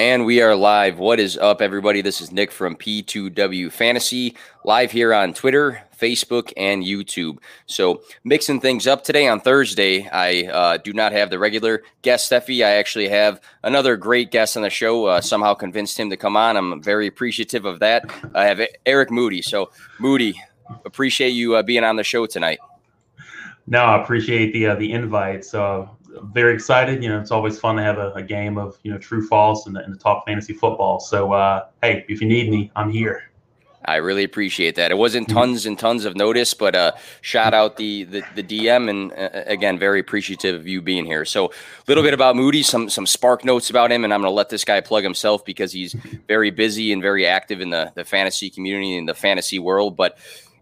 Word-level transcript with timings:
And 0.00 0.24
we 0.24 0.40
are 0.40 0.56
live. 0.56 0.98
What 0.98 1.20
is 1.20 1.36
up, 1.36 1.60
everybody? 1.60 2.00
This 2.00 2.22
is 2.22 2.32
Nick 2.32 2.52
from 2.52 2.74
P2W 2.74 3.70
Fantasy, 3.70 4.34
live 4.64 4.90
here 4.90 5.12
on 5.12 5.34
Twitter, 5.34 5.82
Facebook, 5.94 6.54
and 6.56 6.82
YouTube. 6.82 7.36
So, 7.66 8.00
mixing 8.24 8.62
things 8.62 8.86
up 8.86 9.04
today 9.04 9.28
on 9.28 9.40
Thursday, 9.40 10.08
I 10.08 10.50
uh, 10.50 10.76
do 10.78 10.94
not 10.94 11.12
have 11.12 11.28
the 11.28 11.38
regular 11.38 11.82
guest, 12.00 12.32
Steffi. 12.32 12.64
I 12.64 12.70
actually 12.76 13.10
have 13.10 13.42
another 13.62 13.98
great 13.98 14.30
guest 14.30 14.56
on 14.56 14.62
the 14.62 14.70
show. 14.70 15.04
Uh, 15.04 15.20
somehow 15.20 15.52
convinced 15.52 16.00
him 16.00 16.08
to 16.08 16.16
come 16.16 16.34
on. 16.34 16.56
I'm 16.56 16.82
very 16.82 17.06
appreciative 17.06 17.66
of 17.66 17.80
that. 17.80 18.04
I 18.34 18.46
have 18.46 18.58
Eric 18.86 19.10
Moody. 19.10 19.42
So, 19.42 19.70
Moody, 19.98 20.42
appreciate 20.86 21.34
you 21.34 21.56
uh, 21.56 21.62
being 21.62 21.84
on 21.84 21.96
the 21.96 22.04
show 22.04 22.24
tonight. 22.24 22.60
No, 23.66 23.84
I 23.84 24.02
appreciate 24.02 24.54
the 24.54 24.68
uh, 24.68 24.76
the 24.76 24.92
invite. 24.92 25.44
So 25.44 25.90
very 26.22 26.54
excited. 26.54 27.02
You 27.02 27.10
know, 27.10 27.20
it's 27.20 27.30
always 27.30 27.58
fun 27.58 27.76
to 27.76 27.82
have 27.82 27.98
a, 27.98 28.12
a 28.12 28.22
game 28.22 28.58
of 28.58 28.78
you 28.82 28.92
know 28.92 28.98
true 28.98 29.26
false 29.26 29.66
and, 29.66 29.76
and 29.76 29.94
to 29.94 29.98
talk 29.98 30.26
fantasy 30.26 30.52
football. 30.52 31.00
So 31.00 31.32
uh, 31.32 31.66
hey, 31.82 32.04
if 32.08 32.20
you 32.20 32.28
need 32.28 32.50
me, 32.50 32.70
I'm 32.76 32.90
here. 32.90 33.30
I 33.84 33.96
really 33.96 34.24
appreciate 34.24 34.74
that. 34.74 34.90
It 34.90 34.98
wasn't 34.98 35.28
mm-hmm. 35.28 35.38
tons 35.38 35.64
and 35.64 35.78
tons 35.78 36.04
of 36.04 36.14
notice, 36.14 36.52
but 36.52 36.74
uh, 36.74 36.92
shout 37.22 37.54
out 37.54 37.76
the 37.76 38.04
the, 38.04 38.22
the 38.34 38.42
DM 38.42 38.90
and 38.90 39.12
uh, 39.12 39.42
again, 39.46 39.78
very 39.78 40.00
appreciative 40.00 40.54
of 40.54 40.68
you 40.68 40.82
being 40.82 41.06
here. 41.06 41.24
So, 41.24 41.46
a 41.46 41.52
little 41.88 42.02
bit 42.02 42.12
about 42.12 42.36
Moody, 42.36 42.62
some 42.62 42.90
some 42.90 43.06
spark 43.06 43.44
notes 43.44 43.70
about 43.70 43.90
him, 43.90 44.04
and 44.04 44.12
I'm 44.12 44.20
going 44.20 44.30
to 44.30 44.34
let 44.34 44.50
this 44.50 44.64
guy 44.64 44.80
plug 44.80 45.02
himself 45.02 45.44
because 45.44 45.72
he's 45.72 45.92
very 46.28 46.50
busy 46.50 46.92
and 46.92 47.00
very 47.00 47.26
active 47.26 47.60
in 47.60 47.70
the 47.70 47.90
the 47.94 48.04
fantasy 48.04 48.50
community 48.50 48.96
and 48.96 49.08
the 49.08 49.14
fantasy 49.14 49.58
world. 49.58 49.96
But 49.96 50.18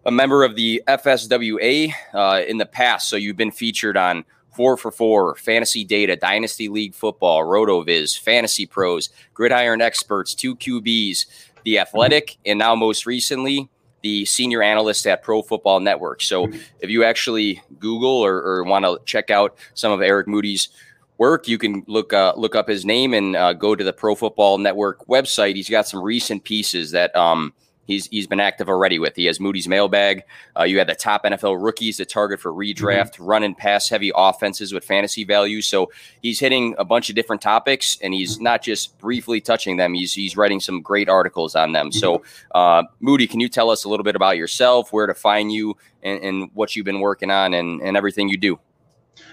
a 0.07 0.13
member 0.13 0.45
of 0.45 0.55
the 0.55 0.83
FSWA 0.87 1.93
uh, 2.15 2.43
in 2.47 2.59
the 2.59 2.67
past, 2.67 3.09
so 3.09 3.17
you've 3.17 3.37
been 3.37 3.51
featured 3.51 3.97
on 3.97 4.25
Four 4.59 4.77
for 4.77 4.91
Four, 4.91 5.37
Fantasy 5.37 5.85
Data, 5.85 6.17
Dynasty 6.17 6.69
League 6.69 6.93
Football, 6.93 7.45
RotoViz, 7.45 8.19
Fantasy 8.19 8.67
Pros, 8.67 9.09
Gridiron 9.33 9.81
Experts, 9.81 10.35
Two 10.35 10.57
QBs, 10.57 11.27
The 11.63 11.79
Athletic, 11.79 12.39
and 12.45 12.59
now 12.59 12.75
most 12.75 13.07
recently, 13.07 13.69
the 14.03 14.25
senior 14.25 14.61
analyst 14.61 15.07
at 15.07 15.23
Pro 15.23 15.43
Football 15.43 15.79
Network. 15.79 16.23
So 16.23 16.49
if 16.81 16.91
you 16.91 17.05
actually 17.05 17.63
Google 17.79 18.11
or, 18.11 18.35
or 18.39 18.65
want 18.65 18.85
to 18.85 18.99
check 19.05 19.31
out 19.31 19.57
some 19.75 19.93
of 19.93 20.03
Eric 20.03 20.27
Moody's 20.27 20.71
work, 21.19 21.47
you 21.47 21.57
can 21.57 21.85
look 21.87 22.13
uh, 22.13 22.33
look 22.37 22.57
up 22.57 22.69
his 22.69 22.85
name 22.85 23.15
and 23.15 23.37
uh, 23.37 23.53
go 23.53 23.77
to 23.77 23.85
the 23.85 23.93
Pro 23.93 24.17
Football 24.17 24.59
Network 24.59 25.07
website. 25.07 25.55
He's 25.55 25.71
got 25.71 25.87
some 25.87 26.03
recent 26.03 26.43
pieces 26.43 26.91
that 26.91 27.15
um,– 27.15 27.53
he's 27.89 28.07
he's 28.07 28.29
been 28.29 28.39
active 28.39 28.69
already 28.69 29.01
with. 29.01 29.17
He 29.17 29.25
has 29.25 29.41
Moody's 29.41 29.67
mailbag. 29.67 30.23
Uh, 30.57 30.63
you 30.63 30.79
had 30.79 30.87
the 30.87 30.95
top 30.95 31.25
NFL 31.25 31.61
rookies 31.61 31.97
to 31.97 32.05
target 32.05 32.39
for 32.39 32.53
redraft, 32.53 33.15
mm-hmm. 33.15 33.25
run 33.25 33.43
and 33.43 33.59
pass 33.59 33.89
heavy 33.89 34.13
offenses 34.15 34.73
with 34.73 34.85
fantasy 34.85 35.25
value. 35.25 35.61
So 35.61 35.91
he's 36.23 36.39
hitting 36.39 36.77
a 36.79 36.85
bunch 36.85 37.09
of 37.09 37.17
different 37.17 37.43
topics, 37.43 37.99
and 38.01 38.15
he's 38.15 38.39
not 38.39 38.63
just 38.63 38.97
briefly 38.99 39.41
touching 39.41 39.77
them. 39.77 39.95
He's 39.95 40.13
he's 40.13 40.37
writing 40.37 40.61
some 40.61 40.81
great 40.81 41.09
articles 41.09 41.57
on 41.57 41.73
them. 41.73 41.91
So 41.91 42.23
uh, 42.55 42.85
Moody, 43.01 43.27
can 43.27 43.41
you 43.41 43.49
tell 43.49 43.71
us 43.71 43.83
a 43.83 43.89
little 43.89 44.05
bit 44.05 44.15
about 44.15 44.37
yourself, 44.37 44.93
where 44.93 45.09
to 45.09 45.15
find 45.15 45.51
you, 45.51 45.77
and, 46.03 46.23
and 46.23 46.51
what 46.55 46.77
you've 46.77 46.87
been 46.87 47.01
working 47.01 47.33
on, 47.33 47.55
and 47.55 47.81
and 47.81 47.97
everything 47.97 48.29
you 48.29 48.37
do? 48.37 48.61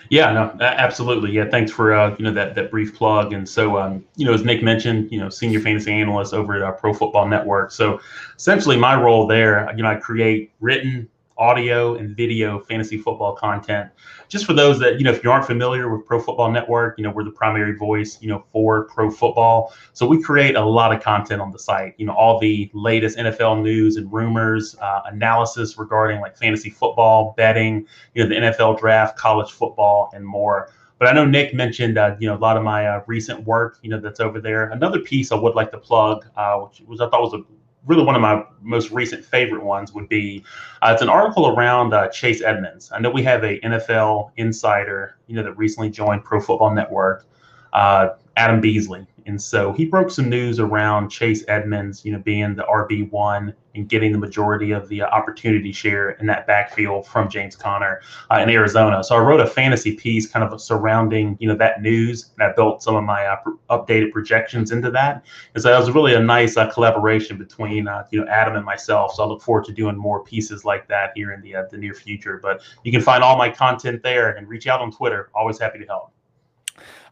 Yeah, 0.09 0.31
no, 0.31 0.55
absolutely. 0.61 1.31
Yeah, 1.31 1.50
thanks 1.50 1.72
for 1.72 1.94
uh, 1.94 2.16
you 2.17 2.25
know 2.25 2.33
that 2.33 2.55
that 2.55 2.69
brief 2.69 2.95
plug. 2.95 3.33
And 3.33 3.47
so, 3.47 3.78
um, 3.78 4.05
you 4.16 4.25
know, 4.25 4.33
as 4.33 4.44
Nick 4.44 4.61
mentioned, 4.61 5.11
you 5.11 5.19
know, 5.19 5.30
senior 5.30 5.59
fantasy 5.59 5.92
analyst 5.92 6.33
over 6.33 6.55
at 6.55 6.61
uh, 6.61 6.72
Pro 6.73 6.94
Football 6.94 7.27
Network. 7.27 7.72
So, 7.72 8.00
essentially, 8.38 8.77
my 8.77 9.00
role 9.00 9.25
there, 9.25 9.72
you 9.75 9.83
know, 9.83 9.89
I 9.89 9.95
create 9.95 10.52
written 10.59 11.09
audio 11.38 11.95
and 11.95 12.16
video 12.16 12.59
fantasy 12.59 12.97
football 12.97 13.36
content. 13.36 13.89
Just 14.28 14.45
for 14.45 14.53
those 14.53 14.80
that, 14.80 14.97
you 14.97 15.03
know, 15.03 15.11
if 15.11 15.23
you 15.23 15.31
aren't 15.31 15.45
familiar 15.45 15.94
with 15.95 16.05
Pro 16.05 16.19
Football 16.19 16.52
Network, 16.52 16.97
you 16.97 17.03
know, 17.03 17.11
we're 17.11 17.23
the 17.23 17.31
primary 17.31 17.75
voice, 17.75 18.17
you 18.22 18.30
know, 18.30 18.44
for 18.52 18.86
pro 18.86 19.11
football. 19.11 19.73
So 19.94 20.05
we 20.05 20.22
create 20.22 20.55
a 20.55 20.64
lot 20.64 20.94
of 20.94 21.02
content 21.02 21.42
on 21.42 21.52
the 21.52 21.59
site, 21.59 21.94
you 21.97 22.05
know, 22.05 22.14
all 22.14 22.39
the 22.39 22.69
latest 22.73 23.17
NFL 23.17 23.61
news 23.61 23.97
and 23.97 24.11
rumors, 24.11 24.76
uh, 24.82 25.02
analysis 25.05 25.77
regarding 25.77 26.21
like 26.21 26.37
fantasy 26.37 26.70
football, 26.70 27.33
betting, 27.38 27.86
you 28.14 28.23
know, 28.23 28.30
the 28.30 28.36
NFL 28.36 28.80
draft, 28.80 29.17
college 29.17 29.52
football, 29.52 30.09
and 30.14 30.26
more. 30.26 30.71
But 30.98 31.09
I 31.09 31.11
know 31.11 31.26
Nick 31.26 31.54
mentioned, 31.54 31.98
uh, 31.98 32.15
you 32.20 32.27
know, 32.27 32.36
a 32.36 32.39
lot 32.39 32.55
of 32.55 32.64
my 32.64 32.88
uh, 32.88 33.04
recent 33.05 33.43
work, 33.43 33.80
you 33.82 33.89
know, 33.89 33.99
that's 33.99 34.21
over 34.21 34.39
there. 34.39 34.70
Another 34.70 34.99
piece 34.99 35.32
I 35.32 35.36
would 35.36 35.54
like 35.54 35.71
to 35.71 35.77
plug, 35.77 36.26
uh, 36.38 36.58
which 36.59 36.82
was 36.88 37.02
I 37.02 37.09
thought 37.09 37.21
was 37.21 37.33
a 37.33 37.43
really 37.85 38.03
one 38.03 38.15
of 38.15 38.21
my 38.21 38.43
most 38.61 38.91
recent 38.91 39.23
favorite 39.23 39.63
ones 39.63 39.93
would 39.93 40.09
be 40.09 40.43
uh, 40.81 40.91
it's 40.93 41.01
an 41.01 41.09
article 41.09 41.47
around 41.47 41.93
uh, 41.93 42.07
Chase 42.09 42.41
Edmonds. 42.41 42.91
I 42.91 42.99
know 42.99 43.09
we 43.09 43.23
have 43.23 43.43
a 43.43 43.59
NFL 43.59 44.31
insider, 44.37 45.17
you 45.27 45.35
know, 45.35 45.43
that 45.43 45.53
recently 45.53 45.89
joined 45.89 46.23
Pro 46.23 46.41
Football 46.41 46.73
Network, 46.73 47.25
uh, 47.73 48.09
Adam 48.37 48.61
Beasley, 48.61 49.07
and 49.27 49.41
so 49.41 49.73
he 49.73 49.85
broke 49.85 50.11
some 50.11 50.29
news 50.29 50.59
around 50.59 51.09
Chase 51.09 51.43
Edmonds, 51.47 52.05
you 52.05 52.11
know, 52.11 52.19
being 52.19 52.55
the 52.55 52.63
RB 52.63 53.09
one 53.11 53.53
and 53.73 53.89
getting 53.89 54.11
the 54.11 54.19
majority 54.19 54.71
of 54.71 54.87
the 54.87 55.01
uh, 55.01 55.07
opportunity 55.07 55.71
share 55.71 56.11
in 56.11 56.27
that 56.27 56.45
backfield 56.45 57.07
from 57.07 57.27
James 57.27 57.55
Conner 57.55 58.01
uh, 58.31 58.37
in 58.37 58.49
Arizona. 58.49 59.03
So 59.03 59.15
I 59.15 59.19
wrote 59.19 59.39
a 59.39 59.47
fantasy 59.47 59.95
piece 59.95 60.27
kind 60.27 60.45
of 60.45 60.61
surrounding, 60.61 61.37
you 61.39 61.47
know, 61.47 61.55
that 61.55 61.81
news, 61.81 62.31
and 62.37 62.47
I 62.47 62.53
built 62.53 62.83
some 62.83 62.95
of 62.95 63.03
my 63.03 63.25
uh, 63.25 63.37
updated 63.71 64.11
projections 64.11 64.71
into 64.71 64.91
that. 64.91 65.25
And 65.55 65.63
so 65.63 65.69
that 65.69 65.79
was 65.79 65.89
really 65.89 66.13
a 66.13 66.19
nice 66.19 66.55
uh, 66.55 66.71
collaboration 66.71 67.37
between, 67.37 67.87
uh, 67.87 68.05
you 68.11 68.21
know, 68.21 68.27
Adam 68.27 68.55
and 68.55 68.63
myself. 68.63 69.15
So 69.15 69.23
I 69.23 69.27
look 69.27 69.41
forward 69.41 69.65
to 69.65 69.73
doing 69.73 69.97
more 69.97 70.23
pieces 70.23 70.63
like 70.65 70.87
that 70.89 71.11
here 71.15 71.31
in 71.33 71.41
the 71.41 71.55
uh, 71.55 71.63
the 71.71 71.77
near 71.77 71.95
future. 71.95 72.39
But 72.41 72.61
you 72.83 72.91
can 72.91 73.02
find 73.02 73.23
all 73.23 73.37
my 73.37 73.49
content 73.49 74.03
there 74.03 74.35
and 74.35 74.47
reach 74.47 74.67
out 74.67 74.81
on 74.81 74.91
Twitter. 74.91 75.31
Always 75.33 75.59
happy 75.59 75.79
to 75.79 75.85
help. 75.85 76.14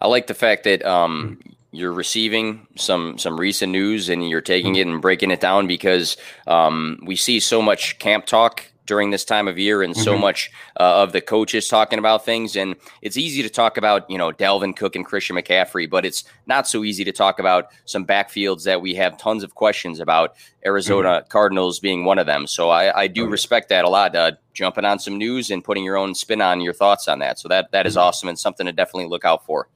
I 0.02 0.08
like 0.08 0.28
the 0.28 0.34
fact 0.34 0.66
that 0.66 0.86
um, 0.86 1.40
you're 1.72 1.94
receiving 1.94 2.68
some 2.76 3.18
some 3.18 3.40
recent 3.40 3.72
news 3.72 4.10
and 4.10 4.30
you're 4.30 4.42
taking 4.42 4.76
it 4.76 4.88
and 4.88 5.02
breaking 5.02 5.32
it 5.32 5.40
down 5.40 5.68
because 5.68 6.18
um, 6.48 7.00
we 7.06 7.16
see 7.16 7.40
so 7.40 7.62
much 7.62 8.00
camp 8.00 8.26
talk 8.26 8.66
during 8.86 9.12
this 9.12 9.24
time 9.24 9.48
of 9.48 9.58
year 9.58 9.82
and 9.82 9.96
so 9.96 10.12
mm-hmm. 10.12 10.22
much 10.22 10.52
uh, 10.80 11.02
of 11.02 11.12
the 11.12 11.22
coaches 11.22 11.68
talking 11.68 12.00
about 12.00 12.26
things 12.26 12.56
and 12.56 12.76
it's 13.02 13.18
easy 13.18 13.42
to 13.42 13.50
talk 13.50 13.78
about 13.78 14.10
you 14.10 14.18
know 14.18 14.32
Dalvin 14.32 14.76
Cook 14.76 14.96
and 14.96 15.06
Christian 15.06 15.36
McCaffrey 15.36 15.90
but 15.90 16.06
it's 16.06 16.24
not 16.46 16.68
so 16.68 16.84
easy 16.84 17.04
to 17.04 17.12
talk 17.12 17.40
about 17.40 17.68
some 17.86 18.06
backfields 18.06 18.64
that 18.64 18.82
we 18.82 18.94
have 18.96 19.18
tons 19.18 19.44
of 19.44 19.56
questions 19.56 20.00
about 20.00 20.36
Arizona 20.66 21.20
mm-hmm. 21.20 21.28
Cardinals 21.30 21.80
being 21.80 22.06
one 22.06 22.20
of 22.20 22.26
them 22.26 22.48
so 22.48 22.70
I, 22.70 23.02
I 23.02 23.08
do 23.08 23.28
respect 23.28 23.70
that 23.70 23.86
a 23.86 23.90
lot 23.90 24.16
uh, 24.16 24.34
jumping 24.54 24.86
on 24.86 25.00
some 25.00 25.18
news 25.18 25.50
and 25.50 25.64
putting 25.64 25.84
your 25.84 25.98
own 25.98 26.16
spin 26.16 26.42
on 26.42 26.62
your 26.62 26.74
thoughts 26.74 27.08
on 27.08 27.20
that 27.20 27.40
so 27.40 27.48
that 27.48 27.72
that 27.72 27.88
is 27.88 27.94
mm-hmm. 27.94 28.08
awesome 28.08 28.30
and 28.30 28.40
something 28.40 28.66
to 28.66 28.72
definitely 28.72 29.08
look 29.08 29.26
out 29.26 29.46
for 29.46 29.68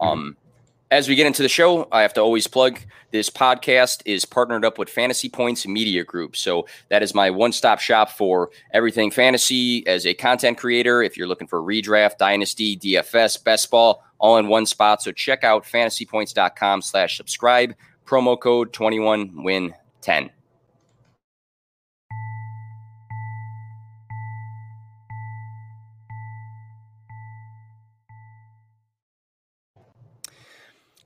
mm-hmm. 0.00 0.08
um, 0.08 0.36
as 0.92 1.08
we 1.08 1.14
get 1.14 1.26
into 1.26 1.42
the 1.42 1.48
show, 1.48 1.88
I 1.90 2.02
have 2.02 2.12
to 2.14 2.20
always 2.20 2.46
plug 2.46 2.78
this 3.12 3.30
podcast 3.30 4.02
is 4.04 4.26
partnered 4.26 4.62
up 4.62 4.76
with 4.76 4.90
Fantasy 4.90 5.30
Points 5.30 5.66
Media 5.66 6.04
Group. 6.04 6.36
So 6.36 6.66
that 6.90 7.02
is 7.02 7.14
my 7.14 7.30
one 7.30 7.52
stop 7.52 7.80
shop 7.80 8.10
for 8.10 8.50
everything 8.74 9.10
fantasy 9.10 9.86
as 9.86 10.06
a 10.06 10.12
content 10.12 10.58
creator. 10.58 11.02
If 11.02 11.16
you're 11.16 11.26
looking 11.26 11.46
for 11.46 11.62
redraft, 11.62 12.18
dynasty, 12.18 12.76
DFS, 12.76 13.42
best 13.42 13.70
ball, 13.70 14.04
all 14.18 14.36
in 14.36 14.48
one 14.48 14.66
spot. 14.66 15.02
So 15.02 15.12
check 15.12 15.44
out 15.44 15.64
fantasypoints.com 15.64 16.82
slash 16.82 17.16
subscribe. 17.16 17.74
Promo 18.04 18.38
code 18.38 18.74
21win10. 18.74 20.30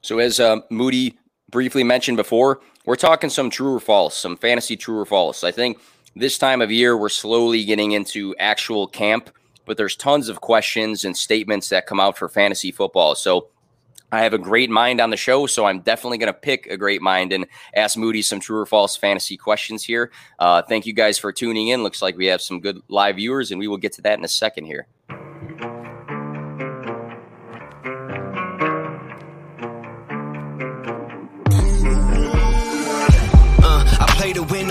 So, 0.07 0.21
as 0.21 0.39
uh, 0.39 0.61
Moody 0.71 1.19
briefly 1.51 1.83
mentioned 1.83 2.17
before, 2.17 2.61
we're 2.85 2.95
talking 2.95 3.29
some 3.29 3.51
true 3.51 3.75
or 3.75 3.81
false, 3.81 4.17
some 4.17 4.37
fantasy 4.37 4.77
true 4.77 5.01
or 5.01 5.05
false. 5.05 5.43
I 5.43 5.51
think 5.51 5.81
this 6.15 6.39
time 6.39 6.63
of 6.63 6.71
year, 6.71 6.97
we're 6.97 7.09
slowly 7.09 7.65
getting 7.65 7.91
into 7.91 8.33
actual 8.39 8.87
camp, 8.87 9.31
but 9.65 9.77
there's 9.77 9.97
tons 9.97 10.29
of 10.29 10.41
questions 10.41 11.05
and 11.05 11.17
statements 11.17 11.71
that 11.71 11.89
come 11.89 11.99
out 11.99 12.17
for 12.17 12.29
fantasy 12.29 12.71
football. 12.71 13.17
So, 13.17 13.49
I 14.13 14.21
have 14.21 14.33
a 14.33 14.39
great 14.39 14.71
mind 14.71 15.01
on 15.01 15.11
the 15.11 15.17
show, 15.17 15.49
so 15.49 15.65
I'm 15.65 15.81
definitely 15.81 16.19
going 16.19 16.33
to 16.33 16.39
pick 16.39 16.69
a 16.69 16.77
great 16.77 17.03
mind 17.03 17.33
and 17.33 17.45
ask 17.75 17.97
Moody 17.97 18.23
some 18.23 18.39
true 18.39 18.61
or 18.61 18.67
false 18.67 18.97
fantasy 18.97 19.37
questions 19.37 19.83
here. 19.83 20.13
Uh, 20.39 20.63
thank 20.63 20.87
you 20.87 20.93
guys 20.93 21.19
for 21.19 21.33
tuning 21.33 21.67
in. 21.67 21.83
Looks 21.83 22.01
like 22.01 22.17
we 22.17 22.27
have 22.27 22.41
some 22.41 22.61
good 22.61 22.81
live 22.87 23.17
viewers, 23.17 23.51
and 23.51 23.59
we 23.59 23.67
will 23.67 23.77
get 23.77 23.95
to 23.95 24.03
that 24.03 24.21
in 24.21 24.25
a 24.25 24.29
second 24.29 24.67
here. 24.67 24.87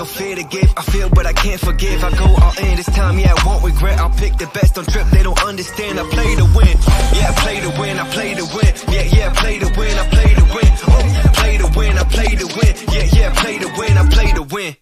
No 0.06 0.12
fear 0.12 0.36
to 0.36 0.44
give. 0.44 0.74
I 0.78 0.82
feel, 0.84 1.10
but 1.10 1.26
I 1.26 1.34
can't 1.34 1.60
forgive. 1.60 2.04
I 2.04 2.12
go 2.12 2.26
all 2.26 2.54
in 2.60 2.78
this 2.78 2.86
time, 2.86 3.18
yeah, 3.20 3.34
I 3.36 3.46
won't 3.46 3.64
regret. 3.64 4.00
I'll 4.00 4.16
pick 4.18 4.38
the 4.38 4.48
best 4.48 4.78
on 4.78 4.86
trip, 4.86 5.08
they 5.12 5.24
don't 5.24 5.42
understand. 5.44 6.00
I 6.00 6.04
play 6.10 6.36
to 6.36 6.46
win, 6.56 6.76
yeah, 7.14 7.32
I 7.32 7.34
play 7.44 7.60
to 7.62 7.70
win, 7.80 7.98
I 7.98 8.10
play 8.12 8.34
to 8.36 8.46
win, 8.56 8.74
yeah, 8.94 9.04
yeah, 9.16 9.30
I 9.30 9.34
play 9.34 9.60
to 9.60 9.70
win, 9.78 9.98
I 9.98 10.10
play 10.10 10.34
to 10.34 10.46
win, 10.56 10.72
oh, 10.88 11.32
play 11.34 11.58
to 11.58 11.68
win, 11.78 11.98
I 11.98 12.04
play 12.04 12.36
to 12.36 12.46
win, 12.46 12.76
yeah, 12.94 13.08
yeah, 13.14 13.32
I 13.32 13.36
play 13.36 13.58
to 13.60 13.68
win, 13.78 13.98
I 13.98 14.10
play 14.10 14.32
to 14.34 14.44
win. 14.44 14.76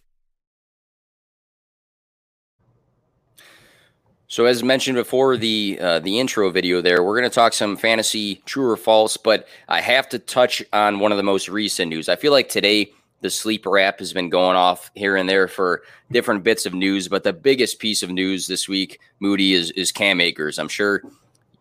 So 4.28 4.46
as 4.46 4.64
mentioned 4.64 4.96
before 4.96 5.38
the 5.38 5.78
uh, 5.80 6.00
the 6.00 6.20
intro 6.20 6.50
video 6.50 6.82
there, 6.82 7.04
we're 7.04 7.20
going 7.20 7.30
to 7.30 7.36
talk 7.36 7.54
some 7.54 7.78
fantasy 7.78 8.42
true 8.46 8.68
or 8.68 8.78
false, 8.78 9.16
but 9.16 9.48
I 9.70 9.80
have 9.80 10.10
to 10.10 10.18
touch 10.18 10.64
on 10.74 11.00
one 11.00 11.12
of 11.12 11.18
the 11.18 11.24
most 11.24 11.50
recent 11.50 11.90
news. 11.90 12.10
I 12.10 12.16
feel 12.16 12.32
like 12.32 12.50
today 12.50 12.94
the 13.24 13.30
sleeper 13.30 13.80
app 13.80 14.00
has 14.00 14.12
been 14.12 14.30
going 14.30 14.58
off 14.58 14.92
here 14.96 15.16
and 15.16 15.28
there 15.30 15.48
for 15.48 15.82
different 16.12 16.44
bits 16.44 16.66
of 16.66 16.74
news, 16.74 17.08
but 17.08 17.24
the 17.24 17.32
biggest 17.32 17.80
piece 17.80 18.04
of 18.04 18.12
news 18.12 18.48
this 18.48 18.68
week, 18.68 19.00
Moody, 19.20 19.54
is 19.54 19.72
is 19.72 19.92
Cam 19.92 20.20
Akers. 20.20 20.60
I'm 20.60 20.68
sure 20.68 21.02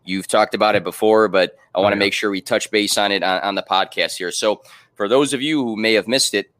you've 0.04 0.26
talked 0.26 0.54
about 0.54 0.74
it 0.74 0.82
before, 0.82 1.28
but 1.28 1.56
I 1.72 1.80
want 1.80 1.92
to 1.92 1.98
make 1.98 2.12
sure 2.12 2.30
we 2.30 2.40
touch 2.40 2.70
base 2.72 2.98
on 2.98 3.12
it 3.12 3.22
on, 3.22 3.40
on 3.42 3.54
the 3.54 3.62
podcast 3.62 4.16
here. 4.16 4.32
So 4.32 4.62
for 4.96 5.06
those 5.06 5.32
of 5.32 5.40
you 5.40 5.62
who 5.64 5.76
may 5.76 5.94
have 5.94 6.08
missed 6.08 6.34
it, 6.34 6.50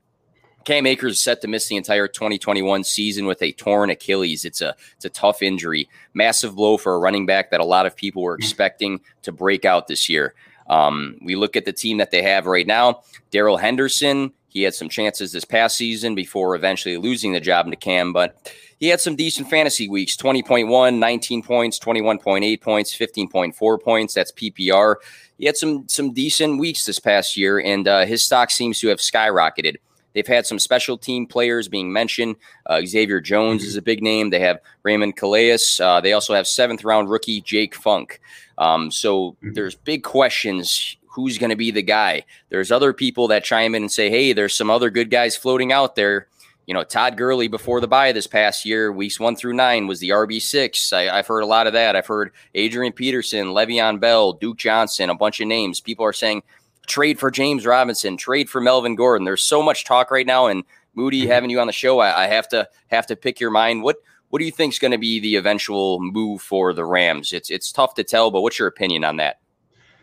Cam 0.65 0.87
Akers 0.87 1.15
is 1.15 1.21
set 1.21 1.41
to 1.41 1.49
miss 1.49 1.67
the 1.67 1.75
entire 1.75 2.07
2021 2.07 2.85
season 2.85 3.27
with 3.27 3.43
a 3.43 3.51
torn 3.51 3.91
Achilles. 3.91 4.45
It's 4.45 4.61
a 4.61 4.77
it's 4.95 5.05
a 5.05 5.11
tough 5.11 5.43
injury, 5.43 5.89
massive 6.15 6.55
blow 6.55 6.77
for 6.77 6.95
a 6.95 6.99
running 7.01 7.27
back 7.27 7.51
that 7.51 7.61
a 7.61 7.65
lot 7.65 7.87
of 7.87 7.97
people 7.97 8.23
were 8.23 8.37
expecting 8.37 9.01
to 9.23 9.33
break 9.33 9.65
out 9.65 9.89
this 9.89 10.09
year. 10.09 10.35
Um, 10.69 11.19
we 11.21 11.35
look 11.35 11.57
at 11.57 11.65
the 11.65 11.73
team 11.73 11.99
that 11.99 12.13
they 12.13 12.23
have 12.23 12.47
right 12.47 12.69
now. 12.69 13.03
Darrell 13.33 13.57
Henderson, 13.57 14.33
he 14.53 14.63
had 14.63 14.75
some 14.75 14.89
chances 14.89 15.33
this 15.33 15.45
past 15.45 15.77
season 15.77 16.15
before 16.15 16.55
eventually 16.55 16.99
losing 16.99 17.33
the 17.33 17.41
job 17.41 17.71
to 17.71 17.77
Cam, 17.77 18.13
but 18.13 18.53
he 18.79 18.89
had 18.89 19.01
some 19.01 19.17
decent 19.17 19.49
fantasy 19.49 19.89
weeks 19.89 20.17
20.1, 20.17 20.99
19 20.99 21.43
points, 21.43 21.79
21.8 21.79 22.61
points, 22.61 22.95
15.4 22.95 23.83
points. 23.83 24.13
That's 24.13 24.33
PPR. 24.33 24.97
He 25.39 25.47
had 25.47 25.57
some 25.57 25.89
some 25.89 26.13
decent 26.13 26.59
weeks 26.59 26.85
this 26.85 26.99
past 26.99 27.37
year, 27.37 27.61
and 27.61 27.89
uh, 27.89 28.05
his 28.05 28.23
stock 28.23 28.51
seems 28.51 28.81
to 28.81 28.89
have 28.89 28.99
skyrocketed. 28.99 29.77
They've 30.15 30.27
had 30.27 30.47
some 30.47 30.59
special 30.59 30.99
team 30.99 31.27
players 31.27 31.69
being 31.69 31.93
mentioned. 31.93 32.37
Uh, 32.67 32.83
Xavier 32.85 33.21
Jones 33.21 33.65
is 33.65 33.77
a 33.77 33.83
big 33.83 34.03
name. 34.03 34.29
They 34.29 34.41
have 34.41 34.61
Raymond 34.83 35.17
Calais. 35.17 35.59
Uh, 35.81 36.01
they 36.01 36.13
also 36.13 36.35
have 36.35 36.47
seventh 36.47 36.85
round 36.85 37.09
rookie 37.09 37.41
Jake 37.41 37.75
Funk. 37.75 38.21
Um, 38.59 38.91
so 38.91 39.33
mm-hmm. 39.33 39.55
there's 39.55 39.75
big 39.75 40.03
questions. 40.03 40.97
Who's 41.13 41.39
going 41.39 41.51
to 41.51 41.57
be 41.57 41.71
the 41.71 41.83
guy? 41.83 42.25
There's 42.49 42.73
other 42.73 42.93
people 42.93 43.29
that 43.29 43.45
chime 43.45 43.75
in 43.75 43.83
and 43.83 43.93
say, 43.93 44.11
hey, 44.11 44.33
there's 44.33 44.55
some 44.55 44.71
other 44.71 44.91
good 44.91 45.11
guys 45.11 45.37
floating 45.37 45.73
out 45.73 45.95
there. 45.95 46.29
You 46.67 46.75
know, 46.75 46.85
Todd 46.85 47.17
Gurley 47.17 47.49
before 47.49 47.81
the 47.81 47.89
bye 47.89 48.13
this 48.13 48.27
past 48.27 48.65
year, 48.65 48.93
weeks 48.93 49.19
one 49.19 49.35
through 49.35 49.55
nine, 49.55 49.87
was 49.87 50.01
the 50.01 50.11
RB6. 50.11 50.93
I, 50.93 51.17
have 51.17 51.27
heard 51.27 51.41
a 51.41 51.47
lot 51.47 51.67
of 51.67 51.73
that. 51.73 51.97
I've 51.97 52.07
heard 52.07 52.31
Adrian 52.55 52.93
Peterson, 52.93 53.49
Le'Veon 53.49 54.01
Bell, 54.01 54.33
Duke 54.33 54.59
Johnson, 54.59 55.11
a 55.11 55.15
bunch 55.15 55.41
of 55.41 55.49
names. 55.49 55.81
People 55.81 56.05
are 56.05 56.13
saying, 56.13 56.43
trade 56.87 57.19
for 57.19 57.31
James 57.31 57.67
Robinson, 57.67 58.17
trade 58.17 58.49
for 58.49 58.61
Melvin 58.61 58.95
Gordon. 58.95 59.25
There's 59.25 59.43
so 59.43 59.63
much 59.63 59.85
talk 59.85 60.11
right 60.11 60.27
now, 60.27 60.47
and 60.47 60.65
Moody, 60.95 61.23
mm-hmm. 61.23 61.31
having 61.31 61.51
you 61.51 61.61
on 61.61 61.67
the 61.67 61.73
show, 61.73 61.99
I, 61.99 62.25
I, 62.25 62.27
have 62.27 62.49
to 62.49 62.69
have 62.89 63.07
to 63.07 63.17
pick 63.17 63.41
your 63.41 63.51
mind. 63.51 63.83
What 63.83 63.97
what 64.31 64.39
do 64.39 64.45
you 64.45 64.51
think 64.51 64.73
is 64.73 64.79
going 64.79 64.93
to 64.93 64.99
be 64.99 65.21
the 65.21 65.37
eventual 65.37 66.01
move 66.01 66.41
for 66.41 66.73
the 66.73 66.85
Rams? 66.85 67.33
It's 67.33 67.51
it's 67.51 67.73
tough 67.73 67.95
to 67.95 68.05
tell, 68.05 68.31
but 68.31 68.43
what's 68.43 68.59
your 68.59 68.69
opinion 68.69 69.05
on 69.05 69.17
that? 69.17 69.42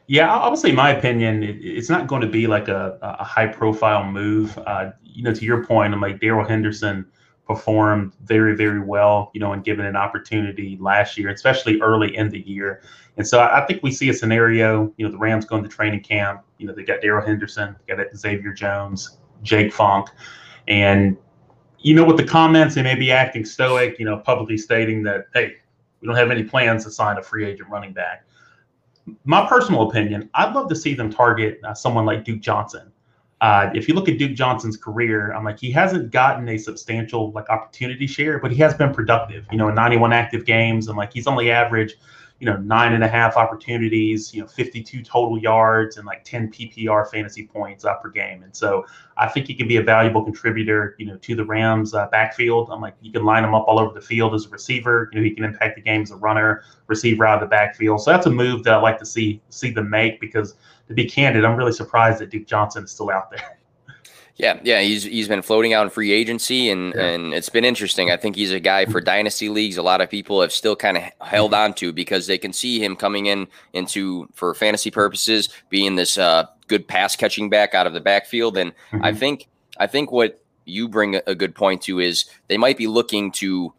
Yeah, 0.09 0.33
I 0.33 0.37
obviously, 0.39 0.71
my 0.71 0.89
opinion, 0.89 1.43
it, 1.43 1.57
it's 1.57 1.87
not 1.87 2.07
going 2.07 2.23
to 2.23 2.27
be 2.27 2.47
like 2.47 2.67
a, 2.67 2.97
a 3.03 3.23
high 3.23 3.45
profile 3.45 4.03
move. 4.03 4.57
Uh, 4.65 4.89
you 5.03 5.21
know, 5.21 5.31
to 5.31 5.45
your 5.45 5.63
point, 5.63 5.93
I'm 5.93 6.01
like 6.01 6.19
Darrell 6.19 6.47
Henderson 6.47 7.05
performed 7.45 8.13
very, 8.23 8.55
very 8.55 8.79
well, 8.79 9.29
you 9.35 9.39
know, 9.39 9.53
and 9.53 9.63
given 9.63 9.85
an 9.85 9.95
opportunity 9.95 10.79
last 10.81 11.15
year, 11.15 11.29
especially 11.29 11.79
early 11.79 12.17
in 12.17 12.27
the 12.29 12.39
year. 12.39 12.81
And 13.17 13.27
so 13.27 13.37
I, 13.37 13.61
I 13.61 13.67
think 13.67 13.83
we 13.83 13.91
see 13.91 14.09
a 14.09 14.13
scenario, 14.15 14.91
you 14.97 15.05
know, 15.05 15.11
the 15.11 15.17
Rams 15.19 15.45
going 15.45 15.61
to 15.61 15.69
training 15.69 16.01
camp, 16.01 16.41
you 16.57 16.65
know, 16.65 16.73
they 16.73 16.83
got 16.83 17.01
Darrell 17.01 17.23
Henderson, 17.23 17.75
they 17.87 17.95
got 17.95 18.03
Xavier 18.17 18.51
Jones, 18.51 19.19
Jake 19.43 19.71
Funk. 19.71 20.09
And, 20.67 21.17
you 21.77 21.93
know, 21.93 22.03
with 22.03 22.17
the 22.17 22.25
comments, 22.25 22.73
they 22.73 22.81
may 22.81 22.95
be 22.95 23.11
acting 23.11 23.45
stoic, 23.45 23.99
you 23.99 24.05
know, 24.05 24.17
publicly 24.17 24.57
stating 24.57 25.03
that, 25.03 25.27
hey, 25.35 25.57
we 26.01 26.07
don't 26.07 26.17
have 26.17 26.31
any 26.31 26.43
plans 26.43 26.83
to 26.85 26.91
sign 26.91 27.19
a 27.19 27.21
free 27.21 27.45
agent 27.45 27.69
running 27.69 27.93
back. 27.93 28.25
My 29.25 29.47
personal 29.47 29.89
opinion, 29.89 30.29
I'd 30.33 30.53
love 30.53 30.69
to 30.69 30.75
see 30.75 30.93
them 30.93 31.11
target 31.11 31.59
uh, 31.63 31.73
someone 31.73 32.05
like 32.05 32.23
Duke 32.23 32.41
Johnson. 32.41 32.91
Uh, 33.41 33.69
if 33.73 33.87
you 33.87 33.93
look 33.93 34.09
at 34.09 34.17
Duke 34.17 34.33
Johnson's 34.33 34.75
career, 34.75 35.31
I'm 35.31 35.45
like 35.45 35.59
he 35.59 35.71
hasn't 35.71 36.11
gotten 36.11 36.47
a 36.49 36.57
substantial 36.57 37.31
like 37.31 37.49
opportunity 37.49 38.05
share, 38.05 38.37
but 38.39 38.51
he 38.51 38.57
has 38.57 38.73
been 38.73 38.93
productive. 38.93 39.45
You 39.51 39.57
know, 39.57 39.69
in 39.69 39.75
91 39.75 40.11
active 40.11 40.45
games, 40.45 40.87
and 40.87 40.97
like 40.97 41.13
he's 41.13 41.27
only 41.27 41.49
averaged, 41.49 41.95
you 42.39 42.45
know, 42.45 42.57
nine 42.57 42.93
and 42.93 43.03
a 43.03 43.07
half 43.07 43.35
opportunities, 43.35 44.33
you 44.33 44.41
know, 44.41 44.47
52 44.47 45.03
total 45.03 45.37
yards 45.37 45.97
and 45.97 46.05
like 46.07 46.23
10 46.23 46.51
PPR 46.51 47.09
fantasy 47.09 47.45
points 47.45 47.83
uh, 47.83 47.95
per 47.95 48.09
game. 48.09 48.43
And 48.43 48.55
so 48.55 48.85
I 49.17 49.27
think 49.27 49.47
he 49.47 49.53
can 49.53 49.67
be 49.67 49.77
a 49.77 49.83
valuable 49.83 50.23
contributor, 50.23 50.95
you 50.97 51.05
know, 51.05 51.17
to 51.17 51.35
the 51.35 51.43
Rams 51.43 51.93
uh, 51.93 52.07
backfield. 52.07 52.69
I'm 52.71 52.79
like 52.79 52.95
you 53.01 53.11
can 53.11 53.25
line 53.25 53.43
him 53.43 53.53
up 53.53 53.65
all 53.67 53.77
over 53.77 53.93
the 53.93 54.05
field 54.05 54.33
as 54.33 54.45
a 54.45 54.49
receiver. 54.49 55.09
You 55.11 55.19
know, 55.19 55.23
he 55.23 55.31
can 55.31 55.43
impact 55.43 55.75
the 55.75 55.81
game 55.81 56.01
as 56.01 56.11
a 56.11 56.15
runner, 56.15 56.63
receiver 56.87 57.25
out 57.25 57.43
of 57.43 57.49
the 57.49 57.53
backfield. 57.53 58.01
So 58.01 58.11
that's 58.11 58.25
a 58.25 58.31
move 58.31 58.63
that 58.63 58.73
I 58.73 58.77
like 58.77 58.99
to 58.99 59.05
see 59.05 59.41
see 59.49 59.71
them 59.71 59.89
make 59.89 60.21
because 60.21 60.55
to 60.87 60.93
be 60.93 61.05
candid, 61.05 61.43
I'm 61.43 61.57
really 61.57 61.73
surprised 61.73 62.19
that 62.19 62.29
Duke 62.29 62.47
Johnson 62.47 62.85
is 62.85 62.91
still 62.91 63.11
out 63.11 63.29
there. 63.29 63.57
Yeah, 64.39 64.57
yeah, 64.63 64.79
he's 64.79 65.03
he's 65.03 65.27
been 65.27 65.41
floating 65.41 65.73
out 65.73 65.83
in 65.83 65.89
free 65.89 66.13
agency, 66.13 66.69
and 66.69 66.93
yeah. 66.95 67.07
and 67.07 67.33
it's 67.33 67.49
been 67.49 67.65
interesting. 67.65 68.09
I 68.09 68.15
think 68.15 68.37
he's 68.37 68.53
a 68.53 68.59
guy 68.61 68.85
for 68.85 69.01
dynasty 69.01 69.49
leagues. 69.49 69.75
A 69.75 69.81
lot 69.81 69.99
of 69.99 70.09
people 70.09 70.41
have 70.41 70.53
still 70.53 70.77
kind 70.77 70.95
of 70.95 71.03
held 71.19 71.53
on 71.53 71.73
to 71.73 71.91
because 71.91 72.25
they 72.27 72.37
can 72.37 72.53
see 72.53 72.81
him 72.81 72.95
coming 72.95 73.25
in 73.25 73.47
into 73.73 74.29
for 74.33 74.53
fantasy 74.53 74.91
purposes, 74.91 75.49
being 75.69 75.97
this 75.97 76.17
uh, 76.17 76.45
good 76.69 76.87
pass 76.87 77.17
catching 77.17 77.49
back 77.49 77.75
out 77.75 77.85
of 77.85 77.91
the 77.91 77.99
backfield. 77.99 78.57
And 78.57 78.71
mm-hmm. 78.71 79.03
I 79.03 79.13
think 79.13 79.49
I 79.77 79.87
think 79.87 80.09
what 80.09 80.41
you 80.63 80.87
bring 80.87 81.19
a 81.27 81.35
good 81.35 81.53
point 81.53 81.81
to 81.81 81.99
is 81.99 82.23
they 82.47 82.57
might 82.57 82.77
be 82.77 82.87
looking 82.87 83.33
to 83.33 83.73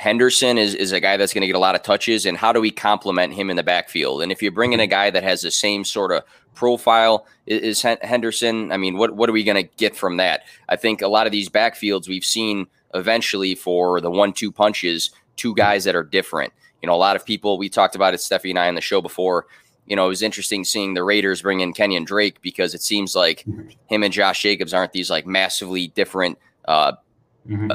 Henderson 0.00 0.56
is, 0.56 0.74
is 0.74 0.92
a 0.92 1.00
guy 1.00 1.18
that's 1.18 1.34
going 1.34 1.42
to 1.42 1.46
get 1.46 1.56
a 1.56 1.58
lot 1.58 1.74
of 1.74 1.82
touches, 1.82 2.24
and 2.24 2.34
how 2.34 2.54
do 2.54 2.60
we 2.62 2.70
complement 2.70 3.34
him 3.34 3.50
in 3.50 3.56
the 3.56 3.62
backfield? 3.62 4.22
And 4.22 4.32
if 4.32 4.42
you 4.42 4.50
bring 4.50 4.72
in 4.72 4.80
a 4.80 4.84
mm-hmm. 4.84 4.90
guy 4.90 5.10
that 5.10 5.22
has 5.22 5.42
the 5.42 5.50
same 5.50 5.84
sort 5.84 6.10
of 6.10 6.22
profile 6.54 7.26
is, 7.44 7.82
Henderson, 7.82 8.72
I 8.72 8.78
mean, 8.78 8.96
what 8.96 9.14
what 9.14 9.28
are 9.28 9.34
we 9.34 9.44
going 9.44 9.62
to 9.62 9.70
get 9.76 9.94
from 9.94 10.16
that? 10.16 10.44
I 10.70 10.76
think 10.76 11.02
a 11.02 11.08
lot 11.08 11.26
of 11.26 11.32
these 11.32 11.50
backfields 11.50 12.08
we've 12.08 12.24
seen 12.24 12.66
eventually 12.94 13.54
for 13.54 14.00
the 14.00 14.10
one-two 14.10 14.50
punches, 14.50 15.10
two 15.36 15.54
guys 15.54 15.84
that 15.84 15.94
are 15.94 16.02
different. 16.02 16.54
You 16.80 16.86
know, 16.86 16.94
a 16.94 16.96
lot 16.96 17.14
of 17.14 17.26
people 17.26 17.58
we 17.58 17.68
talked 17.68 17.94
about 17.94 18.14
it, 18.14 18.20
Steffi 18.20 18.48
and 18.48 18.58
I 18.58 18.68
on 18.68 18.76
the 18.76 18.80
show 18.80 19.02
before. 19.02 19.48
You 19.84 19.96
know, 19.96 20.06
it 20.06 20.08
was 20.08 20.22
interesting 20.22 20.64
seeing 20.64 20.94
the 20.94 21.04
Raiders 21.04 21.42
bring 21.42 21.60
in 21.60 21.74
Kenyan 21.74 22.06
Drake 22.06 22.40
because 22.40 22.72
it 22.72 22.80
seems 22.80 23.14
like 23.14 23.44
mm-hmm. 23.46 23.68
him 23.86 24.02
and 24.02 24.14
Josh 24.14 24.40
Jacobs 24.40 24.72
aren't 24.72 24.92
these 24.92 25.10
like 25.10 25.26
massively 25.26 25.88
different 25.88 26.38
uh, 26.66 26.92
mm-hmm 27.46 27.72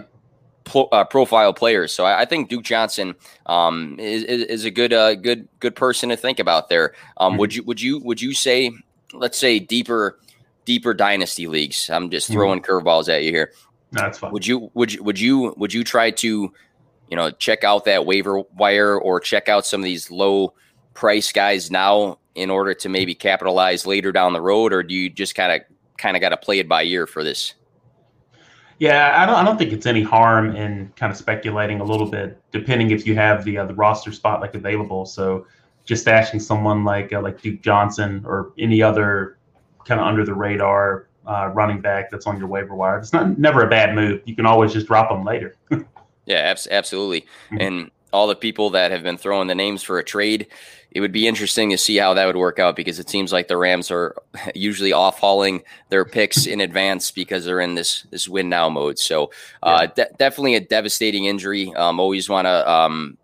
uh, 0.74 1.04
profile 1.06 1.54
players. 1.54 1.94
So 1.94 2.06
I, 2.06 2.22
I, 2.22 2.26
think 2.26 2.50
Duke 2.50 2.64
Johnson 2.64 3.16
um, 3.46 3.96
is, 4.00 4.24
is, 4.24 4.66
a 4.66 4.72
good 4.72 4.94
uh, 4.94 5.16
good 5.16 5.48
good 5.60 5.76
person 5.76 6.10
to 6.10 6.18
think 6.18 6.40
about 6.40 6.70
there. 6.70 6.94
Um, 7.18 7.34
mm-hmm. 7.34 7.40
Would 7.40 7.56
you 7.56 7.64
would 7.64 7.82
you 7.82 8.00
would 8.00 8.22
you 8.22 8.34
say 8.34 8.72
let's 9.14 9.38
say 9.38 9.60
deeper 9.60 10.20
deeper 10.66 10.94
dynasty 10.94 11.48
leagues? 11.48 11.90
I'm 11.90 12.10
just 12.10 12.28
mm-hmm. 12.28 12.34
throwing 12.34 12.62
mm-hmm. 12.62 12.88
curveballs 12.88 13.10
at 13.10 13.24
you 13.24 13.32
here. 13.32 13.54
that's 13.92 14.18
fine. 14.18 14.32
Would 14.32 14.48
you 14.48 14.72
would 14.74 14.94
you 14.94 15.04
would 15.04 15.20
you 15.20 15.54
would 15.58 15.74
you 15.74 15.84
try 15.84 16.12
to 16.12 16.54
you 17.10 17.16
know 17.16 17.32
check 17.32 17.64
out 17.64 17.86
that 17.86 18.06
waiver 18.06 18.42
wire 18.56 18.98
or 18.98 19.20
check 19.20 19.50
out 19.50 19.66
some 19.66 19.82
of 19.82 19.86
these 19.86 20.10
low 20.10 20.54
price 20.94 21.32
guys 21.32 21.70
now 21.70 22.18
in 22.34 22.50
order 22.50 22.74
to 22.74 22.90
maybe 22.90 23.16
capitalize 23.16 23.86
later 23.86 24.12
down 24.12 24.34
the 24.34 24.42
road, 24.42 24.74
or 24.74 24.84
do 24.84 24.94
you 24.94 25.10
just 25.10 25.36
kind 25.36 25.52
of 25.52 25.62
kind 25.98 26.18
of 26.18 26.22
got 26.22 26.30
to 26.30 26.38
play 26.38 26.60
it 26.60 26.68
by 26.68 26.84
ear 26.84 27.08
for 27.08 27.24
this? 27.24 27.54
Yeah, 28.80 29.22
I 29.22 29.26
don't. 29.26 29.36
I 29.36 29.44
don't 29.44 29.58
think 29.58 29.72
it's 29.72 29.86
any 29.86 30.04
harm 30.04 30.56
in 30.56 30.92
kind 30.96 31.12
of 31.12 31.18
speculating 31.18 31.80
a 31.80 31.84
little 31.84 32.10
bit, 32.10 32.42
depending 32.52 32.92
if 32.92 33.08
you 33.08 33.16
have 33.16 33.46
the 33.46 33.60
uh, 33.60 33.66
the 33.66 33.74
roster 33.74 34.12
spot 34.12 34.42
like 34.42 34.54
available. 34.54 35.06
So, 35.06 35.48
just 35.86 36.06
stashing 36.06 36.42
someone 36.42 36.84
like 36.84 37.14
uh, 37.14 37.22
like 37.22 37.42
Duke 37.42 37.62
Johnson 37.62 38.24
or 38.26 38.52
any 38.58 38.82
other 38.82 39.38
kind 39.86 40.02
of 40.02 40.08
under 40.08 40.26
the 40.26 40.34
radar 40.34 41.08
uh, 41.26 41.52
running 41.54 41.80
back 41.80 42.12
that's 42.12 42.28
on 42.28 42.38
your 42.38 42.48
waiver 42.48 42.76
wire. 42.76 43.00
It's 43.00 43.14
not 43.14 43.40
never 43.40 43.64
a 43.64 43.70
bad 43.70 43.96
move. 43.96 44.22
You 44.26 44.36
can 44.36 44.46
always 44.46 44.74
just 44.74 44.88
drop 44.88 45.10
them 45.10 45.24
later. 45.24 45.56
yeah, 46.26 46.54
absolutely. 46.70 47.22
Mm-hmm. 47.52 47.62
And 47.62 47.92
all 48.14 48.28
the 48.28 48.36
people 48.36 48.70
that 48.72 48.92
have 48.92 49.04
been 49.04 49.18
throwing 49.18 49.48
the 49.48 49.56
names 49.56 49.84
for 49.84 50.00
a 50.00 50.04
trade, 50.04 50.48
it 50.92 51.02
would 51.02 51.12
be 51.12 51.28
interesting 51.28 51.70
to 51.72 51.78
see 51.78 51.98
how 51.98 52.14
that 52.14 52.26
would 52.26 52.38
work 52.38 52.58
out 52.58 52.76
because 52.78 53.00
it 53.00 53.10
seems 53.10 53.34
like 53.34 53.50
the 53.50 53.58
Rams 53.58 53.92
are 53.92 54.16
usually 54.56 54.94
off 54.94 55.20
hauling 55.20 55.62
their 55.90 56.06
picks 56.06 56.46
in 56.46 56.62
advance 56.62 57.12
because 57.12 57.44
they're 57.44 57.60
in 57.60 57.76
this 57.76 58.04
this 58.12 58.30
win 58.30 58.48
now 58.48 58.70
mode. 58.70 58.98
So 58.98 59.32
uh, 59.62 59.88
de- 59.88 60.10
definitely 60.18 60.56
a 60.56 60.62
devastating 60.62 61.26
injury. 61.26 61.74
Um, 61.76 62.00
always 62.00 62.30
want 62.30 62.46
to 62.46 62.72
um, 62.72 63.18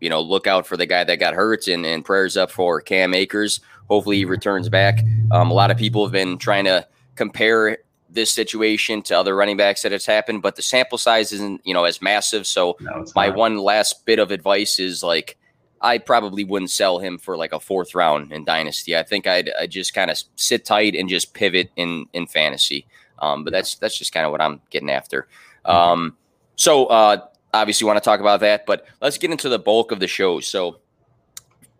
you 0.00 0.08
know 0.08 0.20
look 0.20 0.46
out 0.46 0.66
for 0.66 0.76
the 0.76 0.86
guy 0.86 1.02
that 1.02 1.16
got 1.16 1.34
hurt 1.34 1.66
and, 1.66 1.84
and 1.84 2.04
prayers 2.04 2.36
up 2.36 2.52
for 2.52 2.80
Cam 2.80 3.14
Akers. 3.14 3.60
Hopefully 3.88 4.18
he 4.18 4.24
returns 4.24 4.68
back. 4.68 5.00
Um, 5.32 5.50
a 5.50 5.54
lot 5.54 5.70
of 5.72 5.76
people 5.76 6.04
have 6.04 6.12
been 6.12 6.38
trying 6.38 6.66
to 6.66 6.86
compare 7.16 7.78
this 8.18 8.32
situation 8.32 9.00
to 9.02 9.16
other 9.16 9.36
running 9.36 9.56
backs 9.56 9.82
that 9.82 9.92
has 9.92 10.04
happened, 10.04 10.42
but 10.42 10.56
the 10.56 10.62
sample 10.62 10.98
size 10.98 11.32
isn't 11.32 11.60
you 11.64 11.72
know 11.72 11.84
as 11.84 12.02
massive. 12.02 12.46
So 12.46 12.76
no, 12.80 13.04
my 13.14 13.28
not. 13.28 13.36
one 13.36 13.58
last 13.58 14.04
bit 14.04 14.18
of 14.18 14.32
advice 14.32 14.80
is 14.80 15.02
like 15.02 15.38
I 15.80 15.98
probably 15.98 16.42
wouldn't 16.42 16.72
sell 16.72 16.98
him 16.98 17.16
for 17.16 17.36
like 17.36 17.52
a 17.52 17.60
fourth 17.60 17.94
round 17.94 18.32
in 18.32 18.44
dynasty. 18.44 18.96
I 18.96 19.04
think 19.04 19.28
I'd, 19.28 19.50
I'd 19.58 19.70
just 19.70 19.94
kind 19.94 20.10
of 20.10 20.18
sit 20.34 20.64
tight 20.64 20.96
and 20.96 21.08
just 21.08 21.32
pivot 21.32 21.70
in 21.76 22.06
in 22.12 22.26
fantasy. 22.26 22.86
Um, 23.20 23.44
but 23.44 23.52
that's 23.52 23.76
that's 23.76 23.96
just 23.96 24.12
kind 24.12 24.26
of 24.26 24.32
what 24.32 24.40
I'm 24.40 24.60
getting 24.70 24.90
after. 24.90 25.28
Mm-hmm. 25.64 25.70
Um, 25.70 26.16
so 26.56 26.86
uh, 26.86 27.24
obviously 27.54 27.86
want 27.86 27.98
to 27.98 28.04
talk 28.04 28.18
about 28.18 28.40
that, 28.40 28.66
but 28.66 28.84
let's 29.00 29.16
get 29.16 29.30
into 29.30 29.48
the 29.48 29.60
bulk 29.60 29.92
of 29.92 30.00
the 30.00 30.08
show. 30.08 30.40
So, 30.40 30.80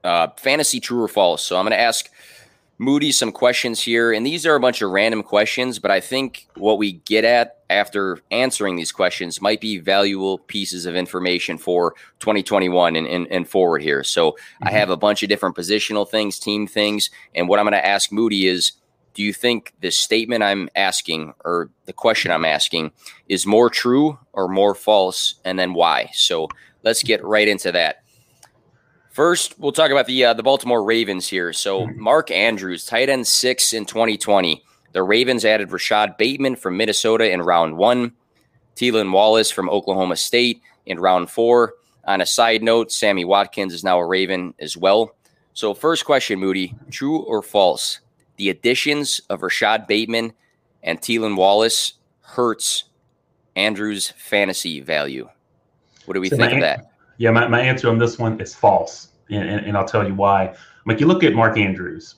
uh, 0.05 0.29
fantasy 0.37 0.79
true 0.79 1.03
or 1.03 1.09
false. 1.09 1.45
So 1.45 1.57
I'm 1.57 1.65
going 1.65 1.73
to 1.73 1.81
ask 1.81 2.09
Moody 2.81 3.11
some 3.11 3.33
questions 3.33 3.81
here, 3.83 4.13
and 4.13 4.25
these 4.25 4.47
are 4.47 4.55
a 4.55 4.61
bunch 4.61 4.83
of 4.83 4.93
random 4.93 5.25
questions, 5.25 5.81
but 5.81 5.91
I 5.91 5.99
think 5.99 6.47
what 6.55 6.79
we 6.79 6.93
get 6.93 7.25
at 7.25 7.59
after 7.69 8.21
answering 8.31 8.77
these 8.77 8.93
questions 8.93 9.43
might 9.43 9.61
be 9.61 9.79
valuable 9.79 10.39
pieces 10.39 10.87
of 10.87 10.95
information 10.95 11.59
for 11.59 11.95
2021 12.21 12.95
and, 12.95 13.07
and, 13.09 13.27
and 13.33 13.49
forward 13.49 13.83
here. 13.83 14.05
So 14.05 14.31
mm-hmm. 14.33 14.69
I 14.69 14.71
have 14.71 14.91
a 14.91 14.97
bunch 14.97 15.25
of 15.25 15.29
different 15.29 15.57
positional 15.57 16.09
things, 16.09 16.39
team 16.39 16.69
things, 16.69 17.11
and 17.35 17.49
what 17.49 17.59
I'm 17.59 17.65
going 17.65 17.73
to 17.73 17.85
ask 17.85 18.13
Moody 18.13 18.47
is 18.47 18.73
do 19.15 19.25
you 19.25 19.33
think 19.33 19.75
the 19.81 19.91
statement 19.91 20.45
I'm 20.45 20.69
asking 20.77 21.35
or 21.45 21.71
the 21.87 21.93
question 21.93 22.31
I'm 22.31 22.45
asking 22.45 22.93
is 23.29 23.45
more 23.45 23.69
true 23.69 24.17
or 24.33 24.47
more 24.47 24.77
false, 24.77 25.35
and 25.45 25.59
then 25.59 25.75
why? 25.75 26.11
So 26.15 26.47
let's 26.85 27.03
get 27.03 27.25
right 27.25 27.49
into 27.49 27.73
that. 27.73 28.05
First, 29.19 29.59
we'll 29.59 29.73
talk 29.73 29.91
about 29.91 30.07
the 30.07 30.27
uh, 30.27 30.35
the 30.35 30.45
Baltimore 30.45 30.81
Ravens 30.81 31.27
here. 31.27 31.53
So 31.53 31.81
mm-hmm. 31.81 32.01
Mark 32.01 32.31
Andrews, 32.31 32.87
tight 32.87 33.09
end 33.09 33.27
six 33.27 33.73
in 33.73 33.85
2020. 33.85 34.63
The 34.93 35.03
Ravens 35.03 35.45
added 35.45 35.73
Rashod 35.73 36.17
Bateman 36.17 36.55
from 36.55 36.77
Minnesota 36.77 37.29
in 37.29 37.43
round 37.43 37.77
one, 37.77 38.13
Tylan 38.77 39.11
Wallace 39.11 39.51
from 39.51 39.69
Oklahoma 39.71 40.15
State 40.15 40.63
in 40.87 41.01
round 41.01 41.33
four. 41.33 41.75
On 42.05 42.21
a 42.21 42.27
side 42.27 42.63
note, 42.63 42.93
Sammy 42.93 43.25
Watkins 43.25 43.75
is 43.75 43.83
now 43.83 43.99
a 43.99 44.07
Raven 44.07 44.55
as 44.61 44.77
well. 44.77 45.17
So, 45.53 45.75
first 45.75 46.05
question, 46.05 46.39
Moody, 46.39 46.77
true 46.93 47.19
or 47.19 47.43
false? 47.43 47.99
The 48.37 48.51
additions 48.51 49.21
of 49.29 49.43
Rashod 49.43 49.89
Bateman 49.89 50.33
and 50.85 51.01
Tylan 51.01 51.35
Wallace 51.35 51.95
hurts 52.21 52.85
Andrews' 53.57 54.13
fantasy 54.17 54.79
value. 54.79 55.29
What 56.05 56.15
do 56.15 56.21
we 56.21 56.29
so 56.29 56.37
think 56.37 56.53
of 56.53 56.61
that? 56.61 56.93
Yeah, 57.19 57.33
my, 57.33 57.47
my 57.49 57.61
answer 57.61 57.91
on 57.91 57.99
this 57.99 58.19
one 58.19 58.41
is 58.41 58.55
false, 58.55 59.09
and, 59.29 59.49
and, 59.49 59.67
and 59.67 59.77
I'll 59.77 59.85
tell 59.85 60.07
you 60.07 60.15
why. 60.15 60.55
Like 60.87 61.01
you 61.01 61.07
look 61.07 61.23
at 61.23 61.35
Mark 61.35 61.59
Andrews, 61.59 62.15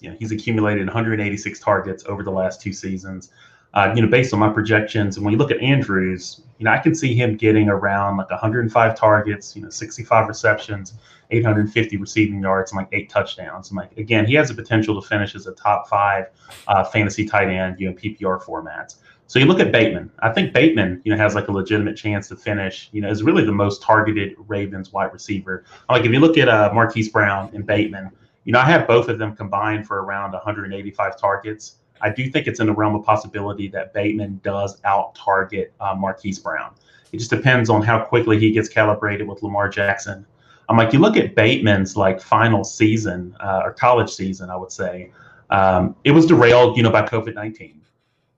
you 0.00 0.10
know, 0.10 0.16
he's 0.18 0.30
accumulated 0.30 0.86
186 0.86 1.60
targets 1.60 2.04
over 2.06 2.22
the 2.22 2.30
last 2.30 2.60
two 2.60 2.72
seasons. 2.72 3.30
Uh, 3.74 3.90
you 3.96 4.02
know, 4.02 4.08
based 4.08 4.34
on 4.34 4.38
my 4.38 4.50
projections, 4.50 5.16
and 5.16 5.24
when 5.24 5.32
you 5.32 5.38
look 5.38 5.50
at 5.50 5.58
Andrews, 5.62 6.42
you 6.58 6.66
know, 6.66 6.72
I 6.72 6.78
can 6.78 6.94
see 6.94 7.14
him 7.14 7.36
getting 7.36 7.70
around 7.70 8.18
like 8.18 8.30
105 8.30 8.94
targets, 8.94 9.56
you 9.56 9.62
know, 9.62 9.70
65 9.70 10.28
receptions, 10.28 10.92
850 11.30 11.96
receiving 11.96 12.42
yards, 12.42 12.72
and 12.72 12.76
like 12.76 12.88
eight 12.92 13.08
touchdowns. 13.08 13.70
And 13.70 13.78
like 13.78 13.96
again, 13.96 14.26
he 14.26 14.34
has 14.34 14.48
the 14.48 14.54
potential 14.54 15.00
to 15.00 15.08
finish 15.08 15.34
as 15.34 15.46
a 15.46 15.52
top 15.52 15.88
five 15.88 16.26
uh, 16.68 16.84
fantasy 16.84 17.24
tight 17.24 17.48
end, 17.48 17.80
you 17.80 17.88
know, 17.88 17.96
PPR 17.96 18.42
formats. 18.42 18.96
So 19.32 19.38
you 19.38 19.46
look 19.46 19.60
at 19.60 19.72
Bateman. 19.72 20.10
I 20.18 20.28
think 20.28 20.52
Bateman, 20.52 21.00
you 21.06 21.10
know, 21.10 21.16
has 21.16 21.34
like 21.34 21.48
a 21.48 21.52
legitimate 21.52 21.96
chance 21.96 22.28
to 22.28 22.36
finish. 22.36 22.90
You 22.92 23.00
know, 23.00 23.08
is 23.08 23.22
really 23.22 23.46
the 23.46 23.50
most 23.50 23.80
targeted 23.80 24.34
Ravens 24.36 24.92
wide 24.92 25.10
receiver. 25.10 25.64
Like 25.88 26.04
if 26.04 26.12
you 26.12 26.20
look 26.20 26.36
at 26.36 26.50
uh, 26.50 26.70
Marquise 26.74 27.08
Brown 27.08 27.50
and 27.54 27.64
Bateman, 27.64 28.10
you 28.44 28.52
know, 28.52 28.58
I 28.58 28.66
have 28.66 28.86
both 28.86 29.08
of 29.08 29.18
them 29.18 29.34
combined 29.34 29.86
for 29.86 30.02
around 30.02 30.32
185 30.32 31.18
targets. 31.18 31.76
I 32.02 32.10
do 32.10 32.28
think 32.30 32.46
it's 32.46 32.60
in 32.60 32.66
the 32.66 32.74
realm 32.74 32.94
of 32.94 33.06
possibility 33.06 33.68
that 33.68 33.94
Bateman 33.94 34.38
does 34.44 34.78
out 34.84 35.14
target 35.14 35.72
uh, 35.80 35.94
Marquise 35.94 36.38
Brown. 36.38 36.74
It 37.12 37.16
just 37.16 37.30
depends 37.30 37.70
on 37.70 37.80
how 37.80 38.04
quickly 38.04 38.38
he 38.38 38.50
gets 38.50 38.68
calibrated 38.68 39.26
with 39.26 39.42
Lamar 39.42 39.70
Jackson. 39.70 40.26
I'm 40.68 40.76
like, 40.76 40.92
you 40.92 40.98
look 40.98 41.16
at 41.16 41.34
Bateman's 41.34 41.96
like 41.96 42.20
final 42.20 42.64
season 42.64 43.34
uh, 43.40 43.62
or 43.64 43.72
college 43.72 44.10
season, 44.10 44.50
I 44.50 44.56
would 44.56 44.72
say, 44.72 45.10
um, 45.48 45.96
it 46.04 46.10
was 46.10 46.26
derailed, 46.26 46.76
you 46.76 46.82
know, 46.82 46.90
by 46.90 47.00
COVID 47.00 47.34
19. 47.34 47.78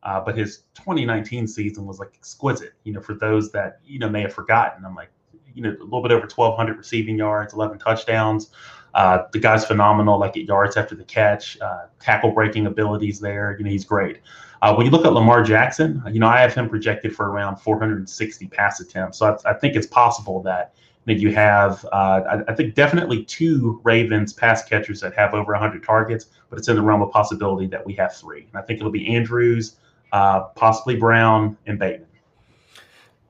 Uh, 0.04 0.20
but 0.20 0.36
his 0.36 0.64
2019 0.74 1.46
season 1.46 1.86
was 1.86 1.98
like 1.98 2.10
exquisite. 2.14 2.74
You 2.84 2.92
know, 2.92 3.00
for 3.00 3.14
those 3.14 3.50
that 3.52 3.80
you 3.86 3.98
know 3.98 4.08
may 4.08 4.22
have 4.22 4.34
forgotten, 4.34 4.84
I'm 4.84 4.94
like, 4.94 5.10
you 5.54 5.62
know, 5.62 5.70
a 5.70 5.84
little 5.84 6.02
bit 6.02 6.12
over 6.12 6.22
1,200 6.22 6.76
receiving 6.76 7.16
yards, 7.16 7.54
11 7.54 7.78
touchdowns. 7.78 8.50
Uh, 8.94 9.24
the 9.32 9.38
guy's 9.38 9.64
phenomenal, 9.64 10.18
like 10.18 10.36
at 10.36 10.44
yards 10.44 10.76
after 10.76 10.94
the 10.94 11.04
catch, 11.04 11.58
uh, 11.60 11.86
tackle 12.00 12.30
breaking 12.30 12.66
abilities 12.66 13.18
there. 13.18 13.56
You 13.58 13.64
know, 13.64 13.70
he's 13.70 13.84
great. 13.84 14.20
Uh, 14.62 14.74
when 14.74 14.86
you 14.86 14.92
look 14.92 15.04
at 15.04 15.12
Lamar 15.12 15.42
Jackson, 15.42 16.02
you 16.10 16.20
know, 16.20 16.28
I 16.28 16.40
have 16.40 16.54
him 16.54 16.68
projected 16.68 17.14
for 17.14 17.30
around 17.30 17.56
460 17.56 18.46
pass 18.48 18.80
attempts. 18.80 19.18
So 19.18 19.38
I, 19.44 19.50
I 19.50 19.54
think 19.54 19.74
it's 19.74 19.86
possible 19.86 20.42
that 20.42 20.74
that 21.06 21.18
you 21.18 21.34
have, 21.34 21.84
uh, 21.92 22.22
I, 22.46 22.50
I, 22.50 22.54
think 22.54 22.74
definitely 22.74 23.24
two 23.24 23.78
Ravens 23.84 24.32
pass 24.32 24.64
catchers 24.64 25.02
that 25.02 25.14
have 25.14 25.34
over 25.34 25.52
100 25.52 25.84
targets, 25.84 26.26
but 26.48 26.58
it's 26.58 26.68
in 26.68 26.76
the 26.76 26.82
realm 26.82 27.02
of 27.02 27.10
possibility 27.10 27.66
that 27.66 27.84
we 27.84 27.92
have 27.94 28.16
three. 28.16 28.46
And 28.50 28.56
I 28.56 28.62
think 28.62 28.80
it'll 28.80 28.90
be 28.90 29.14
Andrews, 29.14 29.76
uh, 30.14 30.44
possibly 30.54 30.94
Brown 30.94 31.56
and 31.66 31.76
Bateman. 31.76 32.06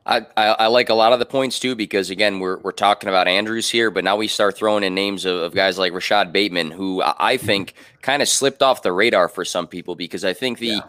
I, 0.07 0.19
I, 0.37 0.47
I, 0.49 0.67
like 0.67 0.91
a 0.91 0.95
lot 0.95 1.15
of 1.15 1.19
the 1.19 1.25
points 1.25 1.59
too 1.59 1.75
because 1.75 2.11
again 2.11 2.39
we're 2.39 2.59
we're 2.59 2.73
talking 2.73 3.09
about 3.09 3.27
Andrews 3.27 3.71
here, 3.71 3.91
but 3.91 4.05
now 4.05 4.17
we 4.17 4.29
start 4.29 4.55
throwing 4.55 4.85
in 4.85 4.95
names 4.95 5.25
of, 5.25 5.37
of 5.37 5.55
guys 5.55 5.79
like 5.79 5.95
Rashod 5.95 6.31
Bateman, 6.31 6.71
who 6.71 7.03
I 7.03 7.39
think 7.39 7.73
kind 8.03 8.21
of 8.21 8.29
slipped 8.29 8.63
off 8.63 8.83
the 8.83 8.93
radar 8.93 9.31
for 9.31 9.47
some 9.47 9.67
people 9.67 9.95
because 9.95 10.27
I 10.27 10.35
think 10.35 10.59
the 10.59 10.67
yeah. 10.67 10.81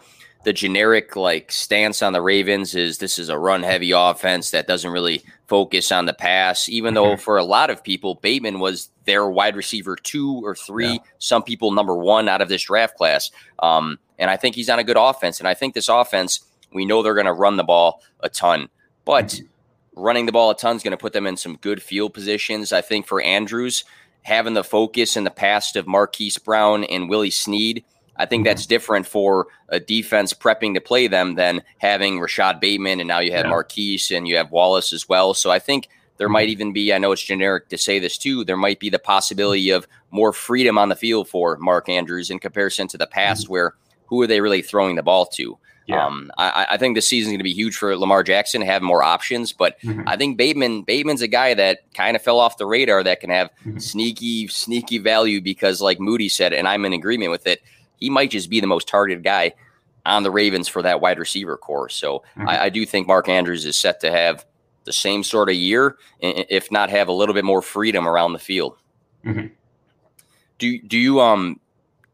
the 0.44 0.52
generic 0.52 1.16
like 1.16 1.50
stance 1.50 2.02
on 2.02 2.12
the 2.12 2.20
Ravens 2.20 2.74
is 2.74 2.98
this 2.98 3.18
is 3.18 3.30
a 3.30 3.38
run 3.38 3.62
heavy 3.62 3.92
offense 3.92 4.50
that 4.50 4.66
doesn't 4.66 4.90
really 4.90 5.24
focus 5.46 5.90
on 5.90 6.04
the 6.04 6.12
pass. 6.12 6.68
Even 6.68 6.92
mm-hmm. 6.92 7.12
though 7.12 7.16
for 7.16 7.38
a 7.38 7.44
lot 7.44 7.70
of 7.70 7.82
people 7.82 8.16
Bateman 8.16 8.60
was 8.60 8.90
their 9.06 9.26
wide 9.30 9.56
receiver 9.56 9.96
two 9.96 10.44
or 10.44 10.54
three, 10.54 10.92
yeah. 10.92 10.98
some 11.20 11.42
people 11.42 11.72
number 11.72 11.96
one 11.96 12.28
out 12.28 12.42
of 12.42 12.50
this 12.50 12.64
draft 12.64 12.96
class. 12.96 13.30
Um, 13.60 13.98
and 14.18 14.30
I 14.30 14.36
think 14.36 14.54
he's 14.54 14.70
on 14.70 14.78
a 14.78 14.84
good 14.84 14.96
offense. 14.96 15.38
And 15.38 15.48
I 15.48 15.54
think 15.54 15.74
this 15.74 15.88
offense, 15.88 16.40
we 16.72 16.84
know 16.84 17.02
they're 17.02 17.14
going 17.14 17.26
to 17.26 17.32
run 17.32 17.56
the 17.56 17.64
ball 17.64 18.02
a 18.20 18.28
ton, 18.28 18.68
but 19.04 19.26
mm-hmm. 19.26 20.02
running 20.02 20.26
the 20.26 20.32
ball 20.32 20.50
a 20.50 20.56
ton 20.56 20.76
is 20.76 20.82
going 20.82 20.92
to 20.92 20.96
put 20.96 21.12
them 21.12 21.26
in 21.26 21.36
some 21.36 21.56
good 21.56 21.82
field 21.82 22.14
positions. 22.14 22.72
I 22.72 22.80
think 22.80 23.06
for 23.06 23.20
Andrews, 23.20 23.84
having 24.22 24.54
the 24.54 24.64
focus 24.64 25.16
in 25.16 25.24
the 25.24 25.30
past 25.30 25.76
of 25.76 25.86
Marquise 25.86 26.38
Brown 26.38 26.84
and 26.84 27.08
Willie 27.08 27.30
Snead, 27.30 27.84
I 28.16 28.26
think 28.26 28.40
mm-hmm. 28.40 28.48
that's 28.48 28.66
different 28.66 29.06
for 29.06 29.46
a 29.68 29.78
defense 29.78 30.32
prepping 30.32 30.74
to 30.74 30.80
play 30.80 31.06
them 31.06 31.34
than 31.34 31.62
having 31.78 32.18
Rashod 32.18 32.60
Bateman 32.60 33.00
and 33.00 33.08
now 33.08 33.18
you 33.18 33.32
have 33.32 33.44
yeah. 33.44 33.50
Marquise 33.50 34.10
and 34.10 34.26
you 34.26 34.36
have 34.36 34.50
Wallace 34.50 34.92
as 34.92 35.08
well. 35.08 35.34
So 35.34 35.50
I 35.50 35.58
think 35.58 35.88
there 36.16 36.28
might 36.28 36.44
mm-hmm. 36.44 36.52
even 36.52 36.72
be, 36.72 36.92
I 36.92 36.98
know 36.98 37.12
it's 37.12 37.22
generic 37.22 37.68
to 37.68 37.78
say 37.78 37.98
this 37.98 38.16
too, 38.16 38.44
there 38.44 38.56
might 38.56 38.80
be 38.80 38.90
the 38.90 38.98
possibility 38.98 39.70
of 39.70 39.86
more 40.10 40.32
freedom 40.32 40.78
on 40.78 40.88
the 40.88 40.96
field 40.96 41.28
for 41.28 41.56
Mark 41.58 41.88
Andrews 41.88 42.30
in 42.30 42.38
comparison 42.38 42.88
to 42.88 42.98
the 42.98 43.06
past 43.06 43.44
mm-hmm. 43.44 43.52
where 43.52 43.74
who 44.06 44.20
are 44.22 44.26
they 44.26 44.40
really 44.40 44.62
throwing 44.62 44.96
the 44.96 45.02
ball 45.02 45.26
to? 45.26 45.58
Yeah. 45.86 46.04
Um, 46.04 46.32
I, 46.36 46.66
I, 46.70 46.76
think 46.78 46.96
this 46.96 47.06
season 47.06 47.28
is 47.28 47.32
going 47.34 47.38
to 47.38 47.44
be 47.44 47.52
huge 47.52 47.76
for 47.76 47.96
Lamar 47.96 48.24
Jackson 48.24 48.60
to 48.60 48.66
have 48.66 48.82
more 48.82 49.04
options, 49.04 49.52
but 49.52 49.80
mm-hmm. 49.82 50.02
I 50.08 50.16
think 50.16 50.36
Bateman 50.36 50.82
Bateman's 50.82 51.22
a 51.22 51.28
guy 51.28 51.54
that 51.54 51.82
kind 51.94 52.16
of 52.16 52.22
fell 52.22 52.40
off 52.40 52.58
the 52.58 52.66
radar 52.66 53.04
that 53.04 53.20
can 53.20 53.30
have 53.30 53.50
mm-hmm. 53.60 53.78
sneaky 53.78 54.48
sneaky 54.48 54.98
value 54.98 55.40
because, 55.40 55.80
like 55.80 56.00
Moody 56.00 56.28
said, 56.28 56.52
and 56.52 56.66
I'm 56.66 56.84
in 56.84 56.92
agreement 56.92 57.30
with 57.30 57.46
it, 57.46 57.62
he 57.98 58.10
might 58.10 58.32
just 58.32 58.50
be 58.50 58.58
the 58.58 58.66
most 58.66 58.88
targeted 58.88 59.22
guy 59.22 59.54
on 60.04 60.24
the 60.24 60.30
Ravens 60.30 60.66
for 60.66 60.82
that 60.82 61.00
wide 61.00 61.20
receiver 61.20 61.56
corps. 61.56 61.88
So 61.88 62.24
mm-hmm. 62.36 62.48
I, 62.48 62.64
I 62.64 62.68
do 62.68 62.84
think 62.84 63.06
Mark 63.06 63.28
Andrews 63.28 63.64
is 63.64 63.76
set 63.76 64.00
to 64.00 64.10
have 64.10 64.44
the 64.84 64.92
same 64.92 65.22
sort 65.22 65.48
of 65.48 65.54
year, 65.54 65.98
if 66.20 66.72
not 66.72 66.90
have 66.90 67.06
a 67.06 67.12
little 67.12 67.34
bit 67.34 67.44
more 67.44 67.62
freedom 67.62 68.08
around 68.08 68.32
the 68.32 68.38
field. 68.40 68.76
Mm-hmm. 69.24 69.48
Do 70.58 70.78
do 70.80 70.98
you 70.98 71.20
um 71.20 71.60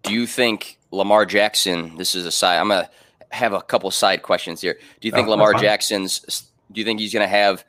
do 0.03 0.13
you 0.13 0.27
think 0.27 0.79
Lamar 0.93 1.27
Jackson? 1.27 1.97
This 1.97 2.15
is 2.15 2.25
a 2.27 2.33
side. 2.33 2.59
I'm 2.59 2.69
gonna 2.69 2.89
have 3.31 3.53
a 3.53 3.63
couple 3.63 3.91
side 3.91 4.23
questions 4.23 4.61
here. 4.61 4.79
Do 5.01 5.09
you 5.09 5.13
think 5.13 5.27
oh, 5.27 5.33
Lamar 5.33 5.55
Jackson's? 5.55 6.51
Do 6.71 6.81
you 6.81 6.85
think 6.85 7.01
he's 7.01 7.13
gonna 7.13 7.27
have 7.27 7.65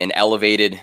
an 0.00 0.12
elevated 0.12 0.80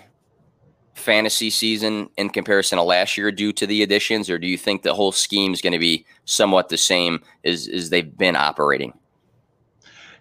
fantasy 0.96 1.50
season 1.50 2.10
in 2.18 2.30
comparison 2.30 2.78
to 2.78 2.84
last 2.84 3.18
year 3.18 3.32
due 3.32 3.54
to 3.54 3.68
the 3.68 3.84
additions, 3.84 4.30
or 4.30 4.40
do 4.40 4.48
you 4.48 4.58
think 4.58 4.82
the 4.82 4.94
whole 4.94 5.12
scheme 5.12 5.54
is 5.54 5.62
going 5.62 5.74
to 5.74 5.80
be 5.80 6.06
somewhat 6.24 6.70
the 6.70 6.78
same 6.78 7.22
as 7.44 7.68
as 7.68 7.90
they've 7.90 8.18
been 8.18 8.36
operating? 8.36 8.94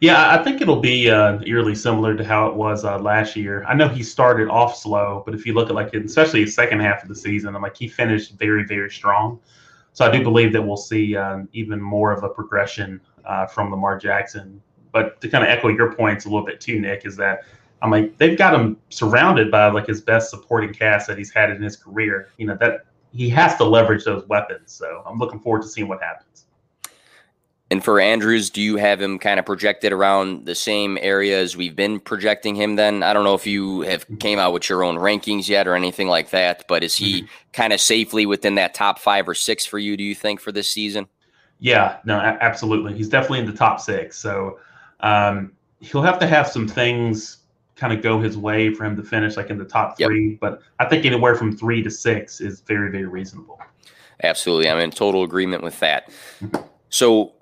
Yeah, 0.00 0.34
I 0.34 0.42
think 0.42 0.60
it'll 0.60 0.80
be 0.80 1.08
uh, 1.08 1.38
eerily 1.46 1.74
similar 1.74 2.14
to 2.16 2.24
how 2.24 2.48
it 2.48 2.56
was 2.56 2.84
uh, 2.84 2.98
last 2.98 3.36
year. 3.36 3.64
I 3.66 3.74
know 3.74 3.88
he 3.88 4.02
started 4.02 4.48
off 4.48 4.76
slow, 4.76 5.22
but 5.24 5.34
if 5.34 5.46
you 5.46 5.54
look 5.54 5.70
at 5.70 5.74
like 5.74 5.94
especially 5.94 6.40
his 6.40 6.54
second 6.54 6.80
half 6.80 7.02
of 7.02 7.08
the 7.08 7.14
season, 7.14 7.54
I'm 7.54 7.62
like 7.62 7.76
he 7.76 7.88
finished 7.88 8.32
very 8.32 8.64
very 8.64 8.90
strong. 8.90 9.40
So 9.94 10.04
I 10.04 10.10
do 10.10 10.22
believe 10.22 10.52
that 10.52 10.60
we'll 10.60 10.76
see 10.76 11.16
um, 11.16 11.48
even 11.52 11.80
more 11.80 12.12
of 12.12 12.24
a 12.24 12.28
progression 12.28 13.00
uh, 13.24 13.46
from 13.46 13.70
Lamar 13.70 13.96
Jackson. 13.96 14.60
But 14.92 15.20
to 15.22 15.28
kind 15.28 15.42
of 15.42 15.48
echo 15.48 15.68
your 15.68 15.94
points 15.94 16.24
a 16.24 16.28
little 16.28 16.44
bit 16.44 16.60
too, 16.60 16.80
Nick, 16.80 17.06
is 17.06 17.16
that 17.16 17.44
I'm 17.80 17.90
like 17.90 18.18
they've 18.18 18.36
got 18.36 18.54
him 18.54 18.76
surrounded 18.90 19.50
by 19.50 19.70
like 19.70 19.86
his 19.86 20.00
best 20.00 20.30
supporting 20.30 20.72
cast 20.72 21.06
that 21.06 21.16
he's 21.16 21.32
had 21.32 21.50
in 21.50 21.62
his 21.62 21.76
career. 21.76 22.28
You 22.38 22.46
know 22.46 22.56
that 22.60 22.86
he 23.12 23.28
has 23.30 23.56
to 23.56 23.64
leverage 23.64 24.04
those 24.04 24.26
weapons. 24.26 24.72
So 24.72 25.02
I'm 25.06 25.18
looking 25.18 25.38
forward 25.38 25.62
to 25.62 25.68
seeing 25.68 25.88
what 25.88 26.02
happens. 26.02 26.46
And 27.70 27.82
for 27.82 27.98
Andrews, 27.98 28.50
do 28.50 28.60
you 28.60 28.76
have 28.76 29.00
him 29.00 29.18
kind 29.18 29.40
of 29.40 29.46
projected 29.46 29.92
around 29.92 30.44
the 30.44 30.54
same 30.54 30.98
area 31.00 31.40
as 31.40 31.56
we've 31.56 31.74
been 31.74 31.98
projecting 31.98 32.54
him 32.54 32.76
then? 32.76 33.02
I 33.02 33.12
don't 33.12 33.24
know 33.24 33.34
if 33.34 33.46
you 33.46 33.80
have 33.82 34.06
came 34.20 34.38
out 34.38 34.52
with 34.52 34.68
your 34.68 34.84
own 34.84 34.96
rankings 34.96 35.48
yet 35.48 35.66
or 35.66 35.74
anything 35.74 36.06
like 36.06 36.30
that, 36.30 36.66
but 36.68 36.84
is 36.84 36.94
he 36.94 37.22
mm-hmm. 37.22 37.26
kind 37.52 37.72
of 37.72 37.80
safely 37.80 38.26
within 38.26 38.56
that 38.56 38.74
top 38.74 38.98
five 38.98 39.28
or 39.28 39.34
six 39.34 39.64
for 39.64 39.78
you, 39.78 39.96
do 39.96 40.04
you 40.04 40.14
think, 40.14 40.40
for 40.40 40.52
this 40.52 40.68
season? 40.68 41.06
Yeah, 41.58 41.98
no, 42.04 42.16
absolutely. 42.18 42.94
He's 42.94 43.08
definitely 43.08 43.38
in 43.38 43.46
the 43.46 43.56
top 43.56 43.80
six. 43.80 44.18
So 44.18 44.58
um, 45.00 45.52
he'll 45.80 46.02
have 46.02 46.18
to 46.18 46.26
have 46.26 46.46
some 46.46 46.68
things 46.68 47.38
kind 47.76 47.92
of 47.92 48.02
go 48.02 48.20
his 48.20 48.36
way 48.36 48.72
for 48.72 48.84
him 48.84 48.96
to 48.96 49.02
finish 49.02 49.36
like 49.36 49.50
in 49.50 49.58
the 49.58 49.64
top 49.64 49.96
three. 49.96 50.30
Yep. 50.32 50.40
But 50.40 50.60
I 50.78 50.84
think 50.84 51.06
anywhere 51.06 51.34
from 51.34 51.56
three 51.56 51.82
to 51.82 51.90
six 51.90 52.40
is 52.40 52.60
very, 52.60 52.90
very 52.90 53.06
reasonable. 53.06 53.58
Absolutely. 54.22 54.68
I'm 54.68 54.78
in 54.78 54.90
total 54.90 55.24
agreement 55.24 55.62
with 55.62 55.80
that. 55.80 56.10
Mm-hmm. 56.40 56.62
So, 56.90 57.32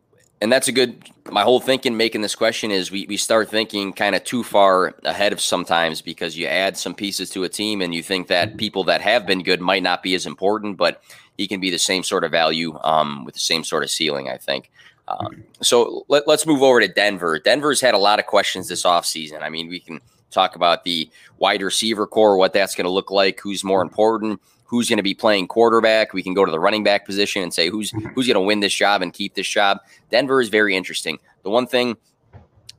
and 0.43 0.51
that's 0.51 0.67
a 0.67 0.73
good, 0.73 1.09
my 1.31 1.43
whole 1.43 1.61
thinking 1.61 1.97
making 1.97 2.21
this 2.21 2.35
question 2.35 2.73
is 2.73 2.91
we, 2.91 3.07
we 3.07 3.17
start 3.17 3.49
thinking 3.49 3.93
kind 3.93 4.17
of 4.17 4.25
too 4.25 4.43
far 4.43 4.93
ahead 5.05 5.33
of 5.33 5.41
sometimes 5.41 6.03
because 6.03 6.37
you 6.37 6.49
add 6.49 6.77
some 6.77 6.97
pieces 6.97 7.31
to 7.31 7.45
a 7.45 7.49
team 7.49 7.81
and 7.81 7.95
you 7.95 8.03
think 8.03 8.27
that 8.27 8.57
people 8.57 8.83
that 8.85 9.01
have 9.01 9.25
been 9.25 9.45
good 9.45 9.61
might 9.61 9.85
not 9.85 10.03
be 10.03 10.17
as 10.17 10.27
important, 10.27 10.77
but 10.77 11.01
he 11.39 11.47
can 11.47 11.61
be 11.61 11.71
the 11.71 11.79
same 11.79 12.03
sort 12.03 12.25
of 12.25 12.33
value 12.33 12.77
um, 12.83 13.25
with 13.25 13.35
the 13.35 13.41
same 13.41 13.63
sort 13.63 13.85
of 13.85 13.91
ceiling, 13.91 14.29
I 14.29 14.37
think. 14.37 14.69
Um, 15.07 15.45
so 15.61 16.05
let, 16.09 16.27
us 16.27 16.45
move 16.45 16.63
over 16.63 16.81
to 16.81 16.89
Denver. 16.89 17.39
Denver's 17.39 17.81
had 17.81 17.95
a 17.95 17.99
lot 17.99 18.19
of 18.19 18.27
questions 18.27 18.67
this 18.67 18.83
offseason. 18.83 19.43
I 19.43 19.49
mean, 19.49 19.69
we 19.69 19.79
can 19.79 20.01
talk 20.33 20.57
about 20.57 20.83
the 20.83 21.09
wide 21.39 21.63
receiver 21.63 22.05
corps, 22.05 22.37
what 22.37 22.53
that's 22.53 22.75
going 22.75 22.87
to 22.87 22.91
look 22.91 23.13
like, 23.13 23.39
who's 23.39 23.63
more 23.63 23.81
important, 23.81 24.41
who's 24.73 24.89
going 24.89 24.97
to 24.97 25.03
be 25.03 25.13
playing 25.13 25.47
quarterback. 25.47 26.15
We 26.15 26.23
can 26.23 26.33
go 26.33 26.47
to 26.47 26.51
the 26.51 26.59
running 26.59 26.83
back 26.83 27.05
position 27.05 27.43
and 27.43 27.53
say 27.53 27.69
who's 27.69 27.93
mm-hmm. 27.93 28.09
who's 28.15 28.27
going 28.27 28.37
to 28.37 28.41
win 28.41 28.61
this 28.61 28.73
job 28.73 29.03
and 29.03 29.13
keep 29.13 29.35
this 29.35 29.47
job. 29.47 29.81
Denver 30.11 30.41
is 30.41 30.49
very 30.49 30.75
interesting. 30.75 31.19
The 31.43 31.51
one 31.51 31.67
thing 31.67 31.99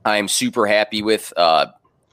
I'm 0.04 0.26
super 0.26 0.66
happy 0.66 1.02
with 1.02 1.32
uh, 1.36 1.66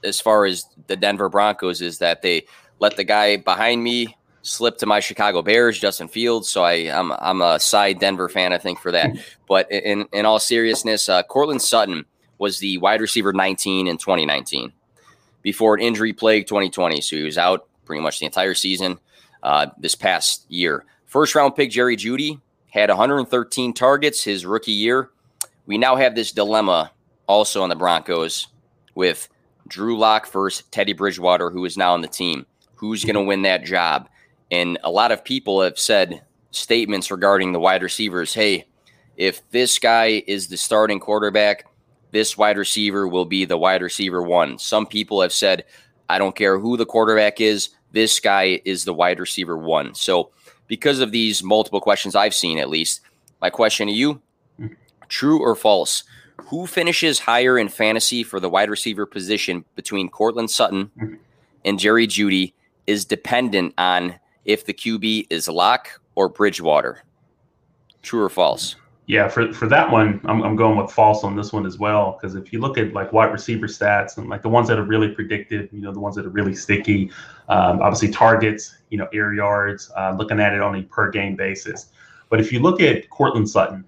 as 0.04 0.20
far 0.20 0.46
as 0.46 0.66
the 0.86 0.94
Denver 0.94 1.28
Broncos 1.28 1.82
is 1.82 1.98
that 1.98 2.22
they 2.22 2.46
let 2.78 2.96
the 2.96 3.02
guy 3.02 3.38
behind 3.38 3.82
me 3.82 4.16
slip 4.42 4.78
to 4.78 4.86
my 4.86 5.00
Chicago 5.00 5.42
Bears, 5.42 5.80
Justin 5.80 6.06
Fields. 6.06 6.48
So 6.48 6.62
I, 6.62 6.74
I'm 6.96 7.10
I'm 7.10 7.42
a 7.42 7.58
side 7.58 7.98
Denver 7.98 8.28
fan, 8.28 8.52
I 8.52 8.58
think, 8.58 8.78
for 8.78 8.92
that. 8.92 9.10
Mm-hmm. 9.10 9.20
But 9.48 9.68
in 9.72 10.06
in 10.12 10.26
all 10.26 10.38
seriousness, 10.38 11.08
uh, 11.08 11.24
Courtland 11.24 11.60
Sutton 11.60 12.04
was 12.38 12.60
the 12.60 12.78
wide 12.78 13.00
receiver 13.00 13.32
19 13.32 13.88
in 13.88 13.98
2019 13.98 14.72
before 15.42 15.74
an 15.74 15.80
injury 15.80 16.12
plagued 16.12 16.46
2020. 16.46 17.00
So 17.00 17.16
he 17.16 17.24
was 17.24 17.36
out 17.36 17.66
pretty 17.84 18.00
much 18.00 18.20
the 18.20 18.26
entire 18.26 18.54
season 18.54 19.00
uh, 19.42 19.66
this 19.78 19.94
past 19.94 20.44
year. 20.48 20.84
First 21.06 21.34
round 21.34 21.56
pick 21.56 21.70
Jerry 21.70 21.96
Jeudy 21.96 22.40
had 22.70 22.88
113 22.88 23.74
targets 23.74 24.24
his 24.24 24.46
rookie 24.46 24.72
year. 24.72 25.10
We 25.66 25.78
now 25.78 25.96
have 25.96 26.14
this 26.14 26.32
dilemma 26.32 26.92
also 27.26 27.62
on 27.62 27.68
the 27.68 27.76
Broncos 27.76 28.48
with 28.94 29.28
Drew 29.68 29.98
Lock 29.98 30.30
versus 30.30 30.66
Teddy 30.70 30.92
Bridgewater, 30.92 31.50
who 31.50 31.64
is 31.64 31.76
now 31.76 31.92
on 31.92 32.00
the 32.00 32.08
team. 32.08 32.46
Who's 32.76 33.04
going 33.04 33.14
to 33.14 33.22
win 33.22 33.42
that 33.42 33.64
job? 33.64 34.08
And 34.50 34.78
a 34.82 34.90
lot 34.90 35.12
of 35.12 35.24
people 35.24 35.62
have 35.62 35.78
said 35.78 36.22
statements 36.50 37.10
regarding 37.10 37.52
the 37.52 37.60
wide 37.60 37.82
receivers. 37.82 38.34
Hey, 38.34 38.66
if 39.16 39.48
this 39.50 39.78
guy 39.78 40.22
is 40.26 40.48
the 40.48 40.56
starting 40.56 41.00
quarterback, 41.00 41.66
this 42.10 42.36
wide 42.36 42.58
receiver 42.58 43.08
will 43.08 43.24
be 43.24 43.44
the 43.44 43.56
wide 43.56 43.82
receiver 43.82 44.22
one. 44.22 44.58
Some 44.58 44.86
people 44.86 45.22
have 45.22 45.32
said, 45.32 45.64
I 46.08 46.18
don't 46.18 46.36
care 46.36 46.58
who 46.58 46.76
the 46.76 46.86
quarterback 46.86 47.40
is, 47.40 47.70
this 47.92 48.20
guy 48.20 48.60
is 48.64 48.84
the 48.84 48.94
wide 48.94 49.20
receiver 49.20 49.56
one. 49.56 49.94
So, 49.94 50.30
because 50.66 51.00
of 51.00 51.12
these 51.12 51.42
multiple 51.42 51.80
questions 51.80 52.16
I've 52.16 52.34
seen, 52.34 52.58
at 52.58 52.70
least, 52.70 53.00
my 53.40 53.50
question 53.50 53.88
to 53.88 53.92
you 53.92 54.22
true 55.12 55.38
or 55.38 55.54
false? 55.54 56.02
Who 56.46 56.66
finishes 56.66 57.20
higher 57.20 57.58
in 57.58 57.68
fantasy 57.68 58.24
for 58.24 58.40
the 58.40 58.48
wide 58.48 58.70
receiver 58.70 59.06
position 59.06 59.64
between 59.76 60.08
Courtland 60.08 60.50
Sutton 60.50 60.90
and 61.64 61.78
Jerry 61.78 62.06
Jeudy 62.06 62.54
is 62.86 63.04
dependent 63.04 63.74
on 63.78 64.16
if 64.44 64.66
the 64.66 64.72
QB 64.72 65.26
is 65.30 65.46
Lock 65.46 66.00
or 66.16 66.28
Bridgewater? 66.28 67.02
True 68.02 68.22
or 68.22 68.28
false? 68.28 68.74
Yeah, 69.06 69.26
for, 69.26 69.52
for 69.52 69.66
that 69.66 69.90
one, 69.90 70.20
I'm, 70.24 70.42
I'm 70.42 70.54
going 70.54 70.76
with 70.76 70.90
false 70.90 71.24
on 71.24 71.34
this 71.34 71.52
one 71.52 71.66
as 71.66 71.76
well. 71.76 72.12
Because 72.12 72.36
if 72.36 72.52
you 72.52 72.60
look 72.60 72.78
at 72.78 72.92
like 72.92 73.12
wide 73.12 73.32
receiver 73.32 73.66
stats 73.66 74.16
and 74.16 74.28
like 74.28 74.42
the 74.42 74.48
ones 74.48 74.68
that 74.68 74.78
are 74.78 74.84
really 74.84 75.08
predictive, 75.08 75.72
you 75.72 75.80
know, 75.80 75.92
the 75.92 75.98
ones 75.98 76.14
that 76.16 76.24
are 76.24 76.30
really 76.30 76.54
sticky, 76.54 77.10
um, 77.48 77.82
obviously 77.82 78.10
targets, 78.10 78.76
you 78.90 78.98
know, 78.98 79.08
air 79.12 79.34
yards, 79.34 79.90
uh, 79.96 80.14
looking 80.16 80.38
at 80.38 80.54
it 80.54 80.60
on 80.60 80.76
a 80.76 80.82
per 80.82 81.10
game 81.10 81.34
basis. 81.34 81.88
But 82.28 82.40
if 82.40 82.52
you 82.52 82.60
look 82.60 82.80
at 82.80 83.10
Courtland 83.10 83.50
Sutton, 83.50 83.84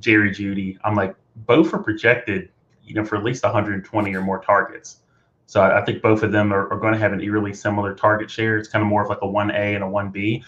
Jerry 0.00 0.30
Jeudy, 0.30 0.78
I'm 0.82 0.96
like, 0.96 1.14
both 1.36 1.72
are 1.74 1.78
projected, 1.78 2.48
you 2.82 2.94
know, 2.94 3.04
for 3.04 3.16
at 3.16 3.24
least 3.24 3.44
120 3.44 4.14
or 4.14 4.22
more 4.22 4.40
targets. 4.40 5.00
So 5.46 5.60
I, 5.60 5.80
I 5.80 5.84
think 5.84 6.02
both 6.02 6.22
of 6.22 6.32
them 6.32 6.52
are, 6.52 6.72
are 6.72 6.78
going 6.78 6.94
to 6.94 6.98
have 6.98 7.12
an 7.12 7.20
eerily 7.20 7.52
similar 7.52 7.94
target 7.94 8.30
share. 8.30 8.56
It's 8.56 8.68
kind 8.68 8.82
of 8.82 8.88
more 8.88 9.02
of 9.02 9.08
like 9.08 9.18
a 9.22 9.26
1A 9.26 9.74
and 9.74 9.84
a 9.84 9.86
1B. 9.86 10.42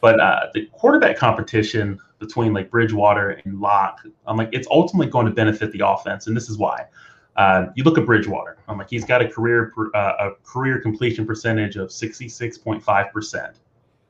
But 0.00 0.20
uh, 0.20 0.48
the 0.54 0.66
quarterback 0.66 1.16
competition 1.16 1.98
between 2.18 2.52
like 2.52 2.70
Bridgewater 2.70 3.30
and 3.44 3.60
Lock, 3.60 4.02
I'm 4.26 4.36
like, 4.36 4.50
it's 4.52 4.68
ultimately 4.70 5.10
going 5.10 5.26
to 5.26 5.32
benefit 5.32 5.72
the 5.72 5.86
offense, 5.86 6.26
and 6.26 6.36
this 6.36 6.48
is 6.48 6.58
why. 6.58 6.86
Uh, 7.36 7.66
you 7.74 7.84
look 7.84 7.98
at 7.98 8.06
Bridgewater. 8.06 8.56
I'm 8.68 8.78
like, 8.78 8.88
he's 8.88 9.04
got 9.04 9.20
a 9.20 9.28
career 9.28 9.72
uh, 9.94 10.12
a 10.18 10.30
career 10.44 10.80
completion 10.80 11.26
percentage 11.26 11.76
of 11.76 11.88
66.5 11.88 13.12
percent, 13.12 13.56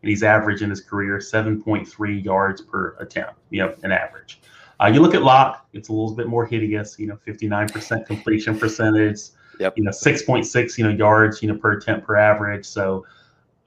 and 0.02 0.08
he's 0.08 0.22
averaged 0.22 0.62
in 0.62 0.70
his 0.70 0.80
career 0.80 1.18
7.3 1.18 2.24
yards 2.24 2.60
per 2.60 2.96
attempt. 2.98 3.34
You 3.50 3.62
know, 3.62 3.74
an 3.82 3.92
average. 3.92 4.40
Uh, 4.80 4.90
you 4.92 5.00
look 5.00 5.14
at 5.14 5.22
Lock, 5.22 5.66
it's 5.72 5.88
a 5.88 5.92
little 5.92 6.14
bit 6.14 6.28
more 6.28 6.46
hideous. 6.46 6.98
You 6.98 7.08
know, 7.08 7.18
59% 7.26 8.06
completion 8.06 8.58
percentage. 8.58 9.20
Yep. 9.58 9.78
You 9.78 9.84
know, 9.84 9.90
6.6 9.90 10.78
you 10.78 10.84
know 10.84 10.90
yards 10.90 11.42
you 11.42 11.48
know 11.48 11.56
per 11.58 11.72
attempt 11.72 12.06
per 12.06 12.16
average. 12.16 12.64
So 12.64 13.06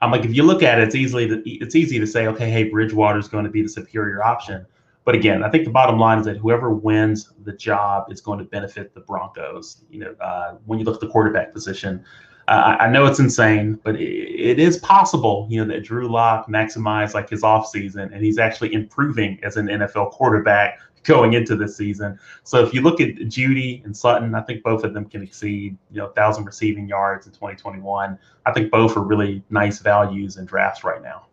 I'm 0.02 0.10
like, 0.10 0.24
if 0.24 0.34
you 0.34 0.42
look 0.42 0.62
at 0.62 0.78
it, 0.78 0.84
it's 0.84 0.94
easily 0.94 1.28
to, 1.28 1.42
it's 1.46 1.74
easy 1.74 1.98
to 1.98 2.06
say, 2.06 2.26
okay, 2.26 2.50
hey, 2.50 2.64
Bridgewater 2.64 3.18
is 3.18 3.28
going 3.28 3.44
to 3.44 3.50
be 3.50 3.62
the 3.62 3.68
superior 3.68 4.24
option. 4.24 4.64
But 5.04 5.14
again, 5.14 5.42
I 5.42 5.50
think 5.50 5.64
the 5.64 5.70
bottom 5.70 5.98
line 5.98 6.18
is 6.18 6.24
that 6.26 6.36
whoever 6.36 6.70
wins 6.70 7.32
the 7.44 7.52
job 7.52 8.10
is 8.10 8.20
going 8.20 8.38
to 8.38 8.44
benefit 8.44 8.94
the 8.94 9.00
Broncos. 9.00 9.82
You 9.90 10.00
know, 10.00 10.14
uh, 10.20 10.56
when 10.66 10.78
you 10.78 10.84
look 10.84 10.94
at 10.94 11.00
the 11.00 11.08
quarterback 11.08 11.52
position, 11.52 12.04
uh, 12.48 12.76
I 12.80 12.88
know 12.88 13.06
it's 13.06 13.18
insane, 13.20 13.78
but 13.84 13.96
it, 13.96 14.00
it 14.04 14.58
is 14.58 14.78
possible, 14.78 15.46
you 15.50 15.64
know, 15.64 15.72
that 15.72 15.84
Drew 15.84 16.08
Lock 16.08 16.48
maximized 16.48 17.14
like 17.14 17.30
his 17.30 17.42
offseason 17.42 18.12
and 18.12 18.24
he's 18.24 18.38
actually 18.38 18.72
improving 18.74 19.38
as 19.42 19.56
an 19.56 19.66
NFL 19.66 20.12
quarterback 20.12 20.80
going 21.04 21.32
into 21.32 21.56
this 21.56 21.76
season. 21.76 22.18
So 22.44 22.62
if 22.64 22.74
you 22.74 22.82
look 22.82 23.00
at 23.00 23.14
Jeudy 23.16 23.84
and 23.84 23.96
Sutton, 23.96 24.34
I 24.34 24.42
think 24.42 24.62
both 24.62 24.84
of 24.84 24.94
them 24.94 25.06
can 25.06 25.22
exceed 25.22 25.76
you 25.90 25.98
know 25.98 26.08
thousand 26.08 26.44
receiving 26.44 26.88
yards 26.88 27.26
in 27.26 27.32
2021. 27.32 28.18
I 28.46 28.52
think 28.52 28.70
both 28.70 28.96
are 28.96 29.02
really 29.02 29.42
nice 29.50 29.80
values 29.80 30.36
in 30.36 30.44
drafts 30.44 30.84
right 30.84 31.02
now. 31.02 31.26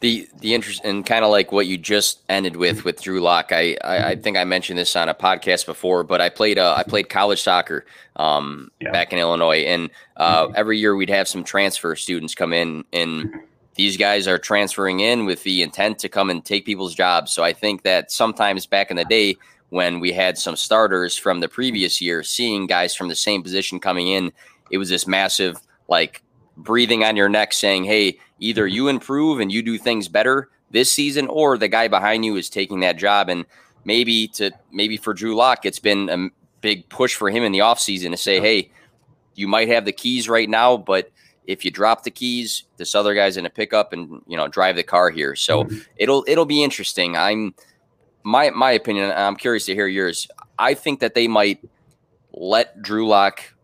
The 0.00 0.28
the 0.38 0.54
interest 0.54 0.80
and 0.82 1.04
kind 1.04 1.24
of 1.26 1.30
like 1.30 1.52
what 1.52 1.66
you 1.66 1.76
just 1.76 2.22
ended 2.28 2.56
with 2.56 2.84
with 2.84 3.02
Drew 3.02 3.20
Lock. 3.20 3.52
I, 3.52 3.76
I, 3.84 4.08
I 4.10 4.16
think 4.16 4.38
I 4.38 4.44
mentioned 4.44 4.78
this 4.78 4.96
on 4.96 5.10
a 5.10 5.14
podcast 5.14 5.66
before, 5.66 6.04
but 6.04 6.22
I 6.22 6.30
played 6.30 6.58
uh, 6.58 6.74
I 6.74 6.84
played 6.84 7.10
college 7.10 7.42
soccer 7.42 7.84
um, 8.16 8.70
yeah. 8.80 8.92
back 8.92 9.12
in 9.12 9.18
Illinois, 9.18 9.64
and 9.64 9.90
uh, 10.16 10.48
every 10.54 10.78
year 10.78 10.96
we'd 10.96 11.10
have 11.10 11.28
some 11.28 11.44
transfer 11.44 11.94
students 11.96 12.34
come 12.34 12.54
in 12.54 12.84
and 12.94 13.30
these 13.80 13.96
guys 13.96 14.28
are 14.28 14.36
transferring 14.36 15.00
in 15.00 15.24
with 15.24 15.42
the 15.42 15.62
intent 15.62 15.98
to 15.98 16.06
come 16.06 16.28
and 16.28 16.44
take 16.44 16.66
people's 16.66 16.94
jobs. 16.94 17.32
So 17.32 17.42
I 17.42 17.54
think 17.54 17.82
that 17.84 18.12
sometimes 18.12 18.66
back 18.66 18.90
in 18.90 18.98
the 18.98 19.06
day 19.06 19.38
when 19.70 20.00
we 20.00 20.12
had 20.12 20.36
some 20.36 20.54
starters 20.54 21.16
from 21.16 21.40
the 21.40 21.48
previous 21.48 21.98
year, 21.98 22.22
seeing 22.22 22.66
guys 22.66 22.94
from 22.94 23.08
the 23.08 23.16
same 23.16 23.42
position 23.42 23.80
coming 23.80 24.08
in, 24.08 24.32
it 24.70 24.76
was 24.76 24.90
this 24.90 25.06
massive 25.06 25.58
like 25.88 26.22
breathing 26.58 27.04
on 27.04 27.16
your 27.16 27.30
neck 27.30 27.54
saying, 27.54 27.84
Hey, 27.84 28.18
either 28.38 28.66
mm-hmm. 28.66 28.74
you 28.74 28.88
improve 28.88 29.40
and 29.40 29.50
you 29.50 29.62
do 29.62 29.78
things 29.78 30.08
better 30.08 30.50
this 30.70 30.92
season, 30.92 31.26
or 31.28 31.56
the 31.56 31.66
guy 31.66 31.88
behind 31.88 32.22
you 32.22 32.36
is 32.36 32.50
taking 32.50 32.80
that 32.80 32.98
job. 32.98 33.30
And 33.30 33.46
maybe 33.86 34.28
to 34.34 34.50
maybe 34.70 34.98
for 34.98 35.14
Drew 35.14 35.34
Lock, 35.34 35.64
it's 35.64 35.78
been 35.78 36.10
a 36.10 36.28
big 36.60 36.86
push 36.90 37.14
for 37.14 37.30
him 37.30 37.44
in 37.44 37.52
the 37.52 37.60
offseason 37.60 38.10
to 38.10 38.18
say, 38.18 38.40
Hey, 38.40 38.72
you 39.36 39.48
might 39.48 39.68
have 39.68 39.86
the 39.86 39.92
keys 39.92 40.28
right 40.28 40.50
now, 40.50 40.76
but 40.76 41.10
if 41.46 41.64
you 41.64 41.70
drop 41.70 42.04
the 42.04 42.10
keys, 42.10 42.64
this 42.76 42.94
other 42.94 43.14
guy's 43.14 43.36
going 43.36 43.44
to 43.44 43.50
pick 43.50 43.72
up 43.72 43.92
and 43.92 44.22
you 44.26 44.36
know 44.36 44.48
drive 44.48 44.76
the 44.76 44.82
car 44.82 45.10
here. 45.10 45.34
So 45.34 45.64
mm-hmm. 45.64 45.78
it'll 45.96 46.24
it'll 46.26 46.46
be 46.46 46.62
interesting. 46.62 47.16
I'm 47.16 47.54
my 48.22 48.50
my 48.50 48.72
opinion. 48.72 49.12
I'm 49.14 49.36
curious 49.36 49.66
to 49.66 49.74
hear 49.74 49.86
yours. 49.86 50.28
I 50.58 50.74
think 50.74 51.00
that 51.00 51.14
they 51.14 51.28
might 51.28 51.64
let 52.32 52.80
Drew 52.82 53.08
Lock 53.08 53.54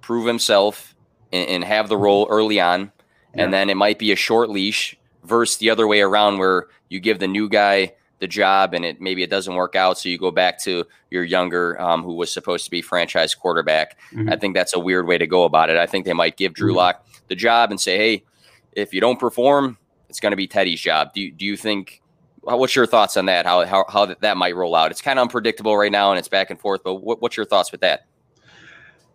prove 0.00 0.26
himself 0.26 0.94
and, 1.32 1.48
and 1.48 1.64
have 1.64 1.88
the 1.88 1.94
mm-hmm. 1.94 2.04
role 2.04 2.26
early 2.30 2.60
on, 2.60 2.92
yeah. 3.34 3.44
and 3.44 3.52
then 3.52 3.70
it 3.70 3.76
might 3.76 3.98
be 3.98 4.12
a 4.12 4.16
short 4.16 4.50
leash 4.50 4.96
versus 5.24 5.58
the 5.58 5.70
other 5.70 5.86
way 5.86 6.00
around 6.00 6.38
where 6.38 6.68
you 6.88 7.00
give 7.00 7.18
the 7.18 7.28
new 7.28 7.48
guy 7.48 7.92
the 8.18 8.26
job 8.26 8.74
and 8.74 8.84
it 8.84 9.00
maybe 9.00 9.22
it 9.22 9.30
doesn't 9.30 9.54
work 9.54 9.76
out 9.76 9.98
so 9.98 10.08
you 10.08 10.18
go 10.18 10.30
back 10.30 10.58
to 10.58 10.84
your 11.10 11.24
younger 11.24 11.80
um, 11.80 12.02
who 12.02 12.14
was 12.14 12.32
supposed 12.32 12.64
to 12.64 12.70
be 12.70 12.82
franchise 12.82 13.34
quarterback. 13.34 13.96
Mm-hmm. 14.12 14.30
i 14.30 14.36
think 14.36 14.54
that's 14.54 14.74
a 14.74 14.78
weird 14.78 15.06
way 15.06 15.18
to 15.18 15.26
go 15.26 15.44
about 15.44 15.70
it. 15.70 15.76
I 15.76 15.86
think 15.86 16.04
they 16.04 16.12
might 16.12 16.36
give 16.36 16.54
drew 16.54 16.70
mm-hmm. 16.70 16.78
lock 16.78 17.06
the 17.28 17.36
job 17.36 17.70
and 17.70 17.80
say 17.80 17.96
hey 17.96 18.24
if 18.72 18.92
you 18.92 19.00
don't 19.00 19.18
perform 19.18 19.78
it's 20.08 20.20
going 20.20 20.32
to 20.32 20.36
be 20.36 20.46
teddy's 20.46 20.80
job. 20.80 21.12
Do, 21.12 21.30
do 21.30 21.44
you 21.44 21.56
think 21.56 22.00
what's 22.40 22.74
your 22.74 22.86
thoughts 22.86 23.16
on 23.16 23.26
that? 23.26 23.44
How, 23.44 23.66
how, 23.66 23.84
how 23.88 24.06
that 24.06 24.36
might 24.36 24.56
roll 24.56 24.74
out? 24.74 24.90
It's 24.90 25.02
kind 25.02 25.18
of 25.18 25.22
unpredictable 25.22 25.76
right 25.76 25.92
now 25.92 26.10
and 26.10 26.18
it's 26.18 26.28
back 26.28 26.50
and 26.50 26.58
forth 26.58 26.82
but 26.82 26.96
what, 26.96 27.20
what's 27.20 27.36
your 27.36 27.46
thoughts 27.46 27.72
with 27.72 27.82
that? 27.82 28.06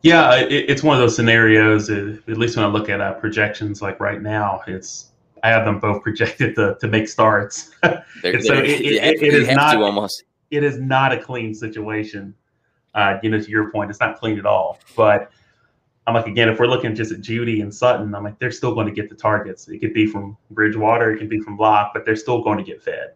Yeah 0.01 0.35
it, 0.35 0.69
it's 0.69 0.83
one 0.83 0.95
of 0.95 1.01
those 1.01 1.15
scenarios 1.15 1.89
at 1.89 2.27
least 2.27 2.57
when 2.57 2.65
i 2.65 2.67
look 2.67 2.89
at 2.89 2.99
uh, 2.99 3.13
projections 3.13 3.81
like 3.81 3.99
right 4.01 4.21
now 4.21 4.61
it's 4.67 5.12
I 5.43 5.49
have 5.49 5.65
them 5.65 5.79
both 5.79 6.01
projected 6.01 6.55
to, 6.55 6.77
to 6.79 6.87
make 6.87 7.07
starts. 7.07 7.71
So 8.23 8.29
it, 8.29 8.79
it, 8.79 9.21
it 9.21 9.33
is 9.33 9.49
not 9.49 9.75
almost. 9.75 10.23
It 10.49 10.63
is 10.63 10.79
not 10.79 11.11
a 11.11 11.21
clean 11.21 11.53
situation. 11.53 12.33
Uh, 12.95 13.17
you 13.21 13.29
know, 13.29 13.37
to 13.37 13.49
your 13.49 13.69
point, 13.69 13.89
it's 13.89 13.99
not 13.99 14.17
clean 14.17 14.39
at 14.39 14.45
all. 14.45 14.79
But 14.95 15.29
I'm 16.07 16.13
like, 16.13 16.27
again, 16.27 16.47
if 16.47 16.57
we're 16.57 16.67
looking 16.67 16.95
just 16.95 17.11
at 17.11 17.19
Jeudy 17.19 17.61
and 17.61 17.73
Sutton, 17.73 18.15
I'm 18.15 18.23
like, 18.23 18.39
they're 18.39 18.51
still 18.51 18.73
going 18.73 18.87
to 18.87 18.93
get 18.93 19.09
the 19.09 19.15
targets. 19.15 19.67
It 19.67 19.79
could 19.79 19.93
be 19.93 20.07
from 20.07 20.37
Bridgewater, 20.51 21.11
it 21.11 21.19
could 21.19 21.29
be 21.29 21.41
from 21.41 21.57
Lock, 21.57 21.91
but 21.93 22.05
they're 22.05 22.15
still 22.15 22.41
going 22.41 22.57
to 22.57 22.63
get 22.63 22.81
fed. 22.81 23.13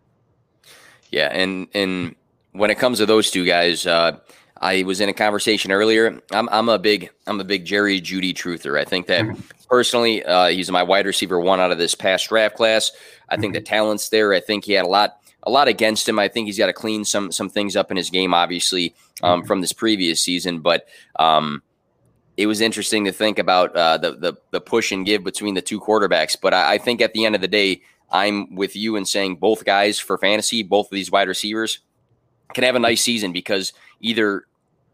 Yeah, 1.10 1.30
and 1.32 1.68
and 1.74 2.16
when 2.52 2.70
it 2.70 2.78
comes 2.78 2.98
to 2.98 3.06
those 3.06 3.32
two 3.32 3.46
guys, 3.46 3.88
uh, 3.88 4.20
I 4.62 4.84
was 4.84 5.02
in 5.02 5.10
a 5.10 5.13
conversation 5.13 5.72
earlier. 5.72 6.22
I'm 6.32 6.50
I'm 6.50 6.70
a 6.70 6.80
big 6.80 7.10
I'm 7.26 7.39
a 7.39 7.43
big 7.43 7.65
Jerry 7.65 8.02
Jeudy 8.02 8.34
truther. 8.34 8.80
I 8.80 8.86
think 8.86 9.08
that 9.08 9.26
mm-hmm. 9.26 9.41
personally, 9.70 10.24
uh, 10.24 10.48
he's 10.48 10.72
my 10.72 10.84
wide 10.84 11.06
receiver 11.06 11.39
one 11.39 11.60
out 11.60 11.72
of 11.72 11.78
this 11.78 11.96
past 11.96 12.30
draft 12.30 12.56
class. 12.56 12.91
I 13.30 13.38
think 13.38 13.54
mm-hmm. 13.54 13.63
the 13.63 13.70
talent's 13.70 14.10
there. 14.10 14.34
I 14.34 14.39
think 14.39 14.65
he 14.65 14.74
had 14.74 14.86
a 14.86 14.89
lot 14.89 15.20
a 15.43 15.52
lot 15.52 15.67
against 15.67 16.08
him. 16.08 16.20
I 16.20 16.28
think 16.28 16.48
he's 16.48 16.58
got 16.58 16.67
to 16.67 16.74
clean 16.74 17.06
some 17.06 17.32
some 17.32 17.50
things 17.50 17.76
up 17.76 17.91
in 17.91 17.98
his 17.98 18.10
game, 18.10 18.34
obviously, 18.34 18.96
um, 19.24 19.39
mm-hmm. 19.39 19.48
from 19.48 19.62
this 19.62 19.74
previous 19.74 20.22
season. 20.22 20.60
But 20.60 20.88
um, 21.17 21.62
it 22.36 22.48
was 22.48 22.62
interesting 22.62 23.06
to 23.06 23.12
think 23.12 23.39
about 23.39 23.76
uh, 23.76 23.98
the, 23.98 24.12
the, 24.12 24.34
the 24.52 24.62
push 24.62 24.91
and 24.91 25.06
give 25.06 25.24
between 25.24 25.56
the 25.56 25.62
two 25.62 25.80
quarterbacks. 25.80 26.38
But 26.39 26.54
I, 26.54 26.74
I, 26.74 26.78
think 26.78 27.02
at 27.02 27.13
the 27.13 27.26
end 27.26 27.34
of 27.34 27.41
the 27.41 27.48
day, 27.48 27.82
I'm 28.12 28.54
with 28.54 28.76
you 28.76 28.96
in 28.96 29.06
saying 29.06 29.38
both 29.38 29.65
guys 29.65 29.98
for 29.98 30.20
fantasy, 30.20 30.62
both 30.62 30.86
of 30.86 30.91
these 30.91 31.10
wide 31.10 31.28
receivers 31.28 31.80
can 32.54 32.64
have 32.64 32.76
a 32.76 32.80
nice 32.80 33.02
season 33.02 33.32
because 33.32 33.74
either 34.00 34.46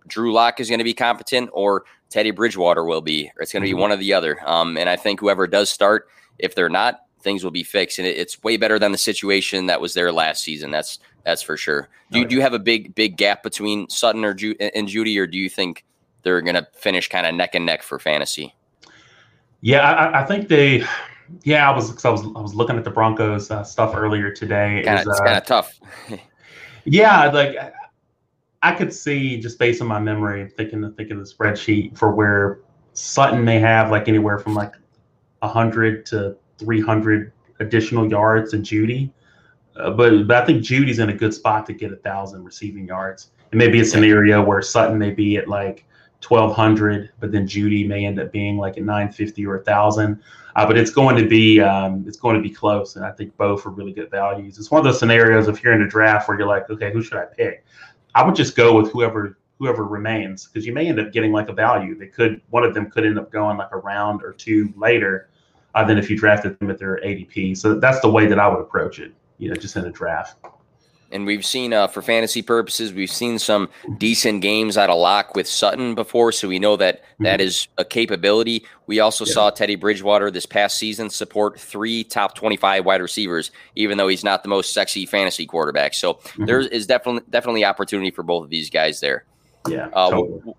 Drew 0.07 0.33
Lock 0.33 0.59
is 0.59 0.69
going 0.69 0.79
to 0.79 0.83
be 0.83 0.93
competent 0.93 1.49
or 1.53 1.85
Teddy 2.09 2.31
Bridgewater 2.31 2.83
will 2.83 3.01
be. 3.01 3.31
Or 3.35 3.41
it's 3.41 3.53
going 3.53 3.61
to 3.61 3.67
be 3.67 3.71
mm-hmm. 3.71 3.81
one 3.81 3.91
or 3.91 3.97
the 3.97 4.13
other. 4.13 4.39
Um, 4.45 4.77
and 4.77 4.89
I 4.89 4.95
think 4.95 5.19
whoever 5.19 5.47
does 5.47 5.69
start, 5.69 6.07
if 6.39 6.55
they're 6.55 6.69
not, 6.69 7.01
things 7.21 7.43
will 7.43 7.51
be 7.51 7.63
fixed. 7.63 7.99
And 7.99 8.07
it, 8.07 8.17
it's 8.17 8.43
way 8.43 8.57
better 8.57 8.79
than 8.79 8.91
the 8.91 8.97
situation 8.97 9.67
that 9.67 9.81
was 9.81 9.93
there 9.93 10.11
last 10.11 10.43
season. 10.43 10.71
That's 10.71 10.99
that's 11.23 11.41
for 11.41 11.55
sure. 11.55 11.87
Do 12.11 12.19
you, 12.19 12.25
do 12.25 12.35
you 12.35 12.41
have 12.41 12.53
a 12.53 12.59
big 12.59 12.93
big 12.95 13.15
gap 13.15 13.43
between 13.43 13.87
Sutton 13.89 14.25
or 14.25 14.33
Ju- 14.33 14.55
and 14.59 14.89
Jeudy, 14.89 15.17
or 15.17 15.25
do 15.25 15.37
you 15.37 15.49
think 15.49 15.85
they're 16.23 16.41
going 16.41 16.55
to 16.55 16.67
finish 16.73 17.07
kind 17.07 17.27
of 17.27 17.35
neck 17.35 17.53
and 17.53 17.65
neck 17.65 17.83
for 17.83 17.99
fantasy. 17.99 18.55
Yeah, 19.61 19.81
I, 19.81 20.23
I 20.23 20.25
think 20.25 20.47
they. 20.47 20.83
Yeah, 21.43 21.69
I 21.69 21.75
was 21.75 22.03
I 22.03 22.09
was 22.09 22.23
I 22.35 22.41
was 22.41 22.53
looking 22.53 22.77
at 22.77 22.83
the 22.83 22.91
Broncos 22.91 23.49
uh, 23.49 23.63
stuff 23.63 23.95
earlier 23.95 24.31
today. 24.31 24.81
Kinda, 24.83 25.01
it 25.01 25.07
was, 25.07 25.07
it's 25.07 25.21
uh, 25.21 25.25
kind 25.25 25.37
of 25.37 25.45
tough. 25.45 25.79
yeah, 26.85 27.25
like 27.27 27.55
I 28.61 28.71
could 28.71 28.93
see 28.93 29.39
just 29.39 29.59
based 29.59 29.81
on 29.81 29.87
my 29.87 29.99
memory, 29.99 30.49
thinking 30.49 30.81
thinking 30.93 31.17
of 31.17 31.27
the 31.27 31.33
spreadsheet 31.33 31.97
for 31.97 32.13
where 32.13 32.59
Sutton 32.93 33.43
may 33.43 33.59
have 33.59 33.91
like 33.91 34.07
anywhere 34.07 34.39
from 34.39 34.53
like 34.53 34.73
hundred 35.41 36.05
to 36.07 36.37
three 36.57 36.81
hundred 36.81 37.33
additional 37.59 38.09
yards 38.09 38.53
and 38.53 38.63
Jeudy. 38.63 39.11
Uh, 39.75 39.91
but 39.91 40.27
but 40.27 40.43
I 40.43 40.45
think 40.45 40.63
Jeudy's 40.63 40.99
in 40.99 41.09
a 41.09 41.13
good 41.13 41.33
spot 41.33 41.65
to 41.67 41.73
get 41.73 41.91
a 41.91 41.97
thousand 41.97 42.43
receiving 42.43 42.87
yards. 42.87 43.31
It 43.51 43.57
may 43.57 43.67
be 43.67 43.81
a 43.81 43.85
scenario 43.85 44.43
where 44.43 44.61
Sutton 44.61 44.97
may 44.97 45.11
be 45.11 45.37
at 45.37 45.47
like 45.47 45.85
1200 46.27 47.11
but 47.19 47.31
then 47.31 47.47
Jeudy 47.47 47.87
may 47.87 48.05
end 48.05 48.19
up 48.19 48.31
being 48.31 48.57
like 48.57 48.77
a 48.77 48.81
950 48.81 49.45
or 49.45 49.57
a 49.57 49.63
thousand. 49.63 50.21
Uh, 50.55 50.67
but 50.67 50.77
it's 50.77 50.91
going 50.91 51.15
to 51.15 51.27
be 51.27 51.59
um, 51.59 52.03
it's 52.07 52.17
going 52.17 52.35
to 52.35 52.41
be 52.41 52.49
close 52.49 52.95
and 52.95 53.03
i 53.03 53.11
think 53.11 53.35
both 53.37 53.65
are 53.65 53.71
really 53.71 53.91
good 53.91 54.11
values. 54.11 54.59
It's 54.59 54.69
one 54.69 54.79
of 54.79 54.85
those 54.85 54.99
scenarios 54.99 55.47
if 55.47 55.63
you're 55.63 55.73
in 55.73 55.81
a 55.81 55.87
draft 55.87 56.27
where 56.27 56.37
you're 56.37 56.47
like 56.47 56.69
okay 56.69 56.91
who 56.91 57.01
should 57.01 57.17
i 57.17 57.25
pick? 57.25 57.65
I 58.15 58.23
would 58.23 58.35
just 58.35 58.55
go 58.55 58.79
with 58.79 58.91
whoever 58.91 59.37
whoever 59.59 59.85
remains 59.85 60.47
because 60.47 60.65
you 60.65 60.73
may 60.73 60.87
end 60.87 60.99
up 60.99 61.11
getting 61.11 61.31
like 61.31 61.49
a 61.49 61.53
value. 61.53 61.97
They 61.97 62.07
could 62.07 62.41
one 62.49 62.63
of 62.63 62.73
them 62.73 62.91
could 62.91 63.05
end 63.05 63.17
up 63.17 63.31
going 63.31 63.57
like 63.57 63.71
a 63.71 63.77
round 63.77 64.23
or 64.23 64.33
two 64.33 64.73
later 64.77 65.29
uh, 65.75 65.83
than 65.83 65.97
if 65.97 66.09
you 66.09 66.17
drafted 66.17 66.57
them 66.59 66.69
at 66.69 66.77
their 66.77 66.99
adp 67.03 67.57
so 67.57 67.79
that's 67.79 67.99
the 68.01 68.09
way 68.09 68.25
that 68.25 68.39
i 68.39 68.47
would 68.47 68.59
approach 68.59 68.99
it 68.99 69.13
you 69.37 69.49
know 69.49 69.55
just 69.55 69.75
in 69.75 69.85
a 69.85 69.91
draft 69.91 70.37
and 71.13 71.25
we've 71.25 71.45
seen, 71.45 71.71
uh, 71.71 71.87
for 71.87 72.01
fantasy 72.01 72.41
purposes, 72.41 72.91
we've 72.91 73.09
seen 73.09 73.39
some 73.39 73.69
decent 73.97 74.41
games 74.41 74.77
out 74.77 74.89
of 74.89 74.97
lock 74.97 75.35
with 75.35 75.47
Sutton 75.47 75.95
before, 75.95 76.31
so 76.31 76.47
we 76.47 76.59
know 76.59 76.75
that 76.75 77.03
mm-hmm. 77.03 77.23
that 77.23 77.39
is 77.39 77.67
a 77.77 77.85
capability. 77.85 78.65
We 78.87 78.99
also 78.99 79.23
yeah. 79.25 79.33
saw 79.33 79.49
Teddy 79.49 79.75
Bridgewater 79.75 80.31
this 80.31 80.45
past 80.45 80.77
season 80.77 81.09
support 81.09 81.59
three 81.59 82.03
top 82.03 82.35
twenty-five 82.35 82.83
wide 82.83 83.01
receivers, 83.01 83.51
even 83.75 83.97
though 83.97 84.09
he's 84.09 84.23
not 84.23 84.43
the 84.43 84.49
most 84.49 84.73
sexy 84.73 85.05
fantasy 85.05 85.45
quarterback. 85.45 85.93
So 85.93 86.15
mm-hmm. 86.15 86.45
there 86.45 86.59
is 86.59 86.87
definitely 86.87 87.23
definitely 87.29 87.63
opportunity 87.63 88.11
for 88.11 88.23
both 88.23 88.43
of 88.43 88.49
these 88.49 88.69
guys 88.69 88.99
there. 88.99 89.23
Yeah, 89.69 89.87
uh, 89.93 90.09
totally. 90.09 90.41
we'll, 90.43 90.57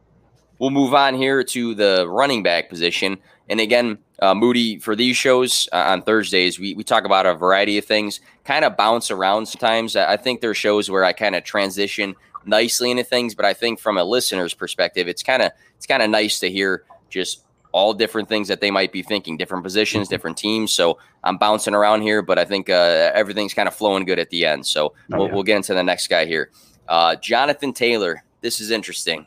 we'll 0.59 0.71
move 0.71 0.95
on 0.95 1.15
here 1.15 1.45
to 1.45 1.75
the 1.75 2.09
running 2.09 2.43
back 2.43 2.71
position. 2.71 3.19
And 3.49 3.61
again, 3.61 3.99
uh, 4.21 4.35
Moody, 4.35 4.79
for 4.79 4.95
these 4.95 5.17
shows 5.17 5.69
uh, 5.73 5.77
on 5.77 6.03
Thursdays, 6.03 6.59
we, 6.59 6.75
we 6.75 6.85
talk 6.85 7.05
about 7.05 7.27
a 7.27 7.35
variety 7.35 7.79
of 7.79 7.85
things, 7.85 8.21
kind 8.45 8.65
of 8.65 8.77
bounce 8.77 9.11
around 9.11 9.47
sometimes. 9.47 9.97
I 9.97 10.17
think 10.17 10.41
there 10.41 10.51
are 10.51 10.55
shows 10.55 10.91
where 10.91 11.05
I 11.05 11.13
kind 11.13 11.35
of 11.35 11.45
transition 11.45 12.15
nicely 12.47 12.91
into 12.91 13.05
things, 13.05 13.35
but 13.35 13.45
I 13.45 13.55
think 13.55 13.81
from 13.81 13.99
a 13.99 14.05
listener's 14.05 14.55
perspective, 14.55 15.09
it's 15.09 15.23
kind 15.23 15.43
of 15.43 15.53
it's 15.77 15.87
kind 15.87 16.03
of 16.03 16.11
nice 16.11 16.39
to 16.41 16.51
hear 16.51 16.85
just 17.11 17.45
all 17.73 17.93
different 17.93 18.29
things 18.29 18.47
that 18.47 18.61
they 18.61 18.71
might 18.71 18.93
be 18.93 19.03
thinking, 19.03 19.37
different 19.37 19.65
positions, 19.65 20.07
mm-hmm. 20.07 20.15
different 20.15 20.37
teams. 20.37 20.73
So 20.73 20.99
I'm 21.25 21.37
bouncing 21.37 21.75
around 21.75 22.03
here, 22.03 22.23
but 22.23 22.39
I 22.39 22.45
think 22.45 22.71
uh, 22.71 23.11
everything's 23.15 23.53
kind 23.53 23.67
of 23.67 23.75
flowing 23.75 24.05
good 24.05 24.21
at 24.21 24.31
the 24.31 24.47
end. 24.47 24.65
So 24.65 24.87
oh, 24.87 24.95
we'll, 25.09 25.27
yeah. 25.27 25.35
we'll, 25.35 25.43
get 25.43 25.57
into 25.57 25.75
the 25.75 25.83
next 25.83 26.07
guy 26.07 26.25
here. 26.25 26.51
Uh, 26.89 27.17
Jonathan 27.17 27.73
Taylor. 27.73 28.23
This 28.43 28.61
is 28.61 28.71
interesting. 28.71 29.27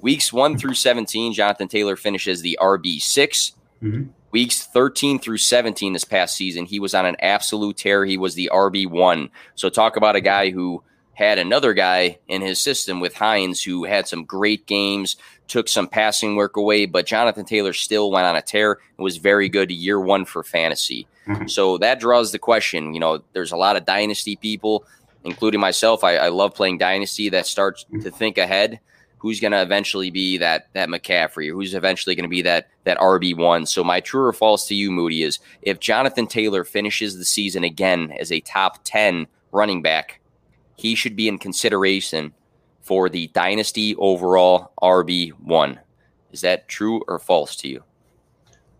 Weeks 0.00 0.32
one 0.32 0.56
through 0.56 0.74
17, 0.74 1.34
Jonathan 1.34 1.68
Taylor 1.68 1.96
finishes 1.96 2.40
the 2.40 2.58
RB 2.58 3.02
6 3.02 3.52
mm-hmm. 3.82 4.10
Weeks 4.30 4.66
13 4.66 5.20
through 5.20 5.38
17 5.38 5.92
this 5.92 6.04
past 6.04 6.34
season, 6.34 6.66
he 6.66 6.80
was 6.80 6.92
on 6.92 7.06
an 7.06 7.14
absolute 7.20 7.76
tear. 7.76 8.04
He 8.04 8.16
was 8.16 8.34
the 8.34 8.50
RB 8.52 8.90
one. 8.90 9.30
So 9.54 9.68
talk 9.68 9.96
about 9.96 10.16
a 10.16 10.20
guy 10.20 10.50
who 10.50 10.82
had 11.12 11.38
another 11.38 11.72
guy 11.72 12.18
in 12.26 12.42
his 12.42 12.60
system 12.60 12.98
with 12.98 13.14
Hines 13.14 13.62
who 13.62 13.84
had 13.84 14.08
some 14.08 14.24
great 14.24 14.66
games, 14.66 15.16
took 15.46 15.68
some 15.68 15.86
passing 15.86 16.34
work 16.34 16.56
away, 16.56 16.86
but 16.86 17.06
Jonathan 17.06 17.44
Taylor 17.44 17.72
still 17.72 18.10
went 18.10 18.26
on 18.26 18.34
a 18.34 18.42
tear 18.42 18.80
and 18.98 19.04
was 19.04 19.18
very 19.18 19.48
good 19.48 19.70
year 19.70 20.00
one 20.00 20.24
for 20.24 20.42
fantasy. 20.42 21.06
Mm-hmm. 21.28 21.46
So 21.46 21.78
that 21.78 22.00
draws 22.00 22.32
the 22.32 22.40
question. 22.40 22.92
You 22.92 23.00
know, 23.00 23.22
there's 23.34 23.52
a 23.52 23.56
lot 23.56 23.76
of 23.76 23.86
dynasty 23.86 24.34
people, 24.34 24.84
including 25.22 25.60
myself. 25.60 26.02
I, 26.02 26.16
I 26.16 26.28
love 26.28 26.54
playing 26.54 26.78
dynasty 26.78 27.28
that 27.28 27.46
starts 27.46 27.84
mm-hmm. 27.84 28.00
to 28.00 28.10
think 28.10 28.36
ahead 28.36 28.80
who's 29.24 29.40
going 29.40 29.52
to 29.52 29.62
eventually 29.62 30.10
be 30.10 30.36
that 30.36 30.68
that 30.74 30.90
McCaffrey, 30.90 31.50
who's 31.50 31.72
eventually 31.72 32.14
going 32.14 32.24
to 32.24 32.28
be 32.28 32.42
that 32.42 32.68
that 32.84 32.98
RB 32.98 33.34
one. 33.34 33.64
So 33.64 33.82
my 33.82 33.98
true 34.00 34.22
or 34.22 34.34
false 34.34 34.66
to 34.66 34.74
you, 34.74 34.90
Moody, 34.90 35.22
is 35.22 35.38
if 35.62 35.80
Jonathan 35.80 36.26
Taylor 36.26 36.62
finishes 36.62 37.16
the 37.16 37.24
season 37.24 37.64
again 37.64 38.12
as 38.20 38.30
a 38.30 38.40
top 38.40 38.84
ten 38.84 39.26
running 39.50 39.80
back, 39.80 40.20
he 40.76 40.94
should 40.94 41.16
be 41.16 41.26
in 41.26 41.38
consideration 41.38 42.34
for 42.82 43.08
the 43.08 43.28
dynasty 43.28 43.96
overall 43.96 44.72
RB 44.82 45.30
one. 45.30 45.80
Is 46.30 46.42
that 46.42 46.68
true 46.68 47.02
or 47.08 47.18
false 47.18 47.56
to 47.56 47.68
you? 47.68 47.82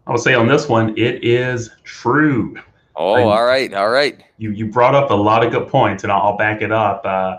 I 0.07 0.13
would 0.13 0.21
say 0.21 0.35
on 0.35 0.47
this 0.47 0.69
one, 0.69 0.91
it 0.99 1.25
is 1.25 1.71
true. 1.85 2.55
Oh, 2.97 3.29
all 3.29 3.47
right, 3.47 3.73
all 3.73 3.89
right. 3.89 4.23
You 4.37 4.51
you 4.51 4.67
brought 4.67 4.95
up 4.95 5.11
a 5.11 5.15
lot 5.15 5.43
of 5.43 5.53
good 5.53 5.69
points, 5.69 6.03
and 6.03 6.13
I'll, 6.13 6.21
I'll 6.21 6.37
back 6.37 6.61
it 6.61 6.71
up. 6.71 7.01
Uh, 7.07 7.39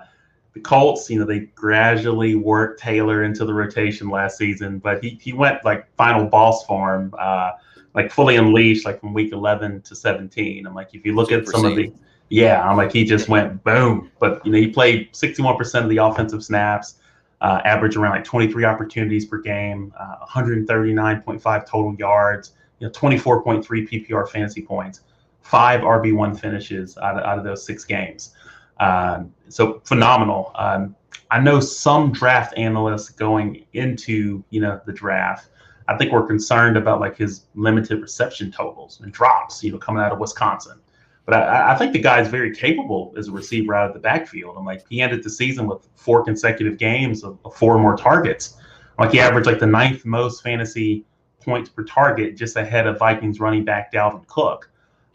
the 0.55 0.61
Colts, 0.61 1.09
you 1.09 1.19
know, 1.19 1.25
they 1.25 1.39
gradually 1.53 2.35
worked 2.35 2.79
Taylor 2.79 3.25
into 3.25 3.43
the 3.43 3.53
rotation 3.53 4.09
last 4.09 4.37
season, 4.37 4.79
but 4.79 5.03
he, 5.03 5.19
he 5.21 5.33
went 5.33 5.63
like 5.65 5.93
final 5.97 6.25
boss 6.25 6.65
form, 6.65 7.13
uh, 7.19 7.51
like 7.93 8.09
fully 8.09 8.37
unleashed, 8.37 8.85
like 8.85 9.01
from 9.01 9.13
week 9.13 9.33
11 9.33 9.81
to 9.81 9.95
17. 9.95 10.65
I'm 10.65 10.73
like, 10.73 10.95
if 10.95 11.05
you 11.05 11.13
look 11.13 11.33
at 11.33 11.45
some 11.45 11.65
of 11.65 11.75
the, 11.75 11.91
yeah, 12.29 12.67
I'm 12.67 12.77
like, 12.77 12.93
he 12.93 13.03
just 13.03 13.27
went 13.27 13.61
boom. 13.65 14.09
But, 14.17 14.45
you 14.45 14.51
know, 14.53 14.57
he 14.57 14.67
played 14.67 15.11
61% 15.11 15.83
of 15.83 15.89
the 15.89 15.97
offensive 15.97 16.41
snaps, 16.41 16.99
uh, 17.41 17.59
average 17.65 17.97
around 17.97 18.13
like 18.13 18.23
23 18.23 18.63
opportunities 18.63 19.25
per 19.25 19.39
game, 19.39 19.93
uh, 19.99 20.25
139.5 20.25 21.69
total 21.69 21.95
yards, 21.95 22.53
you 22.79 22.87
know, 22.87 22.93
24.3 22.93 23.61
PPR 23.65 24.29
fantasy 24.29 24.61
points, 24.61 25.01
five 25.41 25.81
RB1 25.81 26.39
finishes 26.39 26.97
out 26.97 27.17
of, 27.17 27.25
out 27.25 27.37
of 27.37 27.43
those 27.43 27.65
six 27.65 27.83
games. 27.83 28.34
Um, 28.79 29.33
so 29.49 29.81
phenomenal. 29.85 30.51
Um, 30.55 30.95
I 31.31 31.39
know 31.39 31.59
some 31.59 32.11
draft 32.11 32.57
analysts 32.57 33.09
going 33.09 33.65
into 33.73 34.43
you 34.49 34.61
know 34.61 34.79
the 34.85 34.93
draft. 34.93 35.49
I 35.87 35.97
think 35.97 36.11
we're 36.11 36.25
concerned 36.25 36.77
about 36.77 36.99
like 36.99 37.17
his 37.17 37.45
limited 37.53 38.01
reception 38.01 38.51
totals 38.51 38.99
and 39.01 39.11
drops, 39.11 39.63
you 39.63 39.71
know, 39.71 39.77
coming 39.77 40.03
out 40.03 40.11
of 40.11 40.19
Wisconsin. 40.19 40.79
But 41.25 41.35
I, 41.35 41.73
I 41.73 41.77
think 41.77 41.93
the 41.93 41.99
guy's 41.99 42.27
very 42.27 42.55
capable 42.55 43.13
as 43.17 43.27
a 43.27 43.31
receiver 43.31 43.73
out 43.73 43.87
of 43.87 43.93
the 43.93 43.99
backfield. 43.99 44.55
I'm 44.57 44.65
like, 44.65 44.85
he 44.87 45.01
ended 45.01 45.23
the 45.23 45.29
season 45.29 45.67
with 45.67 45.87
four 45.95 46.23
consecutive 46.23 46.77
games 46.77 47.23
of, 47.23 47.37
of 47.45 47.55
four 47.55 47.77
more 47.79 47.95
targets. 47.95 48.57
Like 48.97 49.11
he 49.11 49.19
averaged 49.19 49.47
like 49.47 49.59
the 49.59 49.67
ninth 49.67 50.05
most 50.05 50.43
fantasy 50.43 51.05
points 51.41 51.69
per 51.69 51.83
target, 51.83 52.35
just 52.35 52.55
ahead 52.55 52.87
of 52.87 52.97
Vikings 52.97 53.39
running 53.39 53.65
back 53.65 53.91
Dalvin 53.91 54.25
Cook. 54.27 54.69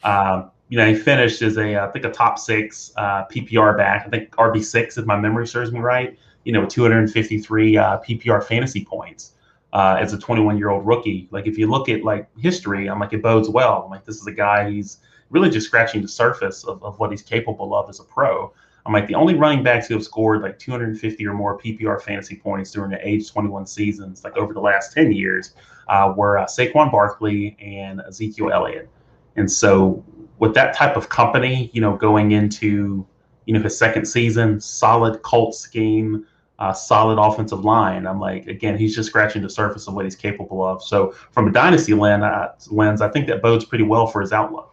Um, 0.05 0.51
you 0.71 0.79
know, 0.79 0.87
he 0.87 0.95
finished 0.95 1.43
as 1.43 1.59
a, 1.59 1.77
I 1.83 1.89
think, 1.89 2.05
a 2.05 2.11
top 2.11 2.39
six 2.39 2.93
uh, 2.97 3.27
PPR 3.27 3.77
back. 3.77 4.07
I 4.07 4.09
think 4.09 4.31
RB 4.37 4.65
six, 4.65 4.97
if 4.97 5.05
my 5.05 5.19
memory 5.19 5.47
serves 5.47 5.73
me 5.73 5.81
right. 5.81 6.17
You 6.45 6.53
know, 6.53 6.65
253 6.65 7.77
uh, 7.77 7.99
PPR 7.99 8.43
fantasy 8.43 8.85
points 8.85 9.33
uh, 9.73 9.99
as 10.01 10.15
a 10.15 10.19
21 10.19 10.57
year 10.57 10.71
old 10.71 10.87
rookie. 10.87 11.29
Like, 11.33 11.47
if 11.47 11.59
you 11.59 11.69
look 11.69 11.89
at 11.89 12.05
like 12.05 12.29
history, 12.39 12.89
I'm 12.89 13.01
like, 13.01 13.13
it 13.13 13.21
bodes 13.21 13.49
well. 13.49 13.83
I'm 13.85 13.91
like, 13.91 14.05
this 14.05 14.21
is 14.21 14.27
a 14.29 14.33
guy. 14.33 14.71
He's 14.71 14.99
really 15.29 15.51
just 15.51 15.67
scratching 15.67 16.03
the 16.03 16.09
surface 16.09 16.65
of, 16.65 16.83
of 16.85 16.99
what 17.01 17.11
he's 17.11 17.23
capable 17.23 17.75
of 17.75 17.91
as 17.91 17.99
a 17.99 18.05
pro. 18.05 18.53
I'm 18.87 18.93
like 18.93 19.09
the 19.09 19.17
only 19.17 19.35
running 19.35 19.63
backs 19.63 19.89
who 19.89 19.95
have 19.95 20.05
scored 20.05 20.41
like 20.41 20.59
250 20.59 21.27
or 21.27 21.35
more 21.35 21.59
PPR 21.59 22.01
fantasy 22.01 22.37
points 22.37 22.71
during 22.71 22.91
the 22.91 23.07
age 23.07 23.31
21 23.31 23.67
seasons, 23.67 24.23
like 24.25 24.37
over 24.37 24.55
the 24.55 24.61
last 24.61 24.93
10 24.95 25.13
years, 25.13 25.55
uh, 25.89 26.15
were 26.17 26.39
uh, 26.39 26.47
Saquon 26.47 26.91
Barkley 26.91 27.57
and 27.61 28.01
Ezekiel 28.09 28.51
Elliott. 28.53 28.89
And 29.37 29.51
so, 29.51 30.03
with 30.40 30.55
that 30.55 30.74
type 30.74 30.96
of 30.96 31.09
company, 31.09 31.70
you 31.72 31.81
know, 31.81 31.96
going 31.96 32.33
into 32.33 33.07
you 33.46 33.55
know 33.55 33.61
his 33.61 33.79
second 33.79 34.07
season, 34.07 34.61
solid 34.61 35.22
cult 35.22 35.55
scheme, 35.55 36.26
uh, 36.59 36.72
solid 36.72 37.20
offensive 37.20 37.64
line. 37.64 38.07
I'm 38.07 38.18
like, 38.18 38.46
again, 38.48 38.76
he's 38.76 38.94
just 38.94 39.09
scratching 39.09 39.42
the 39.42 39.50
surface 39.50 39.87
of 39.87 39.94
what 39.94 40.05
he's 40.05 40.16
capable 40.16 40.64
of. 40.64 40.83
So, 40.83 41.12
from 41.31 41.46
a 41.46 41.53
dynasty 41.53 41.94
lens, 41.94 42.24
uh, 42.24 42.55
lens 42.70 43.00
I 43.00 43.09
think 43.09 43.29
that 43.29 43.42
bodes 43.42 43.64
pretty 43.64 43.85
well 43.85 44.07
for 44.07 44.20
his 44.20 44.33
outlook. 44.33 44.66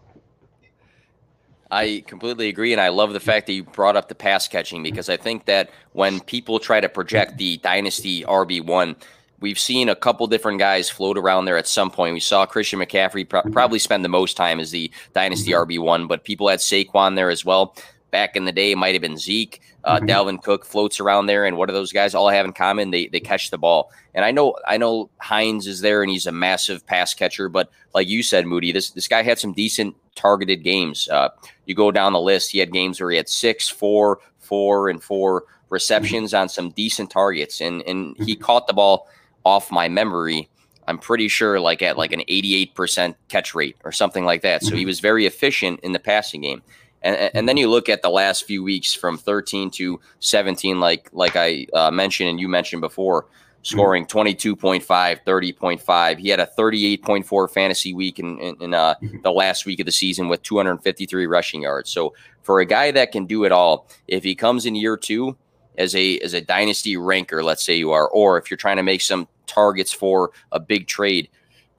I 1.70 2.02
completely 2.08 2.48
agree, 2.48 2.72
and 2.72 2.82
I 2.82 2.88
love 2.88 3.12
the 3.12 3.20
fact 3.20 3.46
that 3.48 3.54
you 3.54 3.64
brought 3.64 3.98
up 3.98 4.08
the 4.08 4.16
pass 4.16 4.48
catching 4.48 4.84
because 4.84 5.10
I 5.10 5.18
think 5.18 5.46
that 5.46 5.70
when 5.92 6.22
people 6.22 6.60
try 6.60 6.80
to 6.80 6.88
project 6.88 7.38
the 7.38 7.58
dynasty 7.58 8.24
RB 8.24 8.66
one, 8.66 8.96
we've 9.40 9.60
seen 9.60 9.90
a 9.90 9.96
couple 9.96 10.26
different 10.28 10.60
guys 10.60 10.90
float 10.90 11.18
around 11.18 11.46
there 11.46 11.58
at 11.58 11.68
some 11.68 11.92
point. 11.92 12.14
We 12.14 12.20
saw 12.20 12.46
Christian 12.46 12.80
McCaffrey 12.80 13.28
pro- 13.28 13.44
probably 13.44 13.80
spend 13.80 14.04
the 14.04 14.10
most 14.10 14.38
time 14.38 14.60
as 14.60 14.72
the 14.72 14.92
dynasty 15.14 15.52
RB 15.52 15.80
one, 15.80 16.08
but 16.08 16.24
people 16.24 16.48
had 16.48 16.60
Saquon 16.60 17.16
there 17.16 17.30
as 17.30 17.46
well. 17.46 17.76
Back 18.10 18.36
in 18.36 18.46
the 18.46 18.52
day, 18.52 18.72
it 18.72 18.78
might 18.78 18.96
have 18.96 19.02
been 19.02 19.18
Zeke. 19.18 19.62
Uh, 19.84 19.98
mm-hmm. 19.98 20.06
Dalvin 20.06 20.42
Cook 20.42 20.66
floats 20.66 21.00
around 21.00 21.26
there, 21.26 21.46
and 21.46 21.58
what 21.58 21.68
do 21.68 21.74
those 21.74 21.92
guys 21.92 22.16
all 22.16 22.30
have 22.30 22.46
in 22.46 22.54
common? 22.54 22.92
They 22.92 23.08
they 23.08 23.20
catch 23.20 23.52
the 23.52 23.58
ball. 23.58 23.92
And 24.16 24.24
I 24.24 24.32
know 24.32 24.56
I 24.68 24.78
know 24.78 25.10
Hines 25.20 25.68
is 25.68 25.82
there, 25.82 26.02
and 26.02 26.10
he's 26.10 26.26
a 26.26 26.32
massive 26.32 26.86
pass 26.86 27.14
catcher. 27.14 27.50
But 27.50 27.70
like 27.94 28.08
you 28.08 28.24
said, 28.24 28.46
Moody, 28.46 28.72
this 28.72 28.92
this 28.92 29.10
guy 29.10 29.24
had 29.24 29.40
some 29.40 29.54
decent 29.54 29.96
targeted 30.16 30.64
games. 30.64 31.10
Uh, 31.10 31.30
you 31.66 31.76
go 31.76 31.92
down 31.92 32.14
the 32.14 32.20
list, 32.20 32.52
he 32.52 32.60
had 32.60 32.72
games 32.72 33.00
where 33.00 33.12
he 33.12 33.18
had 33.18 33.30
six, 33.30 33.68
four, 33.70 34.20
four, 34.40 34.90
and 34.90 35.04
four 35.04 35.44
receptions 35.70 36.34
on 36.34 36.48
some 36.48 36.72
decent 36.72 37.12
targets, 37.12 37.62
and 37.62 37.82
and 37.84 38.16
he 38.26 38.36
mm-hmm. 38.36 38.44
caught 38.44 38.68
the 38.68 38.74
ball 38.74 39.08
off 39.48 39.72
my 39.72 39.88
memory. 39.88 40.50
I'm 40.88 40.98
pretty 40.98 41.30
sure 41.30 41.60
like 41.60 41.82
at 41.82 41.98
like 41.98 42.12
an 42.12 42.22
88% 42.30 43.16
catch 43.30 43.56
rate 43.56 43.78
or 43.84 43.92
something 43.92 44.26
like 44.26 44.42
that. 44.42 44.62
So 44.62 44.76
he 44.76 44.82
mm-hmm. 44.82 44.88
was 44.88 45.00
very 45.00 45.26
efficient 45.26 45.80
in 45.82 45.94
the 45.94 46.00
passing 46.00 46.42
game. 46.42 46.62
And, 47.02 47.16
and 47.34 47.48
then 47.48 47.58
you 47.58 47.70
look 47.70 47.90
at 47.90 48.02
the 48.02 48.10
last 48.10 48.46
few 48.46 48.64
weeks 48.64 48.94
from 48.94 49.18
13 49.18 49.72
to 49.72 50.00
17, 50.20 50.80
like 50.80 51.10
like 51.14 51.36
I 51.36 51.68
uh, 51.74 51.92
mentioned 51.92 52.30
and 52.30 52.40
you 52.40 52.50
mentioned 52.50 52.82
before, 52.82 53.28
scoring 53.62 54.06
22.5, 54.06 54.86
30.5. 54.86 56.18
He 56.18 56.30
had 56.30 56.40
a 56.40 56.50
38.4 56.58 57.52
fantasy 57.52 57.94
week 57.94 58.20
in, 58.20 58.40
in, 58.40 58.56
in 58.62 58.74
uh, 58.74 58.96
mm-hmm. 58.96 59.22
the 59.24 59.32
last 59.32 59.66
week 59.66 59.80
of 59.80 59.86
the 59.86 59.92
season 59.92 60.28
with 60.28 60.42
253 60.44 61.26
rushing 61.28 61.62
yards. 61.62 61.90
So 61.90 62.14
for 62.44 62.60
a 62.60 62.66
guy 62.66 62.92
that 62.92 63.12
can 63.12 63.26
do 63.26 63.44
it 63.44 63.52
all, 63.52 63.88
if 64.08 64.24
he 64.24 64.36
comes 64.36 64.66
in 64.66 64.76
year 64.76 64.98
two 64.98 65.38
as 65.78 65.96
a 65.96 66.18
as 66.20 66.34
a 66.34 66.42
dynasty 66.42 66.98
ranker, 66.98 67.44
let's 67.44 67.64
say 67.64 67.78
you 67.78 67.92
are, 67.92 68.08
or 68.08 68.38
if 68.38 68.50
you're 68.50 68.58
trying 68.58 68.78
to 68.78 68.84
make 68.84 69.02
some 69.02 69.28
targets 69.48 69.92
for 69.92 70.32
a 70.52 70.60
big 70.60 70.88
trade, 70.88 71.30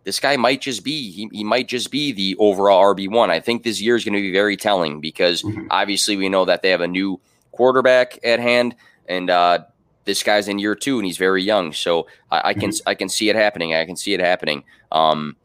this 0.04 0.20
guy 0.20 0.36
might 0.36 0.60
just 0.60 0.84
be 0.84 1.10
he, 1.10 1.28
he 1.32 1.44
might 1.44 1.68
just 1.68 1.90
be 1.90 2.12
the 2.12 2.34
overall 2.38 2.94
RB1. 2.94 3.28
I 3.28 3.40
think 3.40 3.62
this 3.62 3.80
year 3.80 3.94
is 3.94 4.04
going 4.04 4.14
to 4.14 4.22
be 4.22 4.32
very 4.32 4.56
telling 4.56 5.00
because 5.00 5.42
mm-hmm. 5.42 5.66
obviously 5.70 6.16
we 6.16 6.28
know 6.28 6.44
that 6.46 6.62
they 6.62 6.70
have 6.70 6.80
a 6.80 6.88
new 6.88 7.20
quarterback 7.52 8.18
at 8.24 8.40
hand 8.40 8.74
and 9.06 9.28
uh, 9.28 9.58
this 10.04 10.22
guy's 10.22 10.48
in 10.48 10.58
year 10.58 10.74
two 10.74 10.96
and 10.98 11.04
he's 11.04 11.18
very 11.18 11.42
young. 11.42 11.72
So 11.72 12.06
I, 12.30 12.50
I 12.50 12.54
can 12.54 12.70
mm-hmm. 12.70 12.88
I 12.88 12.94
can 12.94 13.08
see 13.08 13.28
it 13.28 13.36
happening. 13.36 13.74
I 13.74 13.84
can 13.84 13.96
see 13.96 14.14
it 14.14 14.20
happening. 14.20 14.64
Um, 14.90 15.36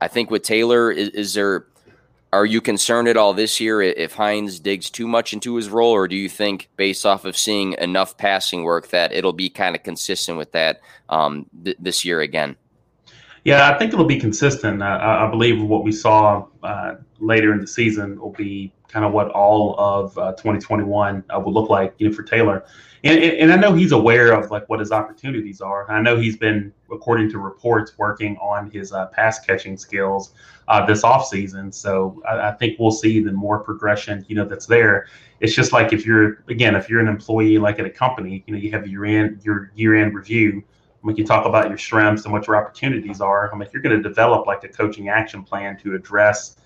I 0.00 0.08
think 0.08 0.30
with 0.30 0.42
Taylor, 0.42 0.90
is, 0.90 1.10
is, 1.10 1.34
there 1.34 1.66
are 2.32 2.46
you 2.46 2.60
concerned 2.60 3.08
at 3.08 3.16
all 3.16 3.34
this 3.34 3.58
year 3.58 3.82
if 3.82 4.14
Hines 4.14 4.60
digs 4.60 4.88
too 4.88 5.08
much 5.08 5.32
into 5.32 5.56
his 5.56 5.68
role, 5.68 5.92
or 5.92 6.06
do 6.06 6.16
you 6.16 6.28
think 6.28 6.68
based 6.76 7.04
off 7.04 7.24
of 7.24 7.36
seeing 7.36 7.72
enough 7.74 8.16
passing 8.16 8.62
work 8.62 8.88
that 8.88 9.12
it'll 9.12 9.32
be 9.32 9.50
kind 9.50 9.74
of 9.74 9.82
consistent 9.82 10.38
with 10.38 10.52
that 10.52 10.80
um, 11.08 11.46
th- 11.64 11.76
this 11.80 12.04
year 12.04 12.20
again? 12.20 12.56
Yeah, 13.44 13.70
I 13.70 13.78
think 13.78 13.92
it'll 13.92 14.04
be 14.04 14.20
consistent. 14.20 14.82
I, 14.82 15.26
I 15.26 15.30
believe 15.30 15.62
what 15.62 15.82
we 15.82 15.92
saw 15.92 16.46
uh, 16.62 16.96
later 17.18 17.52
in 17.52 17.60
the 17.60 17.66
season 17.66 18.20
will 18.20 18.32
be 18.32 18.72
kind 18.88 19.04
of 19.04 19.12
what 19.12 19.30
all 19.30 19.74
of 19.78 20.16
uh, 20.18 20.32
2021 20.32 21.24
uh, 21.30 21.40
will 21.40 21.52
look 21.52 21.70
like, 21.70 21.94
you 21.98 22.08
know, 22.08 22.14
for 22.14 22.22
Taylor 22.22 22.64
and, 23.02 23.18
and 23.18 23.52
I 23.52 23.56
know 23.56 23.72
he's 23.72 23.92
aware 23.92 24.32
of 24.32 24.50
like 24.50 24.68
what 24.68 24.80
his 24.80 24.92
opportunities 24.92 25.60
are. 25.60 25.90
I 25.90 26.02
know 26.02 26.18
he's 26.18 26.36
been, 26.36 26.72
according 26.92 27.30
to 27.30 27.38
reports, 27.38 27.96
working 27.96 28.36
on 28.38 28.70
his 28.70 28.92
uh, 28.92 29.06
pass 29.06 29.40
catching 29.40 29.78
skills 29.78 30.34
uh, 30.68 30.84
this 30.84 31.02
offseason. 31.02 31.72
So 31.72 32.22
I, 32.28 32.48
I, 32.48 32.52
think 32.52 32.78
we'll 32.78 32.90
see 32.90 33.20
the 33.20 33.32
more 33.32 33.58
progression, 33.60 34.24
you 34.28 34.36
know, 34.36 34.44
that's 34.44 34.66
there. 34.66 35.06
It's 35.40 35.54
just 35.54 35.72
like 35.72 35.92
if 35.92 36.04
you're 36.04 36.44
again, 36.48 36.76
if 36.76 36.90
you're 36.90 37.00
an 37.00 37.08
employee 37.08 37.58
like 37.58 37.78
at 37.78 37.86
a 37.86 37.90
company, 37.90 38.44
you 38.46 38.54
know, 38.54 38.60
you 38.60 38.70
have 38.72 38.86
your 38.86 39.06
end 39.06 39.40
your 39.44 39.72
year 39.74 39.96
end 39.96 40.14
review. 40.14 40.62
When 41.02 41.16
you 41.16 41.24
talk 41.24 41.46
about 41.46 41.70
your 41.70 41.78
strengths 41.78 42.24
and 42.24 42.32
what 42.32 42.46
your 42.46 42.56
opportunities 42.56 43.22
are, 43.22 43.50
I 43.50 43.56
mean, 43.56 43.66
you're 43.72 43.80
going 43.80 43.96
to 43.96 44.06
develop 44.06 44.46
like 44.46 44.64
a 44.64 44.68
coaching 44.68 45.08
action 45.08 45.42
plan 45.42 45.78
to 45.78 45.94
address 45.94 46.56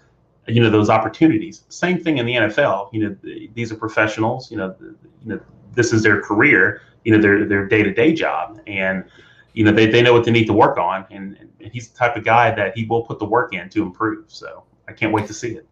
you 0.48 0.60
know 0.60 0.70
those 0.70 0.90
opportunities. 0.90 1.64
Same 1.68 2.02
thing 2.02 2.18
in 2.18 2.26
the 2.26 2.34
NFL. 2.34 2.92
You 2.92 3.08
know, 3.08 3.16
these 3.54 3.70
are 3.70 3.76
professionals. 3.76 4.50
You 4.50 4.56
know, 4.56 4.74
you 4.80 4.98
know 5.24 5.40
this 5.74 5.92
is 5.92 6.02
their 6.02 6.20
career, 6.20 6.82
you 7.04 7.12
know, 7.12 7.20
their 7.20 7.44
their 7.44 7.66
day 7.66 7.82
to 7.82 7.92
day 7.92 8.12
job, 8.12 8.60
and 8.66 9.04
you 9.52 9.64
know 9.64 9.72
they, 9.72 9.86
they 9.86 10.02
know 10.02 10.12
what 10.12 10.24
they 10.24 10.30
need 10.30 10.46
to 10.46 10.52
work 10.52 10.78
on, 10.78 11.06
and, 11.10 11.36
and 11.60 11.72
he's 11.72 11.88
the 11.88 11.98
type 11.98 12.16
of 12.16 12.24
guy 12.24 12.54
that 12.54 12.76
he 12.76 12.84
will 12.84 13.02
put 13.02 13.18
the 13.18 13.24
work 13.24 13.54
in 13.54 13.68
to 13.70 13.82
improve. 13.82 14.24
So 14.28 14.64
I 14.88 14.92
can't 14.92 15.12
wait 15.12 15.26
to 15.26 15.34
see 15.34 15.52
it. 15.52 15.66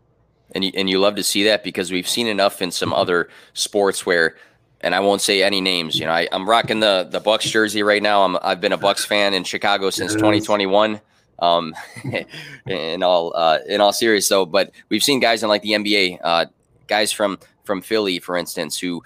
And 0.54 0.64
you, 0.64 0.72
and 0.74 0.88
you 0.88 0.98
love 0.98 1.16
to 1.16 1.22
see 1.22 1.44
that 1.44 1.64
because 1.64 1.90
we've 1.90 2.08
seen 2.08 2.26
enough 2.26 2.60
in 2.60 2.70
some 2.70 2.92
other 2.92 3.30
sports 3.54 4.04
where, 4.04 4.36
and 4.82 4.94
I 4.94 5.00
won't 5.00 5.22
say 5.22 5.42
any 5.42 5.60
names. 5.60 5.98
You 5.98 6.06
know, 6.06 6.12
I, 6.12 6.28
am 6.32 6.48
rocking 6.48 6.80
the 6.80 7.08
the 7.10 7.20
Bucks 7.20 7.48
jersey 7.48 7.82
right 7.82 8.02
now. 8.02 8.24
I'm 8.24 8.36
I've 8.42 8.60
been 8.60 8.72
a 8.72 8.78
Bucks 8.78 9.04
fan 9.04 9.34
in 9.34 9.44
Chicago 9.44 9.90
since 9.90 10.12
2021. 10.14 11.00
Um, 11.38 11.74
in 12.66 13.02
all 13.02 13.32
uh, 13.34 13.58
in 13.66 13.80
all 13.80 13.92
serious 13.92 14.28
though, 14.28 14.46
but 14.46 14.70
we've 14.90 15.02
seen 15.02 15.18
guys 15.18 15.42
in 15.42 15.48
like 15.48 15.62
the 15.62 15.70
NBA, 15.70 16.18
uh, 16.22 16.46
guys 16.86 17.10
from 17.10 17.38
from 17.64 17.82
Philly, 17.82 18.18
for 18.18 18.36
instance, 18.36 18.78
who 18.78 19.02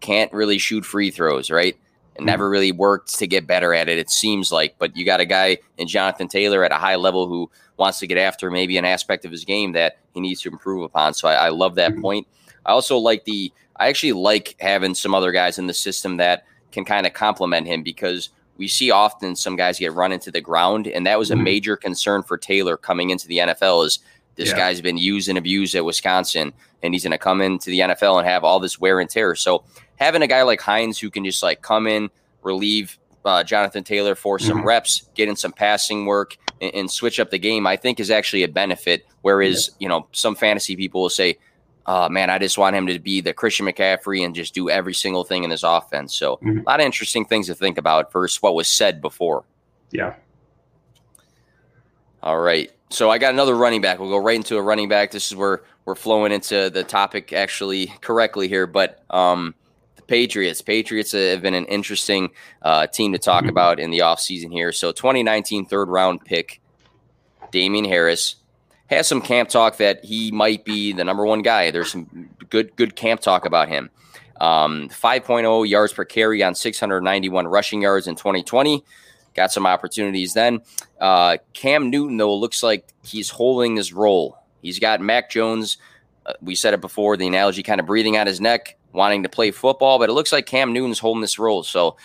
can't 0.00 0.32
really 0.32 0.58
shoot 0.58 0.84
free 0.84 1.10
throws, 1.10 1.50
right? 1.50 1.76
And 2.16 2.26
never 2.26 2.44
mm-hmm. 2.44 2.52
really 2.52 2.72
worked 2.72 3.16
to 3.18 3.26
get 3.26 3.46
better 3.46 3.72
at 3.72 3.88
it, 3.88 3.98
it 3.98 4.10
seems 4.10 4.50
like. 4.50 4.76
But 4.78 4.96
you 4.96 5.04
got 5.04 5.20
a 5.20 5.26
guy 5.26 5.58
in 5.78 5.88
Jonathan 5.88 6.28
Taylor 6.28 6.64
at 6.64 6.72
a 6.72 6.76
high 6.76 6.96
level 6.96 7.28
who 7.28 7.50
wants 7.76 7.98
to 8.00 8.06
get 8.06 8.18
after 8.18 8.50
maybe 8.50 8.76
an 8.76 8.84
aspect 8.84 9.24
of 9.24 9.30
his 9.30 9.44
game 9.44 9.72
that 9.72 9.98
he 10.12 10.20
needs 10.20 10.42
to 10.42 10.50
improve 10.50 10.82
upon. 10.82 11.14
So 11.14 11.28
I, 11.28 11.34
I 11.34 11.48
love 11.48 11.76
that 11.76 11.92
mm-hmm. 11.92 12.02
point. 12.02 12.26
I 12.66 12.72
also 12.72 12.98
like 12.98 13.24
the, 13.24 13.52
I 13.76 13.88
actually 13.88 14.12
like 14.12 14.56
having 14.60 14.94
some 14.94 15.14
other 15.14 15.32
guys 15.32 15.58
in 15.58 15.66
the 15.66 15.74
system 15.74 16.18
that 16.18 16.44
can 16.72 16.84
kind 16.84 17.06
of 17.06 17.14
complement 17.14 17.66
him 17.66 17.82
because 17.82 18.28
we 18.58 18.68
see 18.68 18.90
often 18.90 19.34
some 19.34 19.56
guys 19.56 19.78
get 19.78 19.94
run 19.94 20.12
into 20.12 20.30
the 20.30 20.40
ground. 20.40 20.86
And 20.86 21.06
that 21.06 21.18
was 21.18 21.30
a 21.30 21.34
mm-hmm. 21.34 21.44
major 21.44 21.76
concern 21.76 22.22
for 22.22 22.36
Taylor 22.36 22.76
coming 22.76 23.08
into 23.08 23.26
the 23.26 23.38
NFL 23.38 23.86
is 23.86 24.00
this 24.36 24.50
yeah. 24.50 24.56
guy's 24.56 24.80
been 24.80 24.96
used 24.96 25.28
and 25.28 25.38
abused 25.38 25.74
at 25.74 25.84
Wisconsin, 25.84 26.52
and 26.82 26.94
he's 26.94 27.04
going 27.04 27.12
to 27.12 27.18
come 27.18 27.40
into 27.40 27.70
the 27.70 27.80
NFL 27.80 28.18
and 28.18 28.26
have 28.26 28.44
all 28.44 28.60
this 28.60 28.78
wear 28.80 29.00
and 29.00 29.10
tear. 29.10 29.34
So 29.34 29.64
having 29.96 30.22
a 30.22 30.26
guy 30.26 30.42
like 30.42 30.60
Hines 30.60 30.98
who 30.98 31.10
can 31.10 31.24
just 31.24 31.42
like 31.42 31.62
come 31.62 31.86
in, 31.86 32.10
relieve 32.42 32.98
uh, 33.24 33.44
Jonathan 33.44 33.84
Taylor 33.84 34.14
for 34.14 34.38
some 34.38 34.58
mm-hmm. 34.58 34.66
reps, 34.66 35.08
get 35.14 35.28
in 35.28 35.36
some 35.36 35.52
passing 35.52 36.06
work, 36.06 36.36
and, 36.60 36.74
and, 36.74 36.90
switch 36.90 37.20
up 37.20 37.30
the 37.30 37.38
game, 37.38 37.66
I 37.66 37.76
think 37.76 38.00
is 38.00 38.10
actually 38.10 38.42
a 38.44 38.48
benefit. 38.48 39.06
Whereas 39.22 39.68
yeah. 39.68 39.84
you 39.84 39.88
know 39.88 40.08
some 40.12 40.34
fantasy 40.34 40.74
people 40.74 41.02
will 41.02 41.10
say, 41.10 41.38
"Oh 41.86 42.08
man, 42.08 42.30
I 42.30 42.38
just 42.38 42.56
want 42.56 42.76
him 42.76 42.86
to 42.86 42.98
be 42.98 43.20
the 43.20 43.34
Christian 43.34 43.66
McCaffrey 43.66 44.24
and 44.24 44.34
just 44.34 44.54
do 44.54 44.70
every 44.70 44.94
single 44.94 45.24
thing 45.24 45.44
in 45.44 45.50
this 45.50 45.62
offense." 45.62 46.14
So 46.14 46.36
mm-hmm. 46.36 46.60
a 46.60 46.62
lot 46.62 46.80
of 46.80 46.86
interesting 46.86 47.26
things 47.26 47.46
to 47.46 47.54
think 47.54 47.76
about 47.76 48.12
versus 48.12 48.40
what 48.40 48.54
was 48.54 48.68
said 48.68 49.02
before. 49.02 49.44
Yeah. 49.90 50.14
All 52.22 52.38
right. 52.38 52.70
So 52.90 53.08
I 53.08 53.18
got 53.18 53.32
another 53.32 53.54
running 53.54 53.80
back. 53.80 54.00
We'll 54.00 54.10
go 54.10 54.18
right 54.18 54.34
into 54.34 54.56
a 54.56 54.62
running 54.62 54.88
back. 54.88 55.12
This 55.12 55.30
is 55.30 55.36
where 55.36 55.62
we're 55.84 55.94
flowing 55.94 56.32
into 56.32 56.70
the 56.70 56.82
topic 56.82 57.32
actually 57.32 57.86
correctly 58.00 58.48
here. 58.48 58.66
But 58.66 59.04
um, 59.10 59.54
the 59.94 60.02
Patriots. 60.02 60.60
Patriots 60.60 61.12
have 61.12 61.40
been 61.40 61.54
an 61.54 61.66
interesting 61.66 62.30
uh, 62.62 62.88
team 62.88 63.12
to 63.12 63.18
talk 63.18 63.42
mm-hmm. 63.42 63.50
about 63.50 63.78
in 63.78 63.90
the 63.90 64.00
offseason 64.00 64.50
here. 64.50 64.72
So 64.72 64.90
2019 64.90 65.66
third 65.66 65.88
round 65.88 66.24
pick, 66.24 66.60
Damien 67.52 67.84
Harris, 67.84 68.34
has 68.86 69.06
some 69.06 69.22
camp 69.22 69.50
talk 69.50 69.76
that 69.76 70.04
he 70.04 70.32
might 70.32 70.64
be 70.64 70.92
the 70.92 71.04
number 71.04 71.24
one 71.24 71.42
guy. 71.42 71.70
There's 71.70 71.92
some 71.92 72.30
good 72.50 72.74
good 72.74 72.96
camp 72.96 73.20
talk 73.20 73.46
about 73.46 73.68
him. 73.68 73.90
Um, 74.40 74.88
5.0 74.88 75.68
yards 75.68 75.92
per 75.92 76.04
carry 76.04 76.42
on 76.42 76.56
691 76.56 77.46
rushing 77.46 77.82
yards 77.82 78.08
in 78.08 78.16
2020 78.16 78.82
got 79.40 79.52
some 79.52 79.66
opportunities 79.66 80.34
then. 80.34 80.60
Uh, 81.00 81.38
Cam 81.54 81.88
Newton, 81.88 82.18
though, 82.18 82.34
looks 82.34 82.62
like 82.62 82.86
he's 83.02 83.30
holding 83.30 83.76
his 83.76 83.92
role. 83.92 84.36
He's 84.60 84.78
got 84.78 85.00
Mac 85.00 85.30
Jones. 85.30 85.78
Uh, 86.26 86.34
we 86.42 86.54
said 86.54 86.74
it 86.74 86.82
before, 86.82 87.16
the 87.16 87.26
analogy 87.26 87.62
kind 87.62 87.80
of 87.80 87.86
breathing 87.86 88.18
on 88.18 88.26
his 88.26 88.40
neck, 88.40 88.76
wanting 88.92 89.22
to 89.22 89.30
play 89.30 89.50
football, 89.50 89.98
but 89.98 90.10
it 90.10 90.12
looks 90.12 90.32
like 90.32 90.44
Cam 90.44 90.74
Newton's 90.74 90.98
holding 90.98 91.22
this 91.22 91.38
role. 91.38 91.62
So, 91.62 91.96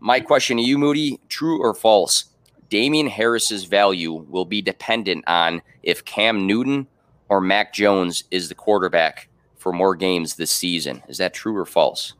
my 0.00 0.20
question 0.20 0.56
to 0.56 0.62
you, 0.62 0.78
Moody, 0.78 1.20
true 1.28 1.60
or 1.60 1.74
false? 1.74 2.24
Damien 2.70 3.08
Harris's 3.08 3.64
value 3.64 4.12
will 4.12 4.44
be 4.44 4.62
dependent 4.62 5.24
on 5.26 5.60
if 5.82 6.04
Cam 6.04 6.46
Newton 6.46 6.86
or 7.28 7.40
Mac 7.40 7.74
Jones 7.74 8.24
is 8.30 8.48
the 8.48 8.54
quarterback 8.54 9.28
for 9.58 9.72
more 9.72 9.94
games 9.94 10.36
this 10.36 10.50
season. 10.50 11.02
Is 11.08 11.18
that 11.18 11.34
true 11.34 11.56
or 11.56 11.66
false? 11.66 12.14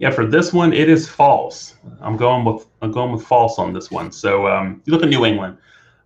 Yeah, 0.00 0.10
for 0.10 0.24
this 0.24 0.50
one, 0.54 0.72
it 0.72 0.88
is 0.88 1.06
false. 1.06 1.74
I'm 2.00 2.16
going 2.16 2.42
with 2.46 2.66
I'm 2.80 2.90
going 2.90 3.12
with 3.12 3.22
false 3.22 3.58
on 3.58 3.74
this 3.74 3.90
one. 3.90 4.10
So 4.10 4.46
um, 4.48 4.80
you 4.86 4.94
look 4.94 5.02
at 5.02 5.10
New 5.10 5.26
England. 5.26 5.58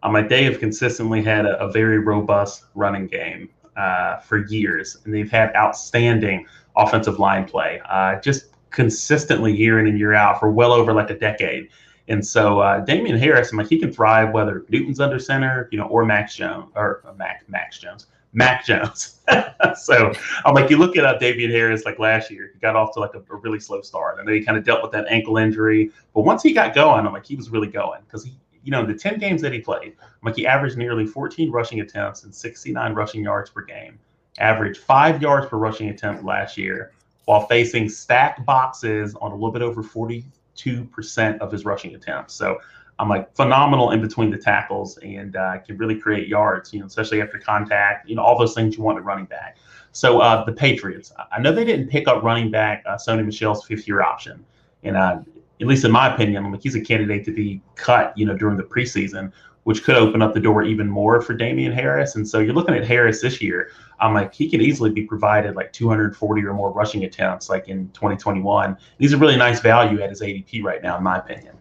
Um, 0.03 0.13
like 0.13 0.29
they 0.29 0.43
have 0.45 0.59
consistently 0.59 1.23
had 1.23 1.47
a, 1.47 1.57
a 1.61 1.71
very 1.71 2.01
robust 2.01 2.65
running 2.75 3.07
game 3.07 3.49
uh, 3.77 4.17
for 4.17 4.47
years, 4.49 4.99
and 5.05 5.15
they've 5.15 5.31
had 5.31 5.55
outstanding 5.55 6.45
offensive 6.77 7.21
line 7.21 7.45
play, 7.45 7.81
uh, 7.89 8.21
just 8.21 8.47
consistently 8.71 9.57
year 9.57 9.79
in 9.79 9.87
and 9.87 9.97
year 9.97 10.13
out 10.13 10.41
for 10.41 10.51
well 10.51 10.73
over 10.73 10.93
like 10.93 11.11
a 11.11 11.19
decade. 11.19 11.69
And 12.09 12.27
so 12.27 12.59
uh, 12.59 12.81
Damien 12.81 13.17
Harris, 13.17 13.53
I'm 13.53 13.59
like 13.59 13.69
he 13.69 13.79
can 13.79 13.93
thrive 13.93 14.33
whether 14.33 14.67
Newton's 14.71 14.99
under 14.99 15.21
center, 15.21 15.69
you 15.71 15.79
know, 15.79 15.87
or 15.87 16.05
Max 16.05 16.35
Jones 16.35 16.73
or 16.75 17.01
uh, 17.07 17.13
Max 17.15 17.45
Max 17.47 17.79
Jones, 17.79 18.09
Mac 18.35 18.67
Jones. 18.67 19.21
so 19.81 20.13
I'm 20.45 20.55
like, 20.55 20.69
you 20.69 20.77
look 20.77 20.97
at 20.97 21.05
uh, 21.05 21.19
Harris 21.19 21.85
like 21.85 21.99
last 21.99 22.31
year, 22.31 22.51
he 22.53 22.59
got 22.59 22.77
off 22.77 22.93
to 22.95 23.01
like 23.01 23.15
a, 23.15 23.21
a 23.33 23.37
really 23.37 23.61
slow 23.61 23.81
start. 23.81 24.19
I 24.21 24.25
know 24.25 24.33
he 24.33 24.45
kind 24.45 24.59
of 24.59 24.65
dealt 24.65 24.83
with 24.83 24.93
that 24.93 25.07
ankle 25.09 25.39
injury, 25.39 25.91
but 26.13 26.23
once 26.23 26.43
he 26.43 26.53
got 26.53 26.75
going, 26.75 27.07
I'm 27.07 27.13
like, 27.13 27.25
he 27.25 27.37
was 27.37 27.49
really 27.49 27.69
going 27.69 28.03
because 28.03 28.25
he, 28.25 28.35
you 28.65 28.73
know, 28.73 28.85
the 28.85 28.95
10 28.95 29.19
games 29.19 29.41
that 29.43 29.53
he 29.53 29.61
played, 29.61 29.95
I'm 30.03 30.19
like 30.25 30.37
he 30.37 30.47
averaged 30.47 30.77
nearly 30.77 31.07
14 31.07 31.51
rushing 31.51 31.81
attempts 31.81 32.25
and 32.25 32.35
69 32.35 32.93
rushing 32.93 33.23
yards 33.23 33.51
per 33.51 33.63
game, 33.63 33.99
averaged 34.39 34.81
five 34.81 35.23
yards 35.23 35.47
per 35.47 35.57
rushing 35.57 35.89
attempt 35.89 36.25
last 36.25 36.59
year, 36.59 36.93
while 37.27 37.47
facing 37.47 37.89
stacked 37.89 38.45
boxes 38.45 39.15
on 39.21 39.31
a 39.31 39.35
little 39.35 39.53
bit 39.53 39.63
over 39.63 39.83
42% 39.83 41.39
of 41.39 41.53
his 41.53 41.65
rushing 41.65 41.95
attempts. 41.95 42.35
So 42.35 42.59
I'm 42.99 43.09
like 43.09 43.35
phenomenal 43.35 43.91
in 43.91 44.01
between 44.01 44.31
the 44.31 44.39
tackles 44.39 44.99
and 44.99 45.35
uh, 45.35 45.59
can 45.59 45.77
really 45.77 45.99
create 45.99 46.29
yards, 46.29 46.73
you 46.73 46.81
know, 46.81 46.87
especially 46.87 47.21
after 47.21 47.39
contact, 47.39 48.09
you 48.09 48.15
know, 48.15 48.23
all 48.23 48.39
those 48.39 48.55
things 48.55 48.77
you 48.77 48.83
want 48.83 48.99
in 48.99 49.05
running 49.05 49.25
back. 49.25 49.57
So 49.93 50.21
uh, 50.21 50.45
the 50.45 50.53
Patriots, 50.53 51.13
I 51.33 51.41
know 51.41 51.53
they 51.53 51.65
didn't 51.65 51.89
pick 51.89 52.09
up 52.09 52.23
running 52.23 52.51
back 52.51 52.83
uh, 52.87 52.97
Sony 52.97 53.25
Michel's 53.25 53.65
fifth 53.65 53.87
year 53.89 54.03
option. 54.03 54.45
And 54.83 54.97
uh, 54.97 55.21
at 55.61 55.67
least 55.67 55.85
in 55.85 55.91
my 55.91 56.13
opinion, 56.13 56.51
like 56.53 56.63
he's 56.63 56.75
a 56.77 56.81
candidate 56.81 57.25
to 57.25 57.33
be 57.33 57.61
cut, 57.75 58.17
you 58.17 58.27
know, 58.27 58.37
during 58.37 58.57
the 58.57 58.65
preseason, 58.65 59.33
which 59.65 59.83
could 59.83 59.97
open 59.97 60.23
up 60.23 60.35
the 60.35 60.41
door 60.41 60.63
even 60.63 60.89
more 60.89 61.21
for 61.21 61.35
Damien 61.35 61.73
Harris. 61.73 62.17
And 62.17 62.29
so 62.29 62.39
you're 62.39 62.55
looking 62.55 62.75
at 62.75 62.87
Harris 62.87 63.21
this 63.23 63.41
year. 63.41 63.71
I'm 64.01 64.15
like, 64.15 64.35
he 64.35 64.51
could 64.51 64.61
easily 64.61 64.91
be 64.91 65.03
provided 65.03 65.57
like 65.57 65.73
240 65.73 66.45
or 66.45 66.53
more 66.53 66.71
rushing 66.71 67.05
attempts 67.05 67.49
like 67.49 67.69
in 67.69 67.89
2021. 67.91 68.77
He's 68.99 69.13
a 69.13 69.19
really 69.19 69.37
nice 69.37 69.61
value 69.61 70.03
at 70.03 70.11
his 70.11 70.21
ADP 70.21 70.63
right 70.63 70.83
now, 70.83 70.97
in 70.97 71.03
my 71.03 71.19
opinion. 71.19 71.57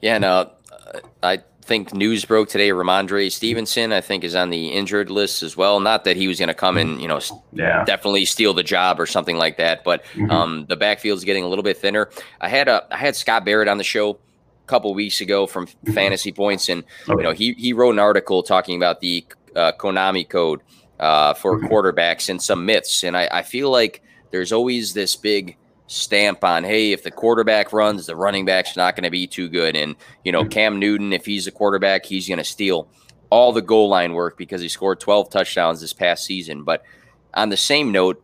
Yeah, 0.00 0.18
uh, 0.18 0.50
I 1.22 1.38
think 1.68 1.92
news 1.92 2.24
broke 2.24 2.48
today. 2.48 2.70
Rhamondre 2.70 3.30
Stevenson, 3.30 3.92
I 3.92 4.00
think, 4.00 4.24
is 4.24 4.34
on 4.34 4.50
the 4.50 4.68
injured 4.68 5.10
list 5.10 5.42
as 5.42 5.56
well. 5.56 5.80
Not 5.80 6.04
that 6.04 6.16
he 6.16 6.26
was 6.26 6.38
going 6.38 6.48
to 6.48 6.54
come 6.54 6.78
and 6.78 7.00
you 7.00 7.06
know, 7.06 7.20
yeah. 7.52 7.84
definitely 7.84 8.24
steal 8.24 8.54
the 8.54 8.62
job 8.62 8.98
or 8.98 9.06
something 9.06 9.36
like 9.36 9.58
that, 9.58 9.84
but 9.84 10.02
mm-hmm. 10.14 10.30
um, 10.30 10.66
the 10.68 10.76
backfield 10.76 11.18
is 11.18 11.24
getting 11.24 11.44
a 11.44 11.48
little 11.48 11.62
bit 11.62 11.76
thinner. 11.76 12.10
I 12.40 12.48
had 12.48 12.68
a 12.68 12.86
I 12.90 12.96
had 12.96 13.14
Scott 13.14 13.44
Barrett 13.44 13.68
on 13.68 13.78
the 13.78 13.84
show 13.84 14.12
a 14.12 14.66
couple 14.66 14.92
weeks 14.94 15.20
ago 15.20 15.46
from 15.46 15.66
mm-hmm. 15.66 15.92
Fantasy 15.92 16.32
Points, 16.32 16.68
and 16.68 16.84
okay. 17.08 17.18
you 17.18 17.22
know 17.22 17.32
he 17.32 17.52
he 17.52 17.72
wrote 17.74 17.92
an 17.92 17.98
article 17.98 18.42
talking 18.42 18.76
about 18.76 19.00
the 19.00 19.26
uh, 19.54 19.72
Konami 19.78 20.28
code 20.28 20.62
uh, 20.98 21.34
for 21.34 21.58
mm-hmm. 21.58 21.66
quarterbacks 21.66 22.30
and 22.30 22.42
some 22.42 22.64
myths, 22.64 23.04
and 23.04 23.16
I, 23.16 23.28
I 23.30 23.42
feel 23.42 23.70
like 23.70 24.02
there's 24.30 24.52
always 24.52 24.94
this 24.94 25.16
big 25.16 25.56
stamp 25.88 26.44
on 26.44 26.64
hey 26.64 26.92
if 26.92 27.02
the 27.02 27.10
quarterback 27.10 27.72
runs 27.72 28.04
the 28.06 28.14
running 28.14 28.44
back's 28.44 28.76
not 28.76 28.94
going 28.94 29.04
to 29.04 29.10
be 29.10 29.26
too 29.26 29.48
good. 29.48 29.74
And 29.74 29.96
you 30.24 30.32
know 30.32 30.44
cam 30.44 30.78
newton 30.78 31.12
if 31.12 31.24
he's 31.24 31.46
a 31.46 31.52
quarterback 31.52 32.04
he's 32.04 32.28
going 32.28 32.38
to 32.38 32.44
steal 32.44 32.88
all 33.30 33.52
the 33.52 33.62
goal 33.62 33.88
line 33.88 34.12
work 34.12 34.38
because 34.38 34.60
he 34.60 34.68
scored 34.68 35.00
12 35.00 35.30
touchdowns 35.30 35.80
this 35.80 35.92
past 35.92 36.24
season. 36.24 36.62
But 36.62 36.82
on 37.34 37.48
the 37.48 37.56
same 37.56 37.92
note 37.92 38.22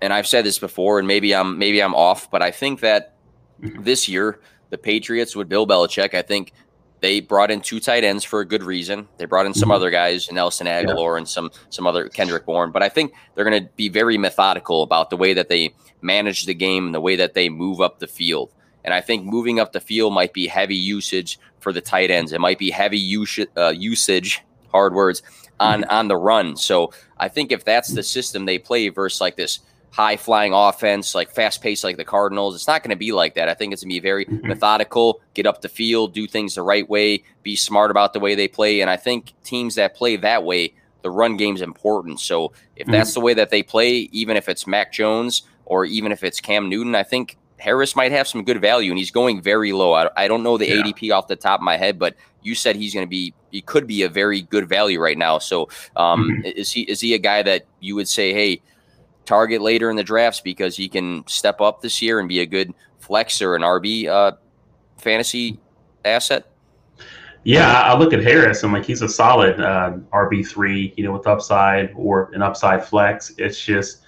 and 0.00 0.12
i've 0.12 0.26
said 0.26 0.44
this 0.44 0.58
before 0.58 0.98
and 0.98 1.08
maybe 1.08 1.34
i'm 1.34 1.58
maybe 1.58 1.82
i'm 1.82 1.94
off 1.94 2.30
but 2.30 2.42
i 2.42 2.50
think 2.50 2.80
that 2.80 3.14
mm-hmm. 3.60 3.82
this 3.82 4.08
year 4.08 4.40
the 4.70 4.78
patriots 4.78 5.36
with 5.36 5.48
bill 5.48 5.66
belichick 5.66 6.14
i 6.14 6.22
think 6.22 6.52
they 7.06 7.20
brought 7.20 7.52
in 7.52 7.60
two 7.60 7.78
tight 7.78 8.02
ends 8.02 8.24
for 8.24 8.40
a 8.40 8.44
good 8.44 8.64
reason. 8.64 9.06
They 9.16 9.26
brought 9.26 9.46
in 9.46 9.54
some 9.54 9.68
mm-hmm. 9.68 9.76
other 9.76 9.90
guys, 9.90 10.28
Nelson 10.32 10.66
Agholor 10.66 11.14
yeah. 11.14 11.18
and 11.18 11.28
some 11.28 11.52
some 11.70 11.86
other 11.86 12.08
Kendrick 12.08 12.44
Bourne. 12.44 12.72
But 12.72 12.82
I 12.82 12.88
think 12.88 13.12
they're 13.34 13.44
going 13.44 13.62
to 13.62 13.70
be 13.76 13.88
very 13.88 14.18
methodical 14.18 14.82
about 14.82 15.10
the 15.10 15.16
way 15.16 15.32
that 15.32 15.48
they 15.48 15.72
manage 16.02 16.46
the 16.46 16.54
game 16.54 16.86
and 16.86 16.94
the 16.94 17.00
way 17.00 17.14
that 17.14 17.34
they 17.34 17.48
move 17.48 17.80
up 17.80 18.00
the 18.00 18.08
field. 18.08 18.50
And 18.84 18.92
I 18.92 19.00
think 19.00 19.24
moving 19.24 19.60
up 19.60 19.72
the 19.72 19.78
field 19.78 20.14
might 20.14 20.32
be 20.32 20.48
heavy 20.48 20.74
usage 20.74 21.38
for 21.60 21.72
the 21.72 21.80
tight 21.80 22.10
ends. 22.10 22.32
It 22.32 22.40
might 22.40 22.58
be 22.58 22.70
heavy 22.70 22.98
usage, 22.98 23.48
uh, 23.56 23.72
usage 23.76 24.42
hard 24.72 24.92
words, 24.92 25.22
on 25.60 25.82
mm-hmm. 25.82 25.90
on 25.90 26.08
the 26.08 26.16
run. 26.16 26.56
So 26.56 26.92
I 27.18 27.28
think 27.28 27.52
if 27.52 27.64
that's 27.64 27.92
the 27.92 28.02
system 28.02 28.46
they 28.46 28.58
play 28.58 28.88
versus 28.88 29.20
like 29.20 29.36
this 29.36 29.60
high 29.96 30.18
flying 30.18 30.52
offense, 30.52 31.14
like 31.14 31.30
fast 31.30 31.62
paced 31.62 31.82
like 31.82 31.96
the 31.96 32.04
Cardinals. 32.04 32.54
It's 32.54 32.66
not 32.66 32.82
going 32.82 32.90
to 32.90 32.96
be 32.96 33.12
like 33.12 33.34
that. 33.36 33.48
I 33.48 33.54
think 33.54 33.72
it's 33.72 33.82
going 33.82 33.88
to 33.88 33.94
be 33.94 34.00
very 34.00 34.26
mm-hmm. 34.26 34.46
methodical, 34.46 35.22
get 35.32 35.46
up 35.46 35.62
the 35.62 35.70
field, 35.70 36.12
do 36.12 36.26
things 36.26 36.54
the 36.54 36.62
right 36.62 36.86
way, 36.86 37.22
be 37.42 37.56
smart 37.56 37.90
about 37.90 38.12
the 38.12 38.20
way 38.20 38.34
they 38.34 38.46
play. 38.46 38.82
And 38.82 38.90
I 38.90 38.98
think 38.98 39.32
teams 39.42 39.76
that 39.76 39.94
play 39.94 40.16
that 40.16 40.44
way, 40.44 40.74
the 41.00 41.10
run 41.10 41.38
game's 41.38 41.62
important. 41.62 42.20
So 42.20 42.52
if 42.76 42.82
mm-hmm. 42.82 42.92
that's 42.92 43.14
the 43.14 43.20
way 43.20 43.32
that 43.32 43.48
they 43.48 43.62
play, 43.62 44.10
even 44.12 44.36
if 44.36 44.50
it's 44.50 44.66
Mac 44.66 44.92
Jones 44.92 45.44
or 45.64 45.86
even 45.86 46.12
if 46.12 46.22
it's 46.22 46.42
Cam 46.42 46.68
Newton, 46.68 46.94
I 46.94 47.02
think 47.02 47.38
Harris 47.58 47.96
might 47.96 48.12
have 48.12 48.28
some 48.28 48.44
good 48.44 48.60
value, 48.60 48.90
and 48.90 48.98
he's 48.98 49.10
going 49.10 49.40
very 49.40 49.72
low. 49.72 49.94
I, 49.94 50.10
I 50.14 50.28
don't 50.28 50.42
know 50.42 50.58
the 50.58 50.68
yeah. 50.68 50.82
ADP 50.82 51.10
off 51.10 51.26
the 51.26 51.36
top 51.36 51.60
of 51.60 51.64
my 51.64 51.78
head, 51.78 51.98
but 51.98 52.16
you 52.42 52.54
said 52.54 52.76
he's 52.76 52.92
going 52.92 53.06
to 53.06 53.10
be 53.10 53.32
he 53.50 53.62
could 53.62 53.86
be 53.86 54.02
a 54.02 54.10
very 54.10 54.42
good 54.42 54.68
value 54.68 55.00
right 55.00 55.16
now. 55.16 55.38
So 55.38 55.70
um, 55.96 56.28
mm-hmm. 56.30 56.42
is 56.44 56.70
he 56.70 56.82
is 56.82 57.00
he 57.00 57.14
a 57.14 57.18
guy 57.18 57.42
that 57.42 57.64
you 57.80 57.94
would 57.94 58.08
say, 58.08 58.34
hey? 58.34 58.60
Target 59.26 59.60
later 59.60 59.90
in 59.90 59.96
the 59.96 60.04
drafts 60.04 60.40
because 60.40 60.76
he 60.76 60.88
can 60.88 61.26
step 61.26 61.60
up 61.60 61.82
this 61.82 62.00
year 62.00 62.20
and 62.20 62.28
be 62.28 62.40
a 62.40 62.46
good 62.46 62.72
flex 62.98 63.42
or 63.42 63.54
an 63.54 63.62
RB 63.62 64.06
uh, 64.06 64.32
fantasy 64.96 65.58
asset? 66.04 66.46
Yeah, 67.44 67.80
I 67.82 67.96
look 67.96 68.12
at 68.12 68.24
Harris. 68.24 68.64
I'm 68.64 68.72
like, 68.72 68.84
he's 68.84 69.02
a 69.02 69.08
solid 69.08 69.60
uh, 69.60 69.98
RB 70.12 70.46
three, 70.46 70.92
you 70.96 71.04
know, 71.04 71.12
with 71.12 71.28
upside 71.28 71.92
or 71.94 72.30
an 72.32 72.42
upside 72.42 72.84
flex. 72.84 73.34
It's 73.38 73.64
just, 73.64 74.02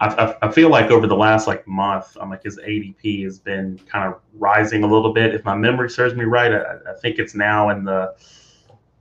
I, 0.00 0.34
I, 0.42 0.50
feel 0.50 0.68
like 0.68 0.90
over 0.90 1.06
the 1.06 1.14
last 1.14 1.46
like 1.46 1.66
month, 1.68 2.16
I'm 2.20 2.28
like 2.28 2.42
his 2.42 2.58
ADP 2.58 3.22
has 3.22 3.38
been 3.38 3.78
kind 3.86 4.12
of 4.12 4.20
rising 4.34 4.82
a 4.82 4.86
little 4.88 5.12
bit. 5.12 5.32
If 5.32 5.44
my 5.44 5.54
memory 5.54 5.88
serves 5.88 6.16
me 6.16 6.24
right, 6.24 6.52
I, 6.52 6.74
I 6.90 6.94
think 7.00 7.20
it's 7.20 7.36
now 7.36 7.70
in 7.70 7.84
the 7.84 8.16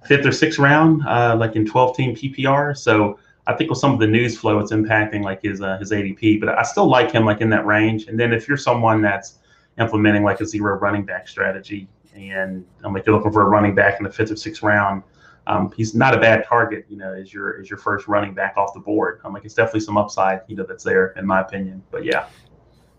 fifth 0.06 0.28
or 0.28 0.32
sixth 0.32 0.60
round, 0.60 1.02
uh, 1.08 1.36
like 1.36 1.56
in 1.56 1.66
12 1.66 1.98
team 1.98 2.16
PPR. 2.16 2.78
So 2.78 3.18
I 3.48 3.54
think 3.54 3.70
with 3.70 3.80
some 3.80 3.94
of 3.94 4.00
the 4.00 4.08
news 4.08 4.38
flow, 4.38 4.60
it's 4.60 4.72
impacting 4.72 5.24
like 5.24 5.42
his 5.44 5.62
uh, 5.62 5.78
his 5.78 5.92
ADP. 5.92 6.40
But 6.40 6.58
I 6.58 6.64
still 6.64 6.88
like 6.88 7.12
him 7.12 7.26
like 7.26 7.42
in 7.42 7.50
that 7.52 7.66
range. 7.66 8.08
And 8.08 8.20
then 8.20 8.34
if 8.34 8.48
you're 8.48 8.58
someone 8.58 9.02
that's 9.02 9.40
implementing 9.80 10.24
like 10.24 10.42
a 10.42 10.46
zero 10.46 10.78
running 10.78 11.06
back 11.06 11.28
strategy, 11.28 11.88
and 12.16 12.66
I'm 12.84 12.94
like 12.94 13.06
you're 13.06 13.16
looking 13.16 13.32
for 13.32 13.44
a 13.44 13.50
running 13.50 13.76
back 13.76 14.00
in 14.00 14.04
the 14.04 14.12
fifth 14.12 14.32
or 14.32 14.36
sixth 14.36 14.64
round, 14.64 15.04
um, 15.48 15.72
he's 15.76 15.94
not 15.94 16.16
a 16.16 16.20
bad 16.20 16.46
target. 16.46 16.86
You 16.90 16.98
know, 16.98 17.14
as 17.14 17.34
your 17.34 17.60
as 17.60 17.70
your 17.70 17.78
first 17.78 18.08
running 18.08 18.34
back 18.34 18.56
off 18.58 18.74
the 18.74 18.80
board. 18.80 19.22
I'm 19.24 19.34
like 19.34 19.46
it's 19.46 19.54
definitely 19.54 19.82
some 19.82 19.98
upside. 19.98 20.42
You 20.48 20.56
know, 20.56 20.66
that's 20.68 20.84
there 20.84 21.08
in 21.18 21.26
my 21.26 21.42
opinion. 21.42 21.84
But 21.92 22.04
yeah. 22.04 22.28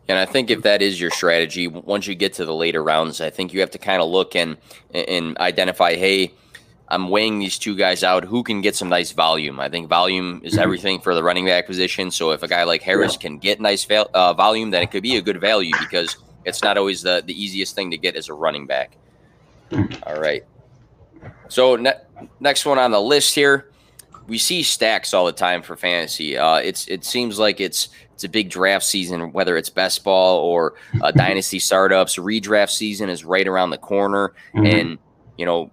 And 0.08 0.16
I 0.16 0.24
think 0.24 0.52
if 0.52 0.62
that 0.62 0.82
is 0.82 1.00
your 1.00 1.10
strategy, 1.10 1.66
once 1.66 2.06
you 2.06 2.14
get 2.14 2.34
to 2.34 2.44
the 2.44 2.54
later 2.54 2.80
rounds, 2.84 3.20
I 3.20 3.30
think 3.30 3.52
you 3.52 3.58
have 3.58 3.72
to 3.72 3.78
kind 3.78 4.00
of 4.00 4.08
look 4.08 4.36
and 4.36 4.56
and 4.94 5.36
identify, 5.38 5.96
hey 5.96 6.32
I'm 6.88 7.08
weighing 7.08 7.38
these 7.38 7.58
two 7.58 7.76
guys 7.76 8.04
out. 8.04 8.24
Who 8.24 8.42
can 8.42 8.60
get 8.60 8.76
some 8.76 8.88
nice 8.88 9.10
volume? 9.12 9.58
I 9.58 9.68
think 9.68 9.88
volume 9.88 10.40
is 10.44 10.54
mm-hmm. 10.54 10.62
everything 10.62 11.00
for 11.00 11.14
the 11.14 11.22
running 11.22 11.46
back 11.46 11.66
position. 11.66 12.10
So 12.10 12.30
if 12.30 12.42
a 12.42 12.48
guy 12.48 12.62
like 12.64 12.82
Harris 12.82 13.14
yeah. 13.14 13.20
can 13.20 13.38
get 13.38 13.60
nice 13.60 13.84
val- 13.84 14.10
uh, 14.14 14.34
volume, 14.34 14.70
then 14.70 14.82
it 14.82 14.90
could 14.90 15.02
be 15.02 15.16
a 15.16 15.22
good 15.22 15.40
value 15.40 15.72
because 15.80 16.16
it's 16.44 16.62
not 16.62 16.78
always 16.78 17.02
the, 17.02 17.22
the 17.26 17.40
easiest 17.40 17.74
thing 17.74 17.90
to 17.90 17.98
get 17.98 18.14
as 18.14 18.28
a 18.28 18.34
running 18.34 18.66
back. 18.66 18.96
Mm-hmm. 19.70 20.02
All 20.06 20.20
right. 20.20 20.44
So 21.48 21.76
ne- 21.76 22.00
next 22.38 22.64
one 22.64 22.78
on 22.78 22.92
the 22.92 23.00
list 23.00 23.34
here, 23.34 23.70
we 24.28 24.38
see 24.38 24.62
stacks 24.62 25.12
all 25.12 25.26
the 25.26 25.32
time 25.32 25.62
for 25.62 25.76
fantasy. 25.76 26.36
Uh, 26.36 26.56
it's 26.56 26.86
it 26.88 27.04
seems 27.04 27.38
like 27.38 27.60
it's 27.60 27.88
it's 28.14 28.24
a 28.24 28.28
big 28.28 28.48
draft 28.48 28.84
season, 28.84 29.32
whether 29.32 29.56
it's 29.56 29.70
best 29.70 30.02
ball 30.02 30.38
or 30.40 30.74
uh, 31.00 31.10
dynasty 31.10 31.58
startups. 31.58 32.16
Redraft 32.16 32.70
season 32.70 33.08
is 33.08 33.24
right 33.24 33.46
around 33.46 33.70
the 33.70 33.78
corner, 33.78 34.32
mm-hmm. 34.54 34.66
and 34.66 34.98
you 35.36 35.46
know 35.46 35.70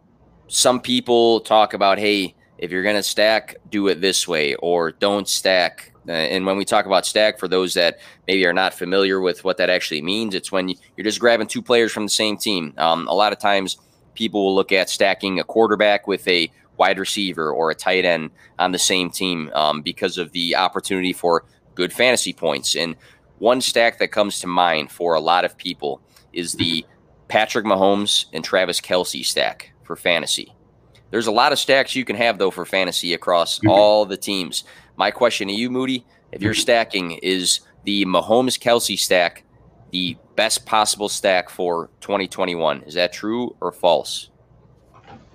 some 0.54 0.80
people 0.80 1.40
talk 1.40 1.74
about, 1.74 1.98
hey, 1.98 2.36
if 2.60 2.70
you're 2.70 2.84
going 2.84 2.96
to 2.96 3.02
stack, 3.02 3.56
do 3.72 3.88
it 3.88 4.02
this 4.02 4.28
way, 4.28 4.54
or 4.56 4.92
don't 4.92 5.28
stack. 5.28 5.92
Uh, 6.08 6.12
and 6.12 6.46
when 6.46 6.58
we 6.58 6.64
talk 6.64 6.86
about 6.86 7.08
stack, 7.08 7.40
for 7.40 7.48
those 7.48 7.74
that 7.74 7.98
maybe 8.28 8.46
are 8.46 8.54
not 8.54 8.72
familiar 8.72 9.20
with 9.20 9.44
what 9.44 9.58
that 9.58 9.72
actually 9.72 10.04
means, 10.04 10.36
it's 10.36 10.52
when 10.52 10.70
you're 10.70 11.04
just 11.04 11.20
grabbing 11.20 11.48
two 11.48 11.62
players 11.64 11.92
from 11.92 12.04
the 12.04 12.12
same 12.12 12.38
team. 12.38 12.72
Um, 12.78 13.08
a 13.08 13.16
lot 13.16 13.34
of 13.34 13.40
times, 13.40 13.80
people 14.14 14.46
will 14.46 14.54
look 14.54 14.72
at 14.72 14.92
stacking 14.92 15.40
a 15.40 15.44
quarterback 15.44 16.08
with 16.08 16.28
a 16.28 16.52
wide 16.78 17.00
receiver 17.00 17.52
or 17.52 17.72
a 17.72 17.76
tight 17.76 18.06
end 18.06 18.30
on 18.60 18.72
the 18.72 18.80
same 18.80 19.10
team 19.10 19.50
um, 19.56 19.82
because 19.82 20.20
of 20.20 20.32
the 20.34 20.56
opportunity 20.56 21.14
for 21.14 21.46
good 21.74 21.92
fantasy 21.92 22.32
points. 22.32 22.76
And 22.76 22.96
one 23.40 23.60
stack 23.60 23.98
that 23.98 24.10
comes 24.12 24.40
to 24.42 24.48
mind 24.48 24.92
for 24.92 25.16
a 25.16 25.20
lot 25.20 25.46
of 25.46 25.58
people 25.58 26.00
is 26.32 26.54
the 26.54 26.86
Patrick 27.28 27.66
Mahomes 27.66 28.26
and 28.34 28.44
Travis 28.44 28.80
Kelce 28.80 29.26
stack 29.26 29.73
for 29.84 29.96
fantasy. 29.96 30.54
There's 31.12 31.28
a 31.28 31.32
lot 31.32 31.52
of 31.52 31.60
stacks 31.60 31.96
you 31.96 32.06
can 32.06 32.16
have 32.16 32.38
though 32.38 32.52
for 32.52 32.66
fantasy 32.66 33.14
across 33.14 33.60
mm-hmm. 33.60 33.70
all 33.70 34.06
the 34.06 34.18
teams. 34.18 34.64
My 34.96 35.12
question 35.12 35.48
to 35.48 35.54
you, 35.54 35.70
Moody, 35.70 36.06
if 36.32 36.42
you're 36.42 36.54
stacking, 36.54 37.12
is 37.22 37.60
the 37.84 38.06
Mahomes 38.06 38.60
Kelce 38.60 38.98
stack 38.98 39.44
the 39.92 40.18
best 40.36 40.66
possible 40.66 41.10
stack 41.10 41.50
for 41.50 41.90
2021? 42.02 42.82
Is 42.84 42.96
that 42.96 43.14
true 43.14 43.56
or 43.62 43.72
false? 43.72 44.30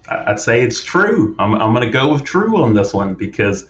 I'd 0.08 0.40
say 0.40 0.62
it's 0.62 0.82
true. 0.82 1.36
I'm, 1.38 1.54
I'm 1.54 1.72
going 1.72 1.86
to 1.86 1.92
go 1.92 2.12
with 2.12 2.24
true 2.24 2.62
on 2.62 2.74
this 2.74 2.94
one 2.94 3.14
because 3.14 3.66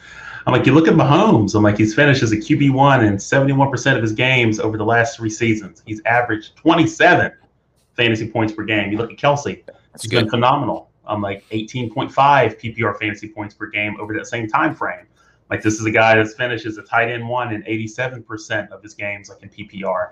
I'm 0.46 0.52
like, 0.52 0.64
you 0.64 0.72
look 0.72 0.88
at 0.88 0.94
Mahomes, 0.94 1.54
I'm 1.54 1.62
like, 1.62 1.76
he's 1.76 1.94
finished 1.94 2.22
as 2.22 2.32
a 2.32 2.36
QB1 2.36 3.06
in 3.06 3.16
71% 3.16 3.96
of 3.96 4.02
his 4.02 4.12
games 4.12 4.58
over 4.58 4.78
the 4.78 4.84
last 4.84 5.16
three 5.16 5.30
seasons. 5.30 5.82
He's 5.84 6.00
averaged 6.06 6.56
27 6.56 7.32
fantasy 7.94 8.30
points 8.30 8.54
per 8.54 8.64
game. 8.64 8.90
You 8.90 8.98
look 8.98 9.12
at 9.12 9.18
Kelce, 9.18 9.62
That's 9.99 10.07
good. 10.07 10.20
been 10.22 10.30
phenomenal. 10.30 10.90
I'm 11.07 11.22
like 11.22 11.49
18.5 11.51 12.12
PPR 12.12 12.99
fantasy 12.99 13.28
points 13.28 13.55
per 13.55 13.66
game 13.66 13.96
over 14.01 14.14
that 14.14 14.26
same 14.26 14.46
time 14.46 14.74
frame. 14.74 15.07
Like 15.51 15.62
this 15.62 15.80
is 15.80 15.86
a 15.86 15.90
guy 15.90 16.16
that's 16.16 16.34
finished 16.34 16.66
as 16.66 16.76
a 16.76 16.82
tight 16.82 17.11
end 17.11 17.26
one 17.26 17.53
in 17.55 17.62
87% 17.62 18.70
of 18.70 18.82
his 18.82 18.94
games, 18.94 19.30
like 19.30 19.42
in 19.42 19.49
PPR. 19.49 20.11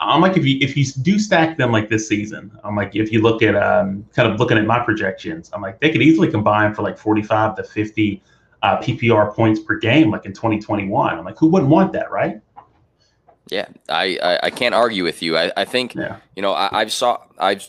I'm 0.00 0.20
like 0.20 0.36
if 0.36 0.46
you 0.46 0.58
if 0.60 0.76
you 0.76 0.84
do 1.02 1.18
stack 1.18 1.58
them 1.58 1.72
like 1.72 1.88
this 1.88 2.08
season, 2.08 2.56
I'm 2.62 2.76
like 2.76 2.94
if 2.94 3.12
you 3.12 3.20
look 3.20 3.42
at 3.42 3.54
um, 3.56 4.06
kind 4.14 4.32
of 4.32 4.38
looking 4.38 4.56
at 4.56 4.64
my 4.64 4.78
projections, 4.80 5.50
I'm 5.52 5.60
like 5.60 5.80
they 5.80 5.90
could 5.90 6.02
easily 6.02 6.30
combine 6.30 6.72
for 6.72 6.82
like 6.82 6.96
45 6.96 7.56
to 7.56 7.64
50 7.64 8.22
uh, 8.62 8.78
PPR 8.78 9.34
points 9.34 9.60
per 9.60 9.76
game, 9.76 10.10
like 10.10 10.24
in 10.24 10.32
2021. 10.32 11.18
I'm 11.18 11.24
like, 11.24 11.36
who 11.36 11.48
wouldn't 11.48 11.70
want 11.70 11.92
that, 11.92 12.10
right? 12.10 12.40
Yeah, 13.48 13.66
I 13.88 14.18
I, 14.22 14.40
I 14.44 14.50
can't 14.50 14.74
argue 14.74 15.04
with 15.04 15.22
you. 15.22 15.36
I, 15.36 15.52
I 15.56 15.64
think 15.64 15.94
yeah. 15.94 16.18
you 16.34 16.42
know 16.42 16.54
I, 16.54 16.78
have 16.78 16.92
saw 16.92 17.18
I've 17.38 17.68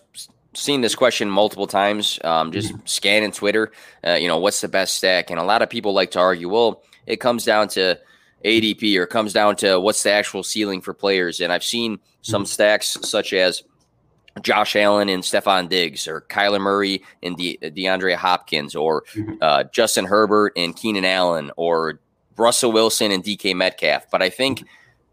seen 0.56 0.82
this 0.82 0.96
question 0.96 1.30
multiple 1.30 1.68
times. 1.68 2.20
Um, 2.24 2.52
just 2.52 2.74
mm-hmm. 2.74 2.86
scanning 2.86 3.32
Twitter, 3.32 3.72
uh, 4.06 4.14
you 4.14 4.28
know, 4.28 4.38
what's 4.38 4.62
the 4.62 4.68
best 4.68 4.96
stack? 4.96 5.30
And 5.30 5.40
a 5.40 5.44
lot 5.44 5.62
of 5.62 5.70
people 5.70 5.94
like 5.94 6.12
to 6.12 6.20
argue, 6.20 6.50
well, 6.50 6.84
it 7.06 7.18
comes 7.18 7.46
down 7.46 7.68
to 7.70 8.00
ADP 8.44 8.96
or 8.96 9.06
comes 9.06 9.34
down 9.34 9.56
to 9.58 9.80
what's 9.80 10.04
the 10.04 10.12
actual 10.12 10.44
ceiling 10.44 10.82
for 10.82 10.94
players. 10.94 11.40
And 11.40 11.52
I've 11.52 11.64
seen 11.64 12.00
some 12.22 12.44
mm-hmm. 12.44 12.48
stacks 12.48 12.98
such 13.02 13.34
as 13.34 13.64
Josh 14.42 14.76
Allen 14.76 15.10
and 15.10 15.24
Stefon 15.24 15.70
Diggs, 15.70 16.08
or 16.08 16.22
Kyler 16.22 16.60
Murray 16.60 17.04
and 17.24 17.38
De- 17.38 17.58
DeAndre 17.62 18.16
Hopkins, 18.16 18.76
or 18.76 19.04
mm-hmm. 19.14 19.36
uh, 19.42 19.64
Justin 19.66 20.06
Herbert 20.06 20.54
and 20.58 20.76
Keenan 20.76 21.06
Allen, 21.06 21.52
or 21.56 22.00
Russell 22.38 22.72
Wilson 22.74 23.12
and 23.12 23.24
DK 23.24 23.56
Metcalf. 23.56 24.12
But 24.12 24.22
I 24.22 24.30
think 24.30 24.66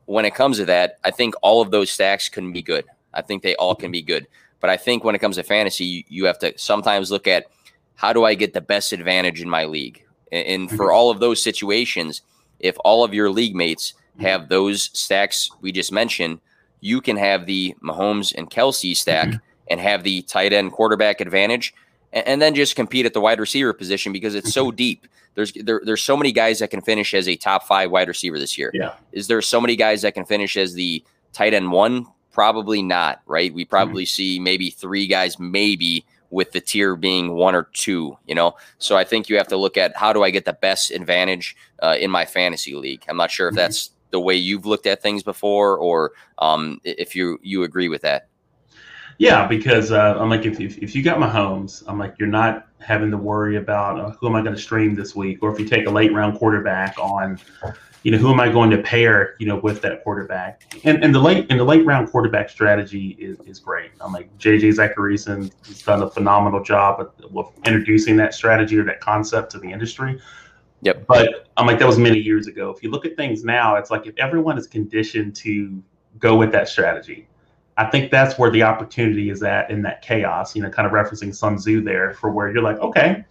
when 0.07 0.25
it 0.25 0.35
comes 0.35 0.57
to 0.57 0.65
that, 0.65 0.99
I 1.05 1.13
think 1.13 1.35
all 1.41 1.63
of 1.63 1.71
those 1.71 1.91
stacks 1.91 2.29
can 2.29 2.53
be 2.53 2.63
good. 2.63 2.85
I 3.15 3.23
think 3.23 3.43
they 3.43 3.55
all 3.57 3.75
can 3.75 3.93
be 3.93 4.03
good. 4.03 4.27
But 4.63 4.71
I 4.71 4.79
think 4.79 5.05
when 5.05 5.15
it 5.15 5.19
comes 5.19 5.37
to 5.37 5.43
fantasy, 5.43 5.85
you, 5.85 6.05
you 6.09 6.25
have 6.25 6.39
to 6.39 6.57
sometimes 6.57 7.11
look 7.11 7.27
at 7.27 7.47
how 7.97 8.15
do 8.15 8.25
I 8.25 8.35
get 8.35 8.55
the 8.55 8.63
best 8.63 8.93
advantage 8.93 9.43
in 9.43 9.51
my 9.51 9.67
league? 9.67 10.03
And, 10.31 10.47
and 10.47 10.71
for 10.71 10.93
all 10.93 11.11
of 11.11 11.21
those 11.21 11.43
situations, 11.43 12.23
if 12.61 12.77
all 12.85 13.05
of 13.05 13.13
your 13.13 13.29
league 13.29 13.55
mates 13.55 13.93
have 14.21 14.49
those 14.49 14.91
stacks 14.99 15.51
we 15.61 15.73
just 15.73 15.93
mentioned, 15.93 16.41
you 16.81 17.01
can 17.01 17.17
have 17.17 17.47
the 17.47 17.75
Mahomes 17.83 18.35
and 18.35 18.51
Kelce 18.51 18.97
stack 18.97 19.29
mm-hmm. 19.29 19.39
and 19.69 19.81
have 19.81 20.05
the 20.05 20.23
tight 20.23 20.53
end 20.53 20.73
quarterback 20.73 21.21
advantage, 21.21 21.75
and, 22.13 22.27
and, 22.27 22.43
then 22.43 22.55
just 22.55 22.77
compete 22.77 23.07
at 23.07 23.15
the 23.15 23.21
wide 23.21 23.41
receiver 23.41 23.73
position 23.73 24.13
because 24.13 24.35
it's 24.35 24.53
so 24.53 24.67
mm-hmm. 24.67 24.77
deep. 24.77 25.07
There's 25.35 25.53
there, 25.53 25.81
there's 25.85 26.03
so 26.03 26.17
many 26.17 26.31
guys 26.31 26.59
that 26.59 26.71
can 26.71 26.83
finish 26.83 27.15
as 27.15 27.29
a 27.29 27.37
top 27.37 27.65
five 27.65 27.91
wide 27.91 28.09
receiver 28.09 28.39
this 28.39 28.59
year. 28.59 28.71
Yeah. 28.75 28.95
Is 29.13 29.29
there 29.29 29.41
so 29.43 29.61
many 29.61 29.77
guys 29.77 30.03
that 30.03 30.13
can 30.13 30.27
finish 30.27 30.57
as 30.57 30.75
the 30.75 31.03
tight 31.33 31.55
end 31.55 31.73
one? 31.73 32.07
Probably 32.33 32.83
not. 32.83 33.23
Right. 33.27 33.53
We 33.53 33.65
probably 33.65 34.05
mm-hmm. 34.05 34.09
see 34.09 34.39
maybe 34.39 34.71
three 34.71 35.07
guys, 35.07 35.39
maybe 35.39 36.05
with 36.31 36.53
the 36.53 36.61
tier 36.61 36.97
being 36.97 37.35
one 37.35 37.55
or 37.55 37.69
two, 37.75 38.17
you 38.27 38.35
know? 38.35 38.57
So 38.79 38.97
I 38.97 39.05
think 39.05 39.29
you 39.29 39.37
have 39.37 39.49
to 39.49 39.57
look 39.57 39.77
at 39.77 39.97
how 39.97 40.13
do 40.13 40.25
I 40.25 40.31
get 40.31 40.47
the 40.47 40.55
best 40.55 40.91
advantage 40.91 41.55
uh, 41.81 41.97
in 42.01 42.11
my 42.11 42.25
fantasy 42.25 42.75
league? 42.75 43.05
I'm 43.09 43.19
not 43.19 43.31
sure 43.31 43.49
if 43.49 43.53
mm-hmm. 43.53 43.59
that's 43.59 43.91
the 44.11 44.21
way 44.21 44.35
you've 44.35 44.67
looked 44.67 44.87
at 44.87 45.03
things 45.03 45.23
before 45.23 45.77
or 45.77 46.13
um, 46.39 46.81
if 46.85 47.15
you, 47.15 47.39
you 47.43 47.65
agree 47.65 47.89
with 47.89 48.03
that. 48.03 48.29
Yeah, 49.19 49.47
because 49.47 49.93
uh, 49.93 50.17
I'm 50.19 50.31
like, 50.31 50.47
if, 50.47 50.59
if, 50.59 50.79
if, 50.79 50.95
you 50.97 51.03
got 51.03 51.19
Mahomes, 51.19 51.85
I'm 51.87 51.99
like, 51.99 52.15
you're 52.19 52.29
not 52.29 52.67
having 52.81 53.11
to 53.11 53.17
worry 53.17 53.57
about 53.57 54.01
uh, 54.01 54.11
who 54.13 54.27
am 54.27 54.35
I 54.35 54.43
going 54.43 54.55
to 54.55 54.61
stream 54.61 54.95
this 54.95 55.15
week, 55.15 55.43
or 55.43 55.53
if 55.53 55.61
you 55.61 55.69
take 55.69 55.87
a 55.87 55.91
late 55.91 56.13
round 56.13 56.39
quarterback 56.39 56.99
on, 56.99 57.39
you 58.03 58.11
know, 58.11 58.19
who 58.19 58.31
am 58.31 58.41
I 58.41 58.51
going 58.51 58.71
to 58.71 58.79
pair, 58.79 59.37
you 59.39 59.47
know, 59.47 59.57
with 59.57 59.81
that 59.83 60.03
quarterback? 60.03 60.63
And 60.85 61.03
and 61.05 61.15
the 61.15 61.21
late 61.21 61.49
in 61.51 61.59
the 61.59 61.65
late 61.65 61.85
round 61.85 62.11
quarterback 62.11 62.51
strategy 62.51 63.17
is, 63.19 63.39
is 63.47 63.61
great. 63.61 63.91
I'm 64.01 64.13
like 64.13 64.37
JJ 64.39 64.75
Zachariason 64.75 65.53
has 65.67 65.83
done 65.83 66.03
a 66.03 66.11
phenomenal 66.11 66.63
job 66.63 67.13
with 67.31 67.47
introducing 67.65 68.17
that 68.17 68.35
strategy 68.35 68.77
or 68.77 68.85
that 68.85 69.01
concept 69.01 69.53
to 69.53 69.59
the 69.59 69.71
industry. 69.71 70.21
Yep. 70.83 71.07
But 71.07 71.49
I'm 71.57 71.67
like 71.67 71.79
that 71.79 71.87
was 71.87 71.99
many 71.99 72.19
years 72.19 72.49
ago. 72.49 72.71
If 72.71 72.83
you 72.83 72.91
look 72.91 73.07
at 73.07 73.17
things 73.17 73.45
now, 73.45 73.77
it's 73.77 73.91
like 73.91 74.07
if 74.07 74.15
everyone 74.19 74.59
is 74.59 74.67
conditioned 74.67 75.37
to 75.37 75.83
go 76.19 76.37
with 76.37 76.51
that 76.53 76.69
strategy, 76.69 77.29
I 77.77 77.87
think 77.87 78.11
that's 78.11 78.37
where 78.37 78.51
the 78.51 78.65
opportunity 78.65 79.31
is 79.31 79.45
at 79.45 79.71
in 79.71 79.81
that 79.83 80.03
chaos. 80.03 80.57
You 80.57 80.63
know, 80.63 80.71
kind 80.71 80.87
of 80.87 80.93
referencing 80.93 81.33
Sun 81.33 81.57
Tzu 81.57 81.83
there, 81.83 82.15
for 82.15 82.31
where 82.31 82.51
you're 82.51 82.63
like, 82.63 82.79
okay 82.79 83.25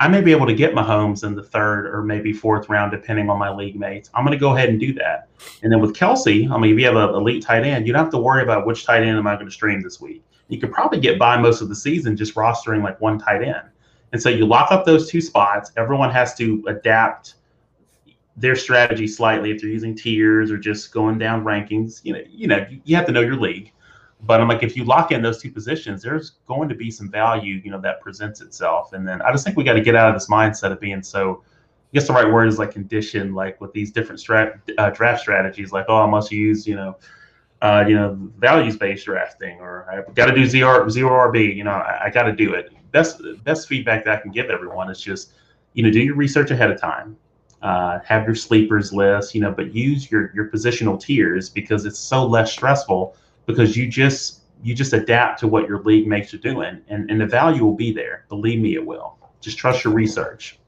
I 0.00 0.08
may 0.08 0.20
be 0.20 0.32
able 0.32 0.46
to 0.46 0.54
get 0.54 0.74
Mahomes 0.74 1.24
in 1.24 1.34
the 1.34 1.42
third 1.42 1.86
or 1.86 2.02
maybe 2.02 2.32
fourth 2.32 2.68
round, 2.68 2.90
depending 2.90 3.30
on 3.30 3.38
my 3.38 3.50
league 3.50 3.76
mates. 3.76 4.10
I'm 4.12 4.24
going 4.24 4.36
to 4.36 4.40
go 4.40 4.54
ahead 4.54 4.68
and 4.68 4.80
do 4.80 4.92
that. 4.94 5.28
And 5.62 5.72
then 5.72 5.80
with 5.80 5.94
Kelce, 5.94 6.50
I 6.50 6.58
mean, 6.58 6.72
if 6.72 6.78
you 6.80 6.86
have 6.86 6.96
an 6.96 7.14
elite 7.14 7.44
tight 7.44 7.64
end, 7.64 7.86
you 7.86 7.92
don't 7.92 8.02
have 8.02 8.12
to 8.12 8.18
worry 8.18 8.42
about 8.42 8.66
which 8.66 8.84
tight 8.84 9.02
end 9.02 9.16
am 9.16 9.26
I 9.26 9.34
going 9.34 9.46
to 9.46 9.52
stream 9.52 9.80
this 9.82 10.00
week. 10.00 10.22
You 10.48 10.58
could 10.58 10.72
probably 10.72 11.00
get 11.00 11.18
by 11.18 11.36
most 11.38 11.60
of 11.60 11.68
the 11.68 11.76
season 11.76 12.16
just 12.16 12.34
rostering 12.34 12.82
like 12.82 13.00
one 13.00 13.18
tight 13.18 13.42
end. 13.42 13.68
And 14.12 14.20
so 14.20 14.28
you 14.28 14.46
lock 14.46 14.70
up 14.72 14.84
those 14.84 15.08
two 15.08 15.20
spots. 15.20 15.72
Everyone 15.76 16.10
has 16.10 16.34
to 16.36 16.62
adapt 16.66 17.34
their 18.36 18.56
strategy 18.56 19.06
slightly 19.06 19.50
if 19.52 19.60
they're 19.60 19.70
using 19.70 19.94
tiers 19.94 20.50
or 20.50 20.58
just 20.58 20.92
going 20.92 21.18
down 21.18 21.44
rankings. 21.44 22.00
You 22.04 22.14
know, 22.14 22.20
you 22.28 22.46
know, 22.48 22.66
you 22.84 22.96
have 22.96 23.06
to 23.06 23.12
know 23.12 23.20
your 23.20 23.36
league. 23.36 23.72
But 24.26 24.40
I'm 24.40 24.48
like, 24.48 24.62
if 24.62 24.76
you 24.76 24.84
lock 24.84 25.12
in 25.12 25.20
those 25.22 25.40
two 25.40 25.50
positions, 25.50 26.02
there's 26.02 26.30
going 26.46 26.68
to 26.68 26.74
be 26.74 26.90
some 26.90 27.10
value, 27.10 27.60
you 27.62 27.70
know, 27.70 27.80
that 27.80 28.00
presents 28.00 28.40
itself. 28.40 28.92
And 28.92 29.06
then 29.06 29.20
I 29.20 29.30
just 29.30 29.44
think 29.44 29.56
we 29.56 29.64
got 29.64 29.74
to 29.74 29.82
get 29.82 29.94
out 29.94 30.08
of 30.08 30.14
this 30.14 30.28
mindset 30.28 30.72
of 30.72 30.80
being 30.80 31.02
so. 31.02 31.42
I 31.46 31.98
guess 31.98 32.08
the 32.08 32.12
right 32.12 32.32
word 32.32 32.48
is 32.48 32.58
like 32.58 32.72
conditioned, 32.72 33.36
like 33.36 33.60
with 33.60 33.72
these 33.72 33.92
different 33.92 34.20
uh, 34.78 34.90
draft 34.90 35.20
strategies, 35.20 35.70
like 35.70 35.84
oh, 35.88 35.98
I 35.98 36.06
must 36.06 36.32
use, 36.32 36.66
you 36.66 36.74
know, 36.74 36.96
uh, 37.62 37.84
you 37.86 37.94
know, 37.94 38.18
values 38.38 38.76
based 38.76 39.04
drafting, 39.04 39.60
or 39.60 39.88
I've 39.88 40.14
got 40.14 40.26
to 40.26 40.34
do 40.34 40.44
zero 40.44 40.88
zero 40.88 41.10
RB. 41.30 41.54
You 41.54 41.62
know, 41.64 41.70
I, 41.70 42.06
I 42.06 42.10
got 42.10 42.24
to 42.24 42.32
do 42.32 42.54
it. 42.54 42.72
Best 42.90 43.22
best 43.44 43.68
feedback 43.68 44.04
that 44.04 44.18
I 44.18 44.20
can 44.20 44.32
give 44.32 44.50
everyone 44.50 44.90
is 44.90 45.00
just, 45.00 45.34
you 45.74 45.82
know, 45.84 45.90
do 45.90 46.00
your 46.00 46.16
research 46.16 46.50
ahead 46.50 46.70
of 46.70 46.80
time. 46.80 47.16
Uh, 47.62 48.00
have 48.04 48.26
your 48.26 48.34
sleepers 48.34 48.92
list, 48.92 49.34
you 49.34 49.40
know, 49.40 49.52
but 49.52 49.72
use 49.72 50.10
your 50.10 50.32
your 50.34 50.48
positional 50.48 51.00
tiers 51.00 51.48
because 51.48 51.84
it's 51.84 51.98
so 51.98 52.26
less 52.26 52.52
stressful 52.52 53.16
because 53.46 53.76
you 53.76 53.88
just 53.88 54.40
you 54.62 54.74
just 54.74 54.92
adapt 54.92 55.40
to 55.40 55.48
what 55.48 55.68
your 55.68 55.80
league 55.82 56.06
makes 56.06 56.32
you 56.32 56.38
doing 56.38 56.80
and, 56.88 57.10
and 57.10 57.20
the 57.20 57.26
value 57.26 57.64
will 57.64 57.74
be 57.74 57.92
there 57.92 58.24
believe 58.28 58.60
me 58.60 58.74
it 58.74 58.84
will 58.84 59.16
just 59.40 59.58
trust 59.58 59.84
your 59.84 59.92
research 59.92 60.58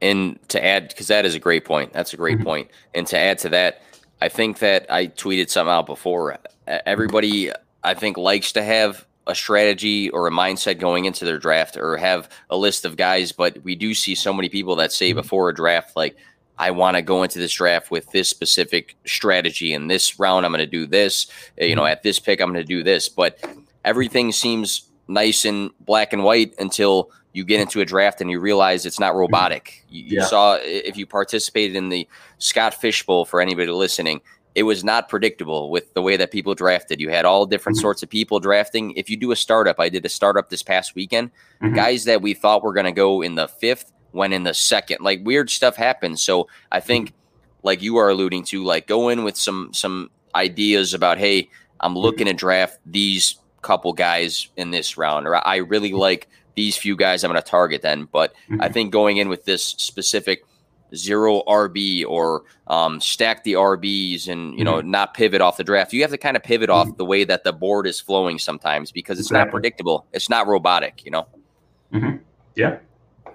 and 0.00 0.38
to 0.48 0.62
add 0.64 0.88
because 0.88 1.08
that 1.08 1.24
is 1.24 1.34
a 1.34 1.38
great 1.38 1.64
point 1.64 1.92
that's 1.92 2.12
a 2.12 2.16
great 2.16 2.36
mm-hmm. 2.36 2.44
point. 2.44 2.70
and 2.94 3.06
to 3.06 3.18
add 3.18 3.38
to 3.38 3.48
that 3.48 3.82
i 4.22 4.28
think 4.28 4.58
that 4.58 4.90
i 4.90 5.06
tweeted 5.06 5.50
something 5.50 5.72
out 5.72 5.86
before 5.86 6.38
everybody 6.66 7.50
i 7.84 7.94
think 7.94 8.16
likes 8.16 8.52
to 8.52 8.62
have 8.62 9.06
a 9.28 9.34
strategy 9.34 10.08
or 10.10 10.28
a 10.28 10.30
mindset 10.30 10.78
going 10.78 11.04
into 11.04 11.24
their 11.24 11.38
draft 11.38 11.76
or 11.76 11.96
have 11.96 12.28
a 12.50 12.56
list 12.56 12.84
of 12.84 12.96
guys 12.96 13.32
but 13.32 13.62
we 13.64 13.74
do 13.74 13.92
see 13.92 14.14
so 14.14 14.32
many 14.32 14.48
people 14.48 14.76
that 14.76 14.92
say 14.92 15.10
mm-hmm. 15.10 15.20
before 15.20 15.48
a 15.48 15.54
draft 15.54 15.96
like 15.96 16.16
I 16.58 16.70
want 16.70 16.96
to 16.96 17.02
go 17.02 17.22
into 17.22 17.38
this 17.38 17.52
draft 17.52 17.90
with 17.90 18.10
this 18.12 18.28
specific 18.28 18.96
strategy. 19.04 19.72
In 19.72 19.88
this 19.88 20.18
round, 20.18 20.46
I'm 20.46 20.52
going 20.52 20.64
to 20.64 20.66
do 20.66 20.86
this. 20.86 21.26
You 21.58 21.76
know, 21.76 21.82
mm-hmm. 21.82 21.92
at 21.92 22.02
this 22.02 22.18
pick, 22.18 22.40
I'm 22.40 22.52
going 22.52 22.64
to 22.64 22.64
do 22.64 22.82
this. 22.82 23.08
But 23.08 23.44
everything 23.84 24.32
seems 24.32 24.88
nice 25.08 25.44
and 25.44 25.70
black 25.80 26.12
and 26.12 26.24
white 26.24 26.54
until 26.58 27.10
you 27.32 27.44
get 27.44 27.60
into 27.60 27.80
a 27.80 27.84
draft 27.84 28.22
and 28.22 28.30
you 28.30 28.40
realize 28.40 28.86
it's 28.86 28.98
not 28.98 29.14
robotic. 29.14 29.84
You, 29.90 30.04
you 30.04 30.16
yeah. 30.18 30.24
saw 30.24 30.58
if 30.62 30.96
you 30.96 31.06
participated 31.06 31.76
in 31.76 31.90
the 31.90 32.08
Scott 32.38 32.72
Fish 32.72 33.04
Bowl 33.04 33.26
for 33.26 33.42
anybody 33.42 33.70
listening, 33.70 34.22
it 34.54 34.62
was 34.62 34.82
not 34.82 35.10
predictable 35.10 35.70
with 35.70 35.92
the 35.92 36.00
way 36.00 36.16
that 36.16 36.30
people 36.30 36.54
drafted. 36.54 36.98
You 36.98 37.10
had 37.10 37.26
all 37.26 37.44
different 37.44 37.76
mm-hmm. 37.76 37.82
sorts 37.82 38.02
of 38.02 38.08
people 38.08 38.40
drafting. 38.40 38.92
If 38.92 39.10
you 39.10 39.18
do 39.18 39.32
a 39.32 39.36
startup, 39.36 39.78
I 39.78 39.90
did 39.90 40.06
a 40.06 40.08
startup 40.08 40.48
this 40.48 40.62
past 40.62 40.94
weekend. 40.94 41.30
Mm-hmm. 41.62 41.74
Guys 41.74 42.04
that 42.04 42.22
we 42.22 42.32
thought 42.32 42.62
were 42.62 42.72
going 42.72 42.86
to 42.86 42.92
go 42.92 43.20
in 43.20 43.34
the 43.34 43.48
fifth 43.48 43.92
went 44.16 44.34
in 44.34 44.42
the 44.42 44.54
second. 44.54 44.98
Like 45.00 45.20
weird 45.24 45.50
stuff 45.50 45.76
happens. 45.76 46.22
So 46.22 46.48
I 46.72 46.80
think, 46.80 47.12
like 47.62 47.82
you 47.82 47.96
are 47.96 48.08
alluding 48.08 48.44
to, 48.46 48.64
like 48.64 48.86
go 48.86 49.08
in 49.08 49.24
with 49.24 49.36
some 49.36 49.72
some 49.72 50.10
ideas 50.34 50.94
about, 50.94 51.18
hey, 51.18 51.48
I'm 51.80 51.96
looking 51.96 52.26
to 52.26 52.32
draft 52.32 52.78
these 52.86 53.36
couple 53.62 53.92
guys 53.92 54.48
in 54.56 54.70
this 54.70 54.96
round, 54.96 55.26
or 55.26 55.46
I 55.46 55.56
really 55.56 55.92
like 55.92 56.28
these 56.54 56.76
few 56.76 56.96
guys 56.96 57.22
I'm 57.22 57.30
going 57.30 57.42
to 57.42 57.48
target 57.48 57.82
then. 57.82 58.08
But 58.10 58.34
mm-hmm. 58.50 58.62
I 58.62 58.68
think 58.68 58.92
going 58.92 59.18
in 59.18 59.28
with 59.28 59.44
this 59.44 59.64
specific 59.64 60.44
zero 60.94 61.42
RB 61.46 62.04
or 62.06 62.44
um, 62.68 63.00
stack 63.00 63.44
the 63.44 63.54
RBs 63.54 64.28
and 64.28 64.56
you 64.58 64.64
know 64.64 64.76
mm-hmm. 64.76 64.90
not 64.90 65.14
pivot 65.14 65.40
off 65.40 65.56
the 65.56 65.64
draft. 65.64 65.92
You 65.92 66.02
have 66.02 66.10
to 66.10 66.18
kind 66.18 66.36
of 66.36 66.42
pivot 66.42 66.70
mm-hmm. 66.70 66.90
off 66.90 66.96
the 66.96 67.04
way 67.04 67.24
that 67.24 67.44
the 67.44 67.52
board 67.52 67.86
is 67.86 68.00
flowing 68.00 68.38
sometimes 68.38 68.92
because 68.92 69.18
it's 69.18 69.28
exactly. 69.28 69.46
not 69.46 69.50
predictable. 69.50 70.06
It's 70.12 70.30
not 70.30 70.46
robotic, 70.46 71.04
you 71.04 71.10
know. 71.10 71.26
Mm-hmm. 71.92 72.16
Yeah, 72.54 72.78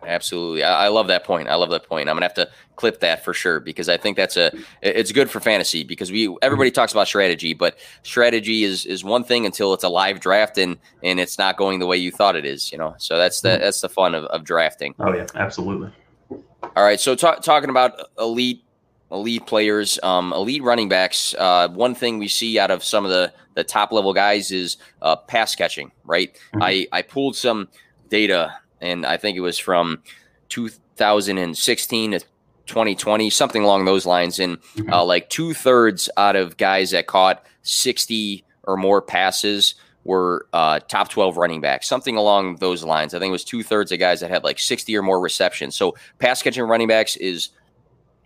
Absolutely. 0.06 0.64
I, 0.64 0.86
I, 0.86 0.88
love 0.88 1.08
that 1.08 1.24
point. 1.24 1.48
I 1.48 1.56
love 1.56 1.70
that 1.70 1.88
point. 1.88 2.10
I'm 2.10 2.16
gonna 2.16 2.26
have 2.26 2.34
to 2.36 2.50
clip 2.76 3.00
that 3.02 3.24
for 3.24 3.34
sure 3.34 3.60
because 3.60 3.90
I 3.90 3.98
think 3.98 4.18
that's 4.18 4.38
a 4.38 4.52
it's 4.82 5.12
good 5.12 5.30
for 5.30 5.40
fantasy 5.40 5.84
because 5.84 6.12
we 6.12 6.36
everybody 6.42 6.72
talks 6.72 6.92
about 6.92 7.08
strategy, 7.08 7.54
but 7.54 7.78
strategy 8.04 8.64
is 8.64 8.86
is 8.86 9.04
one 9.04 9.24
thing 9.24 9.46
until 9.46 9.74
it's 9.74 9.84
a 9.84 9.90
live 9.90 10.20
draft 10.20 10.58
and 10.58 10.78
and 11.04 11.20
it's 11.20 11.38
not 11.38 11.58
going 11.58 11.80
the 11.80 11.86
way 11.86 11.98
you 11.98 12.12
thought 12.12 12.36
it 12.36 12.46
is, 12.46 12.72
you 12.72 12.78
know. 12.78 12.96
So 12.98 13.18
that's 13.18 13.42
the 13.42 13.50
mm-hmm. 13.50 13.62
that's 13.62 13.82
the 13.82 13.90
fun 13.90 14.16
of, 14.16 14.26
of 14.26 14.44
drafting. 14.44 14.96
Oh 15.00 15.14
yeah, 15.14 15.28
absolutely. 15.36 15.92
All 16.30 16.84
right. 16.84 17.00
So 17.00 17.16
talk, 17.16 17.42
talking 17.42 17.70
about 17.70 17.94
elite 18.18 18.64
elite 19.12 19.46
players, 19.46 20.00
um, 20.04 20.34
elite 20.34 20.64
running 20.64 20.90
backs. 20.90 21.36
Uh, 21.38 21.68
one 21.70 21.94
thing 21.94 22.18
we 22.18 22.28
see 22.28 22.58
out 22.58 22.72
of 22.72 22.84
some 22.84 23.06
of 23.06 23.12
the 23.12 23.34
the 23.54 23.64
top 23.64 23.92
level 23.92 24.14
guys 24.14 24.52
is 24.52 24.78
uh, 25.02 25.16
pass 25.16 25.54
catching. 25.56 25.92
Right. 26.04 26.34
Mm-hmm. 26.34 26.64
I 26.64 26.88
I 26.92 27.02
pulled 27.02 27.36
some 27.36 27.68
data 28.10 28.54
and 28.82 29.06
I 29.06 29.18
think 29.18 29.38
it 29.38 29.42
was 29.42 29.58
from 29.58 30.02
2016 30.50 32.12
to 32.12 32.20
2020, 32.66 33.30
something 33.30 33.64
along 33.64 33.86
those 33.86 34.06
lines. 34.06 34.40
And 34.40 34.62
mm-hmm. 34.62 34.92
uh, 34.92 35.04
like 35.04 35.30
two 35.30 35.54
thirds 35.54 36.10
out 36.18 36.36
of 36.36 36.58
guys 36.58 36.92
that 36.92 37.08
caught 37.08 37.46
60 37.64 38.44
or 38.64 38.78
more 38.78 39.02
passes 39.02 39.76
were 40.04 40.48
uh, 40.54 40.80
top 40.80 41.10
12 41.10 41.38
running 41.38 41.62
backs, 41.62 41.88
something 41.88 42.18
along 42.18 42.56
those 42.56 42.84
lines. 42.84 43.14
I 43.14 43.20
think 43.20 43.30
it 43.30 43.34
was 43.34 43.44
two 43.44 43.64
thirds 43.64 43.92
of 43.92 44.00
guys 44.00 44.20
that 44.22 44.30
had 44.30 44.44
like 44.44 44.60
60 44.60 44.96
or 44.98 45.04
more 45.04 45.20
receptions. 45.20 45.76
So 45.76 45.96
pass 46.20 46.42
catching 46.42 46.64
running 46.64 46.88
backs 46.88 47.16
is 47.18 47.50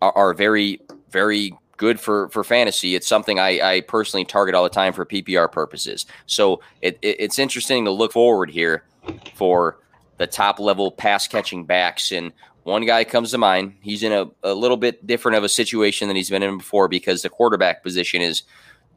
are, 0.02 0.14
are 0.14 0.34
very, 0.34 0.82
very 1.10 1.54
good 1.78 2.00
for 2.00 2.30
for 2.30 2.44
fantasy. 2.44 2.96
It's 2.96 3.08
something 3.08 3.40
I, 3.40 3.76
I 3.76 3.82
personally 3.82 4.26
target 4.26 4.56
all 4.56 4.64
the 4.64 4.70
time 4.70 4.94
for 4.94 5.06
PPR 5.06 5.52
purposes. 5.52 6.06
So 6.26 6.62
it, 6.82 6.98
it, 7.02 7.18
it's 7.20 7.40
interesting 7.40 7.86
to 7.86 7.92
look 7.92 8.14
forward 8.14 8.50
here 8.50 8.84
for 9.34 9.78
the 10.18 10.28
top 10.28 10.60
level 10.60 10.92
pass 10.92 11.28
catching 11.28 11.66
backs. 11.66 12.12
And 12.12 12.32
one 12.64 12.86
guy 12.86 13.04
comes 13.04 13.32
to 13.32 13.38
mind. 13.38 13.76
He's 13.82 14.04
in 14.04 14.12
a, 14.12 14.28
a 14.44 14.54
little 14.54 14.78
bit 14.78 15.06
different 15.06 15.38
of 15.38 15.44
a 15.44 15.50
situation 15.50 16.08
than 16.08 16.18
he's 16.18 16.30
been 16.30 16.44
in 16.44 16.58
before 16.58 16.88
because 16.88 17.22
the 17.22 17.30
quarterback 17.30 17.84
position 17.84 18.22
is 18.22 18.44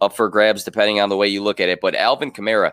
up 0.00 0.14
for 0.14 0.28
grabs 0.28 0.64
depending 0.64 1.00
on 1.00 1.08
the 1.08 1.16
way 1.16 1.28
you 1.28 1.42
look 1.42 1.60
at 1.60 1.68
it. 1.68 1.80
But 1.80 1.94
Alvin 1.94 2.30
Kamara 2.30 2.72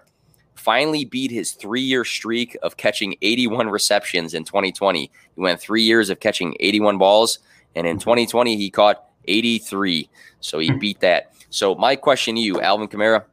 finally 0.55 1.05
beat 1.05 1.31
his 1.31 1.51
three 1.51 1.81
year 1.81 2.05
streak 2.05 2.57
of 2.63 2.77
catching 2.77 3.15
81 3.21 3.69
receptions 3.69 4.33
in 4.33 4.43
2020. 4.45 5.11
He 5.35 5.41
went 5.41 5.59
three 5.59 5.83
years 5.83 6.09
of 6.09 6.19
catching 6.19 6.55
81 6.59 6.97
balls, 6.97 7.39
and 7.75 7.85
in 7.85 7.99
2020, 7.99 8.55
he 8.57 8.69
caught 8.69 9.05
83. 9.27 10.09
So 10.39 10.59
he 10.59 10.71
beat 10.71 11.01
that. 11.01 11.33
So, 11.49 11.75
my 11.75 11.95
question 11.95 12.35
to 12.35 12.41
you, 12.41 12.61
Alvin 12.61 12.87
Kamara, 12.87 13.23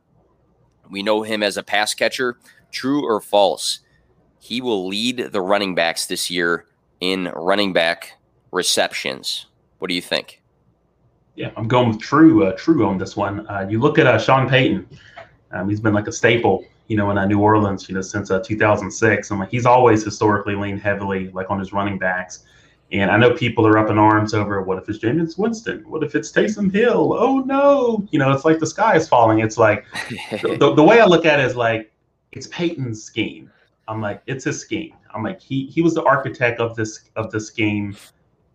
we 0.91 1.03
know 1.03 1.23
him 1.23 1.43
as 1.43 1.57
a 1.57 1.63
pass 1.63 1.95
catcher. 1.95 2.39
True 2.71 3.05
or 3.05 3.21
false? 3.21 3.81
He 4.43 4.61
will 4.61 4.89
lead 4.89 5.19
the 5.31 5.41
running 5.41 5.73
backs 5.73 6.07
this 6.07 6.29
year 6.29 6.67
in 7.01 7.27
running 7.37 7.73
back 7.73 8.19
receptions. 8.51 9.47
What 9.79 9.87
do 9.87 9.95
you 9.95 10.03
think? 10.03 10.43
Yeah, 11.37 11.53
I'm 11.57 11.69
going 11.69 11.91
with 11.91 12.01
true, 12.01 12.45
uh, 12.45 12.53
true 12.57 12.85
on 12.85 12.99
this 12.99 13.17
one. 13.17 13.47
Uh, 13.47 13.69
you 13.71 13.79
look 13.79 14.01
at 14.01 14.07
uh, 14.09 14.19
Sean 14.19 14.49
Payton; 14.49 14.89
um, 15.53 15.69
he's 15.69 15.79
been 15.79 15.95
like 15.95 16.09
a 16.09 16.13
staple, 16.13 16.65
you 16.89 16.97
know, 16.97 17.13
in 17.13 17.19
uh, 17.19 17.25
New 17.25 17.39
Orleans, 17.39 17.89
you 17.89 17.95
know, 17.95 18.01
since 18.01 18.33
uh, 18.33 18.41
2006. 18.41 19.31
And 19.31 19.39
like 19.39 19.49
he's 19.49 19.65
always 19.65 20.03
historically 20.05 20.57
leaned 20.57 20.81
heavily 20.81 21.31
like 21.31 21.49
on 21.49 21.61
his 21.61 21.73
running 21.73 21.97
backs. 21.97 22.43
And 22.91 23.13
I 23.13 23.19
know 23.19 23.33
people 23.35 23.65
are 23.65 23.79
up 23.79 23.91
in 23.91 23.97
arms 23.97 24.35
over 24.35 24.61
what 24.61 24.77
if 24.77 24.89
it's 24.89 24.99
Jameis 24.99 25.39
Winston? 25.39 25.89
What 25.89 26.03
if 26.03 26.17
it's 26.17 26.33
Taysom 26.33 26.71
Hill? 26.73 27.13
Oh 27.17 27.39
no! 27.39 28.09
You 28.11 28.19
know, 28.19 28.33
it's 28.33 28.45
like 28.45 28.59
the 28.59 28.67
sky 28.67 28.97
is 28.97 29.07
falling. 29.07 29.39
It's 29.39 29.57
like 29.57 29.85
the, 30.43 30.73
the 30.75 30.83
way 30.83 31.01
I 31.01 31.05
look 31.05 31.27
at 31.27 31.39
it 31.39 31.47
is 31.47 31.55
like 31.55 31.93
it's 32.33 32.49
Payton's 32.49 33.05
scheme 33.05 33.49
I'm 33.89 34.01
like, 34.01 34.23
it's 34.27 34.47
a 34.47 34.53
scheme. 34.53 34.95
I'm 35.15 35.23
like, 35.23 35.41
he 35.41 35.67
he 35.67 35.83
was 35.83 35.95
the 35.95 36.05
architect 36.05 36.61
of 36.61 36.77
this 36.77 37.11
of 37.17 37.31
this 37.31 37.51
game. 37.51 37.97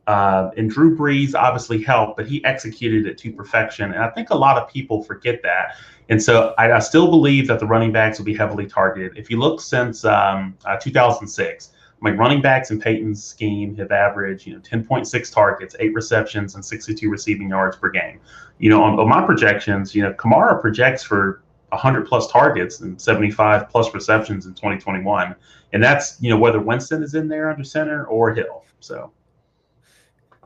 Uh, 0.08 0.52
and 0.56 0.70
Drew 0.70 0.96
Brees 0.96 1.36
obviously 1.36 1.84
helped, 1.84 2.16
but 2.16 2.26
he 2.26 2.44
executed 2.46 3.06
it 3.06 3.18
to 3.18 3.32
perfection. 3.34 3.92
And 3.92 4.02
I 4.02 4.10
think 4.12 4.30
a 4.30 4.36
lot 4.38 4.58
of 4.58 4.70
people 4.70 5.04
forget 5.04 5.44
that. 5.44 5.76
And 6.08 6.24
so 6.24 6.54
I, 6.58 6.72
I 6.72 6.80
still 6.80 7.10
believe 7.10 7.46
that 7.48 7.60
the 7.60 7.66
running 7.66 7.92
backs 7.92 8.18
will 8.18 8.26
be 8.26 8.34
heavily 8.34 8.68
targeted. 8.68 9.18
If 9.18 9.30
you 9.30 9.38
look 9.38 9.60
since 9.60 10.06
um, 10.06 10.58
uh, 10.64 10.78
2006, 10.78 11.72
like 12.02 12.18
running 12.18 12.42
backs 12.42 12.72
in 12.72 12.80
Payton's 12.80 13.24
scheme 13.24 13.76
have 13.76 13.92
averaged, 13.92 14.46
you 14.46 14.54
know, 14.54 14.60
10.6 14.60 15.34
targets, 15.34 15.76
eight 15.80 15.94
receptions, 15.94 16.56
and 16.56 16.64
62 16.64 17.10
receiving 17.10 17.50
yards 17.50 17.76
per 17.76 17.90
game. 17.90 18.20
You 18.60 18.70
know, 18.70 18.84
on, 18.84 19.00
on 19.00 19.10
my 19.10 19.26
projections, 19.26 19.94
you 19.96 20.04
know, 20.04 20.14
Kamara 20.14 20.62
projects 20.62 21.04
for 21.04 21.42
100 21.70 22.08
plus 22.08 22.32
targets 22.32 22.80
and 22.80 23.00
75 23.02 23.70
plus 23.70 23.94
receptions 23.94 24.46
in 24.46 24.54
2021. 24.54 25.36
And 25.74 25.84
that's, 25.84 26.22
you 26.22 26.30
know, 26.30 26.38
whether 26.38 26.60
Winston 26.60 27.04
is 27.04 27.14
in 27.14 27.28
there 27.28 27.50
under 27.50 27.64
center 27.64 28.06
or 28.06 28.34
Hill. 28.34 28.64
So 28.80 29.12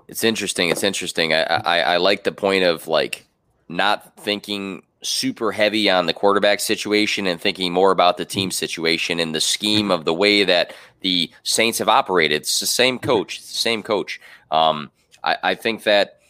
it's 0.08 0.24
interesting. 0.24 0.70
It's 0.70 0.84
interesting. 0.84 1.34
I, 1.34 1.44
I, 1.44 1.80
I 1.80 1.98
like 1.98 2.24
the 2.24 2.32
point 2.32 2.64
of 2.64 2.88
like 2.88 3.26
not 3.70 4.16
thinking 4.18 4.84
super 5.04 5.52
heavy 5.52 5.90
on 5.90 6.06
the 6.06 6.14
quarterback 6.14 6.60
situation 6.60 7.26
and 7.28 7.40
thinking 7.40 7.72
more 7.72 7.92
about 7.92 8.18
the 8.18 8.26
team 8.26 8.52
situation 8.52 9.20
and 9.20 9.34
the 9.34 9.42
scheme 9.42 9.90
of 9.90 10.06
the 10.06 10.14
way 10.14 10.44
that 10.44 10.74
the 11.02 11.32
Saints 11.44 11.80
have 11.80 11.90
operated. 11.90 12.42
It's 12.42 12.60
the 12.60 12.68
same 12.68 13.00
coach, 13.00 13.38
it's 13.38 13.52
the 13.52 13.58
same 13.58 13.84
coach. 13.84 14.20
Um, 14.52 14.92
I, 15.24 15.38
I 15.44 15.56
think 15.56 15.84
that 15.84 16.21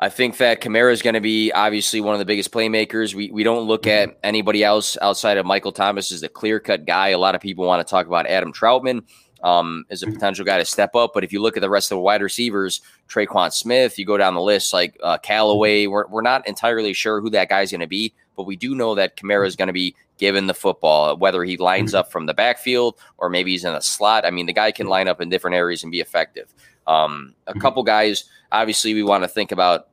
I 0.00 0.08
think 0.08 0.36
that 0.36 0.60
Kamara 0.60 0.92
is 0.92 1.02
going 1.02 1.14
to 1.14 1.20
be 1.20 1.50
obviously 1.50 2.00
one 2.00 2.14
of 2.14 2.20
the 2.20 2.24
biggest 2.24 2.52
playmakers. 2.52 3.14
We 3.14 3.30
we 3.32 3.42
don't 3.42 3.66
look 3.66 3.86
at 3.86 4.10
mm-hmm. 4.10 4.18
anybody 4.22 4.62
else 4.62 4.96
outside 5.02 5.38
of 5.38 5.46
Michael 5.46 5.72
Thomas 5.72 6.12
as 6.12 6.22
a 6.22 6.28
clear 6.28 6.60
cut 6.60 6.86
guy. 6.86 7.08
A 7.08 7.18
lot 7.18 7.34
of 7.34 7.40
people 7.40 7.66
want 7.66 7.84
to 7.84 7.90
talk 7.90 8.06
about 8.06 8.26
Adam 8.26 8.52
Trautman 8.52 9.02
um, 9.42 9.84
as 9.90 10.02
a 10.02 10.06
mm-hmm. 10.06 10.14
potential 10.14 10.44
guy 10.44 10.58
to 10.58 10.64
step 10.64 10.94
up. 10.94 11.12
But 11.14 11.24
if 11.24 11.32
you 11.32 11.42
look 11.42 11.56
at 11.56 11.60
the 11.62 11.70
rest 11.70 11.90
of 11.90 11.96
the 11.96 12.02
wide 12.02 12.22
receivers, 12.22 12.80
Tre'Quan 13.08 13.52
Smith, 13.52 13.98
you 13.98 14.04
go 14.04 14.16
down 14.16 14.34
the 14.34 14.40
list 14.40 14.72
like 14.72 14.96
uh, 15.02 15.18
Callaway, 15.18 15.84
mm-hmm. 15.84 15.92
we're, 15.92 16.06
we're 16.06 16.22
not 16.22 16.46
entirely 16.46 16.92
sure 16.92 17.20
who 17.20 17.30
that 17.30 17.48
guy's 17.48 17.72
going 17.72 17.80
to 17.80 17.88
be, 17.88 18.14
but 18.36 18.44
we 18.44 18.54
do 18.54 18.76
know 18.76 18.94
that 18.94 19.16
Kamara 19.16 19.46
is 19.46 19.56
going 19.56 19.66
to 19.66 19.72
be 19.72 19.96
given 20.18 20.46
the 20.46 20.54
football, 20.54 21.16
whether 21.16 21.44
he 21.44 21.56
lines 21.56 21.94
up 21.94 22.10
from 22.10 22.26
the 22.26 22.34
backfield 22.34 22.96
or 23.18 23.28
maybe 23.28 23.52
he's 23.52 23.64
in 23.64 23.74
a 23.74 23.82
slot. 23.82 24.26
I 24.26 24.30
mean, 24.30 24.46
the 24.46 24.52
guy 24.52 24.72
can 24.72 24.88
line 24.88 25.08
up 25.08 25.20
in 25.20 25.28
different 25.28 25.56
areas 25.56 25.82
and 25.82 25.92
be 25.92 26.00
effective. 26.00 26.52
Um, 26.88 27.34
a 27.46 27.54
couple 27.54 27.82
guys, 27.82 28.24
obviously, 28.50 28.94
we 28.94 29.02
want 29.02 29.22
to 29.22 29.28
think 29.28 29.52
about 29.52 29.88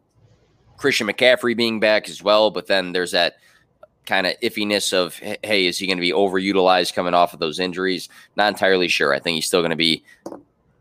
Christian 0.78 1.08
McCaffrey 1.08 1.56
being 1.56 1.80
back 1.80 2.10
as 2.10 2.24
well, 2.24 2.50
but 2.52 2.68
then 2.68 2.94
there's 2.94 3.12
that 3.12 3.36
kind 4.06 4.26
of 4.26 4.34
iffiness 4.42 4.94
of 4.94 5.16
hey, 5.44 5.66
is 5.66 5.78
he 5.78 5.88
going 5.88 5.98
to 5.98 6.02
be 6.02 6.12
overutilized 6.12 6.94
coming 6.94 7.14
off 7.14 7.34
of 7.34 7.40
those 7.40 7.60
injuries? 7.60 8.08
Not 8.36 8.48
entirely 8.48 8.88
sure. 8.88 9.14
I 9.14 9.20
think 9.20 9.36
he's 9.36 9.46
still 9.46 9.62
going 9.62 9.72
to 9.72 9.76
be 9.76 10.04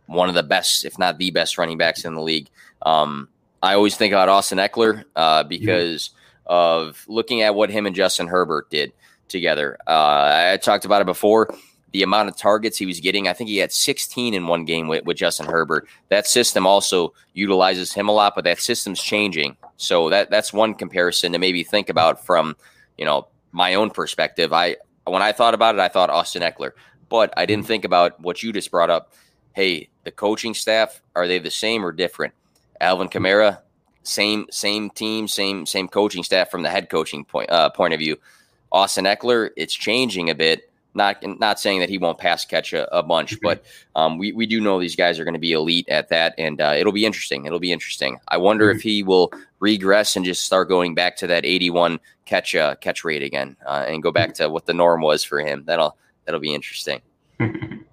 one 0.06 0.28
of 0.28 0.34
the 0.34 0.42
best, 0.42 0.84
if 0.84 0.98
not 0.98 1.18
the 1.18 1.30
best, 1.30 1.58
running 1.58 1.78
backs 1.78 2.04
in 2.04 2.14
the 2.14 2.22
league. 2.22 2.48
Um, 2.82 3.28
I 3.62 3.74
always 3.74 3.96
think 3.96 4.12
about 4.12 4.28
Austin 4.28 4.58
Ekeler 4.58 5.04
uh, 5.16 5.42
because 5.42 6.10
of 6.46 7.04
looking 7.08 7.42
at 7.42 7.54
what 7.54 7.70
him 7.70 7.86
and 7.86 7.96
Justin 7.96 8.28
Herbert 8.28 8.70
did 8.70 8.92
together. 9.28 9.78
Uh, 9.86 10.52
I 10.52 10.58
talked 10.58 10.84
about 10.84 11.00
it 11.00 11.06
before 11.06 11.48
the 11.94 12.02
amount 12.02 12.28
of 12.28 12.36
targets 12.36 12.76
he 12.76 12.86
was 12.86 12.98
getting. 12.98 13.28
I 13.28 13.32
think 13.32 13.48
he 13.48 13.58
had 13.58 13.70
16 13.70 14.34
in 14.34 14.48
one 14.48 14.64
game 14.64 14.88
with, 14.88 15.04
with 15.04 15.16
Justin 15.16 15.46
Herbert. 15.46 15.86
That 16.08 16.26
system 16.26 16.66
also 16.66 17.14
utilizes 17.34 17.92
him 17.92 18.08
a 18.08 18.12
lot, 18.12 18.34
but 18.34 18.42
that 18.42 18.58
system's 18.58 19.00
changing. 19.00 19.56
So 19.76 20.10
that 20.10 20.28
that's 20.28 20.52
one 20.52 20.74
comparison 20.74 21.30
to 21.32 21.38
maybe 21.38 21.62
think 21.62 21.88
about 21.88 22.26
from, 22.26 22.56
you 22.98 23.04
know, 23.04 23.28
my 23.52 23.74
own 23.74 23.90
perspective. 23.90 24.52
I 24.52 24.76
when 25.04 25.22
I 25.22 25.30
thought 25.30 25.54
about 25.54 25.76
it, 25.76 25.80
I 25.80 25.86
thought 25.86 26.10
Austin 26.10 26.42
Ekeler, 26.42 26.72
but 27.08 27.32
I 27.36 27.46
didn't 27.46 27.66
think 27.66 27.84
about 27.84 28.20
what 28.20 28.42
you 28.42 28.52
just 28.52 28.72
brought 28.72 28.90
up. 28.90 29.12
Hey, 29.52 29.88
the 30.02 30.10
coaching 30.10 30.52
staff 30.52 31.00
are 31.14 31.28
they 31.28 31.38
the 31.38 31.50
same 31.50 31.86
or 31.86 31.92
different? 31.92 32.34
Alvin 32.80 33.08
Kamara, 33.08 33.60
same 34.02 34.46
same 34.50 34.90
team, 34.90 35.28
same 35.28 35.64
same 35.64 35.86
coaching 35.86 36.24
staff 36.24 36.50
from 36.50 36.62
the 36.62 36.70
head 36.70 36.90
coaching 36.90 37.24
point 37.24 37.50
uh, 37.50 37.70
point 37.70 37.94
of 37.94 38.00
view. 38.00 38.16
Austin 38.72 39.04
Ekeler, 39.04 39.50
it's 39.56 39.72
changing 39.74 40.28
a 40.28 40.34
bit 40.34 40.68
not 40.94 41.22
not 41.40 41.58
saying 41.58 41.80
that 41.80 41.88
he 41.88 41.98
won't 41.98 42.18
pass 42.18 42.44
catch 42.44 42.72
a, 42.72 42.92
a 42.96 43.02
bunch, 43.02 43.32
mm-hmm. 43.32 43.46
but 43.46 43.64
um, 43.96 44.18
we 44.18 44.32
we 44.32 44.46
do 44.46 44.60
know 44.60 44.80
these 44.80 44.96
guys 44.96 45.18
are 45.18 45.24
going 45.24 45.34
to 45.34 45.40
be 45.40 45.52
elite 45.52 45.88
at 45.88 46.08
that, 46.08 46.34
and 46.38 46.60
uh, 46.60 46.74
it'll 46.76 46.92
be 46.92 47.04
interesting. 47.04 47.46
It'll 47.46 47.58
be 47.58 47.72
interesting. 47.72 48.18
I 48.28 48.36
wonder 48.36 48.68
mm-hmm. 48.68 48.76
if 48.76 48.82
he 48.82 49.02
will 49.02 49.32
regress 49.60 50.16
and 50.16 50.24
just 50.24 50.44
start 50.44 50.68
going 50.68 50.94
back 50.94 51.16
to 51.16 51.26
that 51.26 51.44
81 51.44 51.98
catch 52.24 52.54
uh, 52.54 52.76
catch 52.76 53.04
rate 53.04 53.22
again, 53.22 53.56
uh, 53.66 53.84
and 53.86 54.02
go 54.02 54.12
back 54.12 54.34
to 54.34 54.48
what 54.48 54.66
the 54.66 54.74
norm 54.74 55.02
was 55.02 55.24
for 55.24 55.40
him. 55.40 55.64
That'll 55.66 55.96
that'll 56.24 56.40
be 56.40 56.54
interesting. 56.54 57.02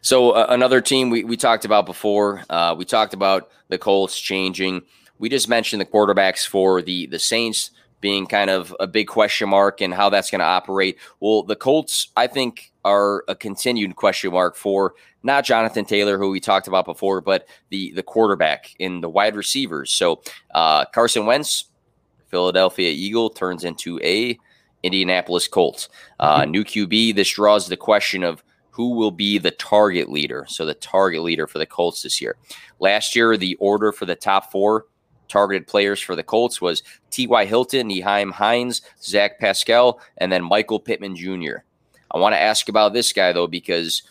so 0.00 0.30
uh, 0.30 0.46
another 0.48 0.80
team 0.80 1.10
we 1.10 1.24
we 1.24 1.36
talked 1.36 1.64
about 1.64 1.86
before. 1.86 2.44
Uh, 2.48 2.74
we 2.76 2.84
talked 2.84 3.14
about 3.14 3.50
the 3.68 3.78
Colts 3.78 4.18
changing. 4.18 4.82
We 5.18 5.28
just 5.28 5.48
mentioned 5.48 5.80
the 5.80 5.86
quarterbacks 5.86 6.46
for 6.46 6.80
the 6.80 7.06
the 7.06 7.18
Saints 7.18 7.72
being 8.00 8.26
kind 8.26 8.50
of 8.50 8.74
a 8.80 8.86
big 8.86 9.08
question 9.08 9.48
mark 9.48 9.80
and 9.80 9.92
how 9.92 10.08
that's 10.08 10.30
going 10.30 10.40
to 10.40 10.44
operate. 10.44 10.98
Well, 11.20 11.42
the 11.42 11.56
Colts, 11.56 12.08
I 12.16 12.26
think, 12.26 12.72
are 12.84 13.24
a 13.28 13.34
continued 13.34 13.96
question 13.96 14.32
mark 14.32 14.56
for 14.56 14.94
not 15.22 15.44
Jonathan 15.44 15.84
Taylor, 15.84 16.18
who 16.18 16.30
we 16.30 16.40
talked 16.40 16.68
about 16.68 16.84
before, 16.84 17.20
but 17.20 17.48
the 17.70 17.92
the 17.92 18.02
quarterback 18.02 18.74
in 18.78 19.00
the 19.00 19.08
wide 19.08 19.36
receivers. 19.36 19.92
So 19.92 20.22
uh, 20.54 20.84
Carson 20.86 21.26
Wentz, 21.26 21.64
Philadelphia 22.28 22.90
Eagle, 22.90 23.30
turns 23.30 23.64
into 23.64 23.98
a 24.02 24.38
Indianapolis 24.82 25.48
Colts. 25.48 25.88
Uh, 26.20 26.42
mm-hmm. 26.42 26.50
New 26.50 26.64
QB. 26.64 27.16
This 27.16 27.32
draws 27.34 27.66
the 27.66 27.76
question 27.76 28.22
of 28.22 28.44
who 28.70 28.90
will 28.90 29.10
be 29.10 29.38
the 29.38 29.50
target 29.50 30.08
leader. 30.08 30.46
So 30.48 30.64
the 30.64 30.74
target 30.74 31.22
leader 31.22 31.48
for 31.48 31.58
the 31.58 31.66
Colts 31.66 32.02
this 32.02 32.20
year. 32.20 32.36
Last 32.78 33.16
year, 33.16 33.36
the 33.36 33.56
order 33.56 33.90
for 33.90 34.06
the 34.06 34.14
top 34.14 34.52
four 34.52 34.86
targeted 35.28 35.66
players 35.66 36.00
for 36.00 36.16
the 36.16 36.22
Colts 36.22 36.60
was 36.60 36.82
T.Y. 37.10 37.44
Hilton, 37.44 37.88
Nyheim 37.88 38.32
Hines, 38.32 38.82
Zach 39.02 39.38
Pascal, 39.38 40.00
and 40.16 40.32
then 40.32 40.44
Michael 40.44 40.80
Pittman 40.80 41.16
Jr. 41.16 41.58
I 42.10 42.18
want 42.18 42.34
to 42.34 42.40
ask 42.40 42.68
about 42.68 42.92
this 42.92 43.12
guy 43.12 43.32
though 43.32 43.46
because 43.46 44.02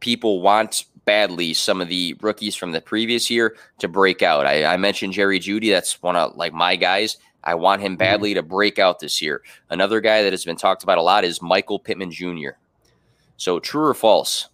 people 0.00 0.40
want 0.40 0.84
badly 1.04 1.54
some 1.54 1.80
of 1.80 1.88
the 1.88 2.16
rookies 2.20 2.56
from 2.56 2.72
the 2.72 2.80
previous 2.80 3.30
year 3.30 3.56
to 3.78 3.88
break 3.88 4.22
out. 4.22 4.46
I, 4.46 4.64
I 4.64 4.76
mentioned 4.76 5.12
Jerry 5.12 5.38
Jeudy. 5.38 5.70
That's 5.70 6.02
one 6.02 6.16
of 6.16 6.36
like 6.36 6.52
my 6.52 6.76
guys. 6.76 7.16
I 7.44 7.54
want 7.54 7.80
him 7.80 7.92
mm-hmm. 7.92 7.98
badly 7.98 8.34
to 8.34 8.42
break 8.42 8.78
out 8.78 8.98
this 8.98 9.22
year. 9.22 9.42
Another 9.70 10.00
guy 10.00 10.22
that 10.22 10.32
has 10.32 10.44
been 10.44 10.56
talked 10.56 10.82
about 10.82 10.98
a 10.98 11.02
lot 11.02 11.24
is 11.24 11.40
Michael 11.40 11.78
Pittman 11.78 12.10
Jr. 12.10 12.50
So, 13.36 13.60
true 13.60 13.84
or 13.84 13.94
false? 13.94 14.48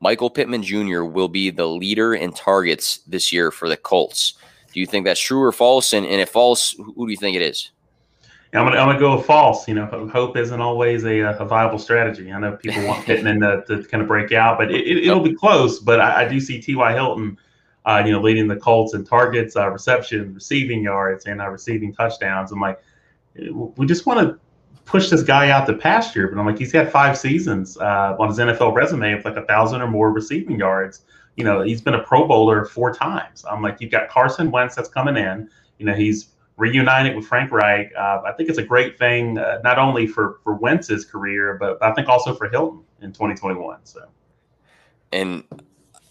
Michael 0.00 0.30
Pittman 0.30 0.62
Jr. 0.62 1.02
will 1.02 1.28
be 1.28 1.50
the 1.50 1.66
leader 1.66 2.14
in 2.14 2.32
targets 2.32 2.98
this 2.98 3.32
year 3.32 3.50
for 3.50 3.68
the 3.68 3.76
Colts. 3.76 4.34
Do 4.78 4.80
you 4.80 4.86
think 4.86 5.06
that's 5.06 5.20
true 5.20 5.42
or 5.42 5.50
false? 5.50 5.92
And, 5.92 6.06
and 6.06 6.20
if 6.20 6.28
false, 6.28 6.70
who 6.78 7.04
do 7.04 7.10
you 7.10 7.16
think 7.16 7.34
it 7.34 7.42
is? 7.42 7.72
I'm 8.54 8.64
gonna, 8.64 8.76
I'm 8.76 8.86
gonna 8.86 9.00
go 9.00 9.20
false. 9.20 9.66
You 9.66 9.74
know, 9.74 10.08
hope 10.12 10.36
isn't 10.36 10.60
always 10.60 11.04
a, 11.04 11.18
a 11.18 11.44
viable 11.44 11.80
strategy. 11.80 12.32
I 12.32 12.38
know 12.38 12.52
people 12.52 12.86
want 12.86 13.04
Pittman 13.04 13.40
to, 13.40 13.64
to 13.66 13.82
kind 13.88 14.02
of 14.02 14.06
break 14.06 14.30
out, 14.30 14.56
but 14.56 14.70
it, 14.70 15.08
will 15.08 15.26
it, 15.26 15.30
be 15.30 15.34
close. 15.34 15.80
But 15.80 16.00
I, 16.00 16.22
I 16.22 16.28
do 16.28 16.38
see 16.38 16.60
T.Y. 16.60 16.92
Hilton, 16.92 17.36
uh, 17.86 18.04
you 18.06 18.12
know, 18.12 18.20
leading 18.20 18.46
the 18.46 18.54
Colts 18.54 18.94
in 18.94 19.04
targets, 19.04 19.56
uh, 19.56 19.68
reception, 19.68 20.32
receiving 20.32 20.84
yards, 20.84 21.26
and 21.26 21.40
uh, 21.40 21.48
receiving 21.48 21.92
touchdowns. 21.92 22.52
I'm 22.52 22.60
like, 22.60 22.80
we 23.34 23.84
just 23.84 24.06
want 24.06 24.20
to 24.20 24.38
push 24.84 25.10
this 25.10 25.24
guy 25.24 25.50
out 25.50 25.66
to 25.66 25.72
pasture. 25.72 26.28
But 26.28 26.38
I'm 26.38 26.46
like, 26.46 26.58
he's 26.58 26.70
had 26.70 26.92
five 26.92 27.18
seasons 27.18 27.76
uh, 27.78 28.14
on 28.16 28.28
his 28.28 28.38
NFL 28.38 28.76
resume 28.76 29.14
of 29.14 29.24
like 29.24 29.36
a 29.36 29.44
thousand 29.44 29.82
or 29.82 29.88
more 29.88 30.12
receiving 30.12 30.56
yards. 30.56 31.02
You 31.38 31.44
know, 31.44 31.62
he's 31.62 31.80
been 31.80 31.94
a 31.94 32.02
Pro 32.02 32.26
Bowler 32.26 32.64
four 32.64 32.92
times. 32.92 33.44
I'm 33.48 33.62
like, 33.62 33.80
you've 33.80 33.92
got 33.92 34.08
Carson 34.08 34.50
Wentz 34.50 34.74
that's 34.74 34.88
coming 34.88 35.16
in. 35.16 35.48
You 35.78 35.86
know, 35.86 35.94
he's 35.94 36.30
reunited 36.56 37.14
with 37.14 37.26
Frank 37.26 37.52
Reich. 37.52 37.92
Uh, 37.96 38.22
I 38.26 38.32
think 38.32 38.48
it's 38.48 38.58
a 38.58 38.64
great 38.64 38.98
thing, 38.98 39.38
uh, 39.38 39.60
not 39.62 39.78
only 39.78 40.08
for 40.08 40.40
for 40.42 40.54
Wentz's 40.54 41.04
career, 41.04 41.56
but 41.58 41.80
I 41.80 41.92
think 41.92 42.08
also 42.08 42.34
for 42.34 42.48
Hilton 42.48 42.82
in 43.02 43.12
2021. 43.12 43.78
So, 43.84 44.00
and 45.12 45.44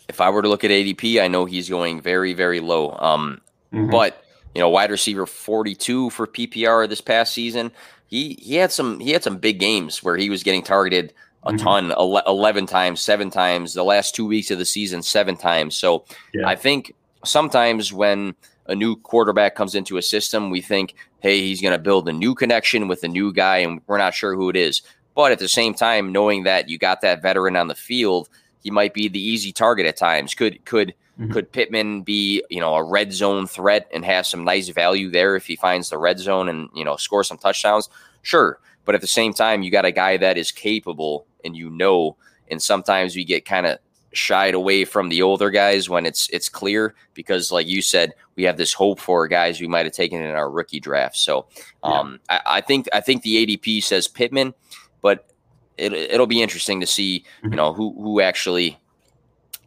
if 0.08 0.22
I 0.22 0.30
were 0.30 0.42
to 0.42 0.48
look 0.48 0.64
at 0.64 0.72
ADP, 0.72 1.22
I 1.22 1.28
know 1.28 1.44
he's 1.44 1.68
going 1.68 2.00
very 2.00 2.34
very 2.34 2.62
low. 2.62 2.96
Um, 2.98 3.42
mm-hmm. 3.74 3.92
but 3.92 4.24
you 4.56 4.62
know, 4.62 4.70
wide 4.70 4.92
receiver 4.92 5.26
42 5.26 6.10
for 6.12 6.26
PPR 6.26 6.88
this 6.88 7.02
past 7.02 7.34
season. 7.34 7.70
He 8.06 8.40
he 8.42 8.56
had 8.56 8.72
some 8.72 9.02
he 9.02 9.12
had 9.12 9.24
some 9.24 9.40
big 9.40 9.60
games 9.60 10.02
where 10.02 10.16
he 10.16 10.30
was 10.30 10.42
getting 10.42 10.64
targeted 10.64 11.14
a 11.48 11.52
mm-hmm. 11.52 11.58
ton 11.58 11.94
11 12.28 12.66
times, 12.66 13.02
seven 13.02 13.30
times 13.30 13.74
the 13.74 13.84
last 13.84 14.14
two 14.14 14.26
weeks 14.26 14.52
of 14.52 14.60
the 14.60 14.66
season, 14.66 15.02
seven 15.02 15.38
times. 15.38 15.76
So 15.76 16.06
yeah. 16.34 16.48
I 16.48 16.56
think 16.56 16.94
sometimes 17.24 17.94
when 17.94 18.36
a 18.68 18.76
new 18.76 18.98
quarterback 18.98 19.56
comes 19.56 19.76
into 19.76 19.98
a 19.98 20.02
system, 20.02 20.50
we 20.50 20.62
think, 20.62 20.96
hey, 21.20 21.40
he's 21.40 21.62
going 21.62 21.74
to 21.74 21.82
build 21.82 22.08
a 22.10 22.14
new 22.14 22.36
connection 22.36 22.88
with 22.88 23.04
a 23.04 23.08
new 23.08 23.32
guy, 23.32 23.58
and 23.58 23.82
we're 23.88 23.98
not 23.98 24.14
sure 24.14 24.36
who 24.36 24.50
it 24.50 24.56
is. 24.56 24.82
But 25.16 25.32
at 25.32 25.40
the 25.40 25.48
same 25.48 25.74
time, 25.74 26.12
knowing 26.12 26.44
that 26.44 26.70
you 26.70 26.78
got 26.78 27.02
that 27.02 27.22
veteran 27.22 27.56
on 27.56 27.70
the 27.70 27.76
field, 27.76 28.30
he 28.62 28.70
might 28.70 28.94
be 28.94 29.08
the 29.08 29.22
easy 29.22 29.52
target 29.52 29.86
at 29.86 29.98
times. 29.98 30.36
Could 30.36 30.64
could 30.66 30.94
mm-hmm. 31.20 31.32
could 31.32 31.52
Pittman 31.52 32.04
be 32.04 32.44
you 32.50 32.60
know 32.60 32.76
a 32.76 32.84
red 32.84 33.14
zone 33.14 33.48
threat 33.48 33.90
and 33.94 34.06
have 34.06 34.28
some 34.28 34.44
nice 34.44 34.70
value 34.70 35.10
there 35.10 35.36
if 35.36 35.48
he 35.48 35.56
finds 35.56 35.90
the 35.90 35.98
red 35.98 36.20
zone 36.20 36.50
and 36.50 36.70
you 36.76 36.84
know 36.84 36.98
score 36.98 37.24
some 37.24 37.38
touchdowns? 37.38 37.90
Sure, 38.22 38.60
but 38.88 38.96
at 38.96 39.02
the 39.02 39.08
same 39.08 39.34
time, 39.34 39.62
you 39.62 39.70
got 39.70 39.84
a 39.86 39.92
guy 39.92 40.16
that 40.16 40.38
is 40.38 40.50
capable, 40.50 41.28
and 41.44 41.56
you 41.56 41.70
know, 41.70 42.16
and 42.50 42.62
sometimes 42.64 43.18
we 43.18 43.26
get 43.26 43.44
kind 43.44 43.68
of 43.68 43.80
shied 44.14 44.54
away 44.54 44.86
from 44.86 45.10
the 45.10 45.22
older 45.22 45.50
guys 45.50 45.90
when 45.90 46.06
it's 46.06 46.30
it's 46.30 46.48
clear 46.48 46.96
because 47.14 47.52
like 47.52 47.68
you 47.68 47.82
said 47.82 48.14
we 48.36 48.44
have 48.44 48.58
this 48.58 48.74
hope 48.74 49.00
for 49.00 49.28
guys 49.28 49.60
we 49.60 49.68
might 49.68 49.86
have 49.86 49.94
taken 49.94 50.22
in 50.24 50.32
our 50.32 50.50
rookie 50.50 50.80
draft 50.80 51.18
so 51.18 51.46
um, 51.84 52.18
yeah. 52.30 52.40
I, 52.46 52.58
I, 52.58 52.62
think 52.62 52.88
i 52.94 53.02
think 53.02 53.22
the 53.22 53.46
adp 53.46 53.84
says 53.84 54.08
pittman 54.08 54.54
but 55.02 55.30
it, 55.78 55.94
it'll 55.94 56.26
be 56.26 56.42
interesting 56.42 56.80
to 56.80 56.88
see 56.88 57.26
mm-hmm. 57.40 57.52
you 57.52 57.58
know 57.58 57.74
who 57.74 57.94
who 58.02 58.22
actually 58.22 58.80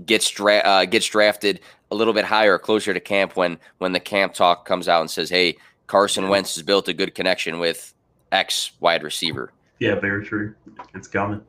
gets 0.05 0.29
dra- 0.31 0.65
uh, 0.65 0.85
gets 0.87 1.07
drafted 1.07 1.61
a 1.91 1.95
little 1.95 2.15
bit 2.15 2.25
higher 2.25 2.59
closer 2.59 2.95
to 2.95 2.99
camp 2.99 3.37
when 3.37 3.59
when 3.79 3.93
the 3.93 4.01
camp 4.01 4.33
talk 4.33 4.65
comes 4.65 4.89
out 4.89 5.03
and 5.03 5.11
says 5.11 5.29
hey 5.29 5.57
carson 5.87 6.29
wentz 6.29 6.57
has 6.57 6.65
built 6.65 6.89
a 6.89 6.95
good 6.95 7.15
connection 7.15 7.59
with 7.59 7.95
x 8.33 8.73
wide 8.81 9.03
receiver 9.03 9.53
yeah 9.79 9.95
very 9.95 10.25
true 10.25 10.55
it's 10.95 11.09
coming 11.09 11.43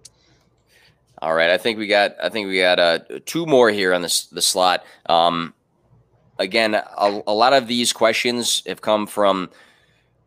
all 1.22 1.36
right, 1.36 1.52
I 1.52 1.60
think 1.60 1.78
we 1.78 1.86
got 1.86 2.16
I 2.22 2.30
think 2.30 2.48
we 2.48 2.60
got 2.60 2.80
uh, 2.80 3.00
two 3.26 3.46
more 3.46 3.70
here 3.70 3.94
on 3.94 4.02
this 4.02 4.26
the 4.26 4.42
slot. 4.42 4.84
Um, 5.06 5.54
again, 6.40 6.74
a, 6.74 7.22
a 7.28 7.34
lot 7.34 7.54
of 7.54 7.68
these 7.68 7.94
questions 7.94 8.64
have 8.66 8.82
come 8.82 9.06
from 9.06 9.52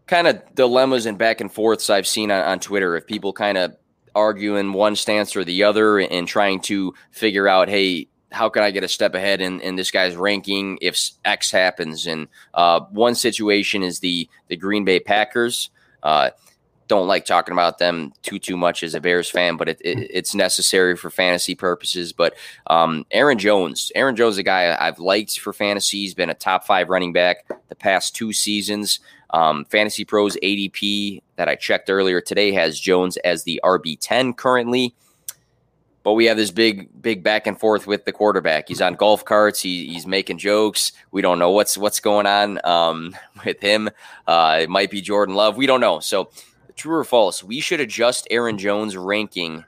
kind 0.06 0.28
of 0.28 0.54
dilemmas 0.54 1.06
and 1.06 1.18
back 1.18 1.40
and 1.40 1.52
forths 1.52 1.90
I've 1.90 2.06
seen 2.06 2.30
on, 2.30 2.44
on 2.44 2.60
Twitter 2.60 2.96
of 2.96 3.06
people 3.08 3.32
kind 3.32 3.58
of 3.58 3.76
arguing 4.14 4.72
one 4.72 4.94
stance 4.94 5.34
or 5.34 5.42
the 5.42 5.64
other 5.64 5.98
and 5.98 6.28
trying 6.28 6.60
to 6.60 6.94
figure 7.10 7.48
out, 7.48 7.68
hey, 7.68 8.06
how 8.30 8.48
can 8.48 8.62
I 8.62 8.70
get 8.70 8.84
a 8.84 8.88
step 8.88 9.14
ahead 9.14 9.40
in, 9.40 9.60
in 9.60 9.74
this 9.74 9.90
guy's 9.90 10.14
ranking 10.14 10.78
if 10.80 11.10
X 11.24 11.50
happens? 11.50 12.06
And 12.06 12.28
uh, 12.52 12.80
one 12.90 13.16
situation 13.16 13.82
is 13.82 13.98
the 13.98 14.28
the 14.46 14.56
Green 14.56 14.84
Bay 14.84 15.00
Packers. 15.00 15.70
Uh, 16.04 16.30
don't 16.88 17.06
like 17.06 17.24
talking 17.24 17.52
about 17.52 17.78
them 17.78 18.12
too 18.22 18.38
too 18.38 18.56
much 18.56 18.82
as 18.82 18.94
a 18.94 19.00
Bears 19.00 19.30
fan, 19.30 19.56
but 19.56 19.68
it, 19.68 19.80
it, 19.80 20.10
it's 20.10 20.34
necessary 20.34 20.96
for 20.96 21.10
fantasy 21.10 21.54
purposes. 21.54 22.12
But 22.12 22.34
um, 22.66 23.06
Aaron 23.10 23.38
Jones, 23.38 23.90
Aaron 23.94 24.16
Jones, 24.16 24.38
a 24.38 24.42
guy 24.42 24.76
I've 24.78 24.98
liked 24.98 25.38
for 25.40 25.52
fantasy. 25.52 26.00
He's 26.00 26.14
been 26.14 26.30
a 26.30 26.34
top 26.34 26.64
five 26.64 26.88
running 26.88 27.12
back 27.12 27.46
the 27.68 27.74
past 27.74 28.14
two 28.14 28.32
seasons. 28.32 29.00
Um, 29.30 29.64
FantasyPros 29.64 30.36
ADP 30.42 31.22
that 31.36 31.48
I 31.48 31.56
checked 31.56 31.90
earlier 31.90 32.20
today 32.20 32.52
has 32.52 32.78
Jones 32.78 33.16
as 33.18 33.44
the 33.44 33.60
RB 33.64 33.98
ten 34.00 34.32
currently. 34.34 34.94
But 36.02 36.12
we 36.12 36.26
have 36.26 36.36
this 36.36 36.50
big, 36.50 36.90
big 37.00 37.22
back 37.22 37.46
and 37.46 37.58
forth 37.58 37.86
with 37.86 38.04
the 38.04 38.12
quarterback. 38.12 38.68
He's 38.68 38.82
on 38.82 38.92
golf 38.94 39.24
carts. 39.24 39.62
He, 39.62 39.86
he's 39.86 40.06
making 40.06 40.36
jokes. 40.36 40.92
We 41.12 41.22
don't 41.22 41.38
know 41.38 41.50
what's 41.50 41.78
what's 41.78 41.98
going 41.98 42.26
on 42.26 42.60
um, 42.62 43.16
with 43.44 43.58
him. 43.60 43.88
Uh, 44.26 44.58
it 44.62 44.68
might 44.68 44.90
be 44.90 45.00
Jordan 45.00 45.34
Love. 45.34 45.56
We 45.56 45.66
don't 45.66 45.80
know. 45.80 46.00
So 46.00 46.28
True 46.76 46.96
or 46.96 47.04
false? 47.04 47.42
We 47.44 47.60
should 47.60 47.80
adjust 47.80 48.26
Aaron 48.30 48.58
Jones' 48.58 48.96
ranking 48.96 49.64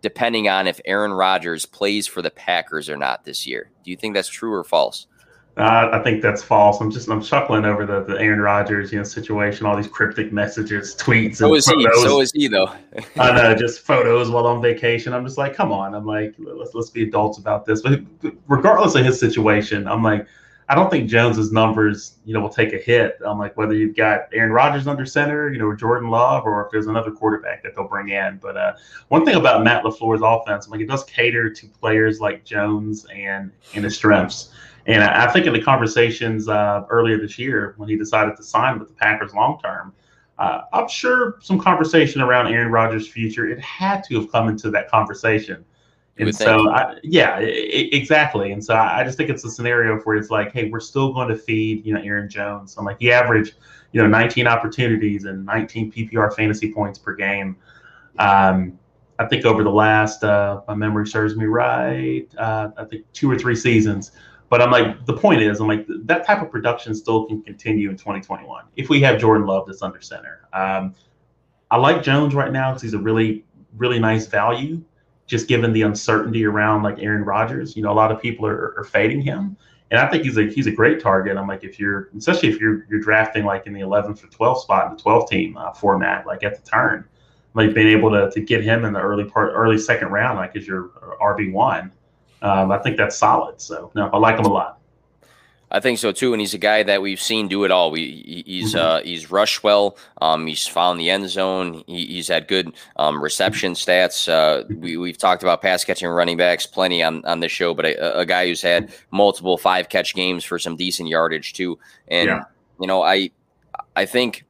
depending 0.00 0.48
on 0.48 0.66
if 0.66 0.80
Aaron 0.84 1.12
Rodgers 1.12 1.64
plays 1.64 2.06
for 2.06 2.22
the 2.22 2.30
Packers 2.30 2.90
or 2.90 2.96
not 2.96 3.24
this 3.24 3.46
year. 3.46 3.70
Do 3.84 3.90
you 3.90 3.96
think 3.96 4.14
that's 4.14 4.28
true 4.28 4.52
or 4.52 4.64
false? 4.64 5.06
Uh, 5.54 5.90
I 5.92 5.98
think 5.98 6.22
that's 6.22 6.42
false. 6.42 6.80
I'm 6.80 6.90
just 6.90 7.10
I'm 7.10 7.22
chuckling 7.22 7.66
over 7.66 7.84
the, 7.84 8.02
the 8.04 8.18
Aaron 8.18 8.40
Rodgers 8.40 8.90
you 8.90 8.96
know 8.96 9.04
situation, 9.04 9.66
all 9.66 9.76
these 9.76 9.86
cryptic 9.86 10.32
messages, 10.32 10.96
tweets. 10.96 11.36
So 11.36 11.54
is 11.54 11.66
photos. 11.66 11.94
he. 11.94 12.02
So 12.02 12.20
is 12.22 12.32
he 12.32 12.48
though. 12.48 12.72
I 13.18 13.32
know, 13.32 13.54
just 13.54 13.80
photos 13.80 14.30
while 14.30 14.46
on 14.46 14.62
vacation. 14.62 15.12
I'm 15.12 15.26
just 15.26 15.36
like, 15.36 15.54
come 15.54 15.70
on. 15.70 15.94
I'm 15.94 16.06
like, 16.06 16.34
let's 16.38 16.72
let's 16.72 16.88
be 16.88 17.02
adults 17.02 17.36
about 17.36 17.66
this. 17.66 17.82
But 17.82 18.00
regardless 18.48 18.94
of 18.94 19.04
his 19.04 19.20
situation, 19.20 19.86
I'm 19.86 20.02
like, 20.02 20.26
I 20.68 20.74
don't 20.74 20.90
think 20.90 21.08
Jones's 21.08 21.52
numbers, 21.52 22.18
you 22.24 22.32
know, 22.32 22.40
will 22.40 22.48
take 22.48 22.72
a 22.72 22.78
hit. 22.78 23.18
I'm 23.24 23.38
like 23.38 23.56
whether 23.56 23.74
you've 23.74 23.96
got 23.96 24.28
Aaron 24.32 24.52
Rodgers 24.52 24.86
under 24.86 25.04
center, 25.04 25.52
you 25.52 25.58
know, 25.58 25.66
or 25.66 25.76
Jordan 25.76 26.08
Love, 26.08 26.44
or 26.44 26.64
if 26.64 26.70
there's 26.70 26.86
another 26.86 27.10
quarterback 27.10 27.62
that 27.62 27.74
they'll 27.74 27.88
bring 27.88 28.10
in. 28.10 28.38
But 28.40 28.56
uh, 28.56 28.74
one 29.08 29.24
thing 29.24 29.36
about 29.36 29.64
Matt 29.64 29.84
LaFleur's 29.84 30.22
offense, 30.24 30.68
like 30.68 30.80
it 30.80 30.88
does 30.88 31.04
cater 31.04 31.50
to 31.50 31.66
players 31.66 32.20
like 32.20 32.44
Jones 32.44 33.06
and 33.14 33.50
and 33.74 33.84
his 33.84 33.96
strengths. 33.96 34.52
And 34.86 35.02
I, 35.02 35.26
I 35.26 35.32
think 35.32 35.46
in 35.46 35.52
the 35.52 35.62
conversations 35.62 36.48
uh, 36.48 36.84
earlier 36.90 37.18
this 37.18 37.38
year 37.38 37.74
when 37.76 37.88
he 37.88 37.96
decided 37.96 38.36
to 38.36 38.42
sign 38.42 38.78
with 38.78 38.88
the 38.88 38.94
Packers 38.94 39.34
long 39.34 39.60
term, 39.62 39.92
uh, 40.38 40.62
I'm 40.72 40.88
sure 40.88 41.38
some 41.40 41.60
conversation 41.60 42.20
around 42.20 42.48
Aaron 42.48 42.72
Rodgers' 42.72 43.06
future 43.06 43.46
it 43.46 43.60
had 43.60 44.02
to 44.04 44.20
have 44.20 44.32
come 44.32 44.48
into 44.48 44.70
that 44.70 44.90
conversation. 44.90 45.64
And 46.18 46.34
so, 46.34 46.70
I, 46.70 46.98
yeah, 47.02 47.38
exactly. 47.38 48.52
And 48.52 48.62
so 48.62 48.74
I 48.74 49.02
just 49.02 49.16
think 49.16 49.30
it's 49.30 49.44
a 49.44 49.50
scenario 49.50 49.98
where 50.00 50.16
it's 50.16 50.30
like, 50.30 50.52
hey, 50.52 50.68
we're 50.68 50.80
still 50.80 51.12
going 51.12 51.28
to 51.28 51.36
feed, 51.36 51.86
you 51.86 51.94
know, 51.94 52.00
Aaron 52.02 52.28
Jones. 52.28 52.76
I'm 52.76 52.84
like, 52.84 52.98
he 53.00 53.10
averaged, 53.10 53.54
you 53.92 54.02
know, 54.02 54.06
19 54.06 54.46
opportunities 54.46 55.24
and 55.24 55.46
19 55.46 55.90
PPR 55.90 56.34
fantasy 56.34 56.72
points 56.72 56.98
per 56.98 57.14
game. 57.14 57.56
Um, 58.18 58.78
I 59.18 59.26
think 59.26 59.46
over 59.46 59.62
the 59.64 59.70
last, 59.70 60.22
uh, 60.22 60.60
my 60.68 60.74
memory 60.74 61.06
serves 61.06 61.34
me 61.36 61.46
right, 61.46 62.26
uh, 62.36 62.70
I 62.76 62.84
think 62.84 63.10
two 63.12 63.30
or 63.30 63.38
three 63.38 63.56
seasons. 63.56 64.12
But 64.50 64.60
I'm 64.60 64.70
like, 64.70 65.06
the 65.06 65.16
point 65.16 65.40
is, 65.40 65.60
I'm 65.60 65.68
like, 65.68 65.86
that 65.88 66.26
type 66.26 66.42
of 66.42 66.50
production 66.50 66.94
still 66.94 67.24
can 67.24 67.40
continue 67.42 67.88
in 67.88 67.96
2021 67.96 68.64
if 68.76 68.90
we 68.90 69.00
have 69.00 69.18
Jordan 69.18 69.46
Love 69.46 69.66
that's 69.66 69.80
under 69.80 70.02
center. 70.02 70.46
Um, 70.52 70.94
I 71.70 71.78
like 71.78 72.02
Jones 72.02 72.34
right 72.34 72.52
now 72.52 72.70
because 72.70 72.82
he's 72.82 72.92
a 72.92 72.98
really, 72.98 73.46
really 73.78 73.98
nice 73.98 74.26
value 74.26 74.84
just 75.32 75.48
given 75.48 75.72
the 75.72 75.80
uncertainty 75.80 76.44
around 76.44 76.82
like 76.82 76.98
Aaron 76.98 77.24
Rodgers. 77.24 77.74
You 77.74 77.82
know, 77.82 77.90
a 77.90 77.94
lot 77.94 78.12
of 78.12 78.20
people 78.20 78.44
are, 78.44 78.74
are 78.76 78.84
fading 78.84 79.22
him. 79.22 79.56
And 79.90 79.98
I 79.98 80.06
think 80.10 80.24
he's 80.24 80.36
a 80.36 80.44
he's 80.44 80.66
a 80.66 80.70
great 80.70 81.00
target. 81.00 81.38
I'm 81.38 81.48
like 81.48 81.64
if 81.64 81.80
you're 81.80 82.10
especially 82.18 82.50
if 82.50 82.60
you're 82.60 82.84
you're 82.90 83.00
drafting 83.00 83.46
like 83.46 83.66
in 83.66 83.72
the 83.72 83.80
11th 83.80 84.22
or 84.22 84.26
12th 84.26 84.60
spot 84.60 84.90
in 84.90 84.96
the 84.96 85.02
12 85.02 85.30
team 85.30 85.56
uh, 85.56 85.72
format, 85.72 86.26
like 86.26 86.44
at 86.44 86.62
the 86.62 86.70
turn, 86.70 87.06
like 87.54 87.72
being 87.74 87.88
able 87.88 88.10
to, 88.10 88.30
to 88.30 88.40
get 88.42 88.62
him 88.62 88.84
in 88.84 88.92
the 88.92 89.00
early 89.00 89.24
part, 89.24 89.52
early 89.54 89.78
second 89.78 90.08
round, 90.08 90.36
like 90.36 90.54
as 90.54 90.66
your 90.66 90.90
RB 91.18 91.50
one, 91.50 91.92
um, 92.42 92.70
I 92.70 92.76
think 92.76 92.98
that's 92.98 93.16
solid. 93.16 93.58
So 93.58 93.90
no, 93.94 94.10
I 94.12 94.18
like 94.18 94.38
him 94.38 94.44
a 94.44 94.52
lot. 94.52 94.81
I 95.72 95.80
think 95.80 95.98
so 95.98 96.12
too, 96.12 96.34
and 96.34 96.40
he's 96.40 96.52
a 96.52 96.58
guy 96.58 96.82
that 96.82 97.00
we've 97.00 97.20
seen 97.20 97.48
do 97.48 97.64
it 97.64 97.70
all. 97.70 97.90
We 97.90 98.44
he's 98.46 98.74
mm-hmm. 98.74 98.86
uh, 98.86 99.00
he's 99.00 99.30
rushed 99.30 99.64
well. 99.64 99.96
Um, 100.20 100.46
he's 100.46 100.66
found 100.66 101.00
the 101.00 101.08
end 101.08 101.28
zone. 101.30 101.82
He, 101.86 102.06
he's 102.06 102.28
had 102.28 102.46
good 102.46 102.74
um, 102.96 103.22
reception 103.22 103.72
stats. 103.72 104.28
Uh, 104.28 104.64
we 104.68 104.98
we've 104.98 105.16
talked 105.16 105.42
about 105.42 105.62
pass 105.62 105.82
catching 105.82 106.08
running 106.08 106.36
backs 106.36 106.66
plenty 106.66 107.02
on 107.02 107.24
on 107.24 107.40
this 107.40 107.50
show, 107.50 107.72
but 107.72 107.86
a, 107.86 108.18
a, 108.18 108.26
guy 108.26 108.46
who's 108.46 108.60
had 108.60 108.92
multiple 109.10 109.56
five 109.56 109.88
catch 109.88 110.14
games 110.14 110.44
for 110.44 110.58
some 110.58 110.76
decent 110.76 111.08
yardage 111.08 111.54
too. 111.54 111.78
And 112.06 112.28
yeah. 112.28 112.44
you 112.78 112.86
know, 112.86 113.02
I 113.02 113.30
I 113.96 114.04
think 114.04 114.44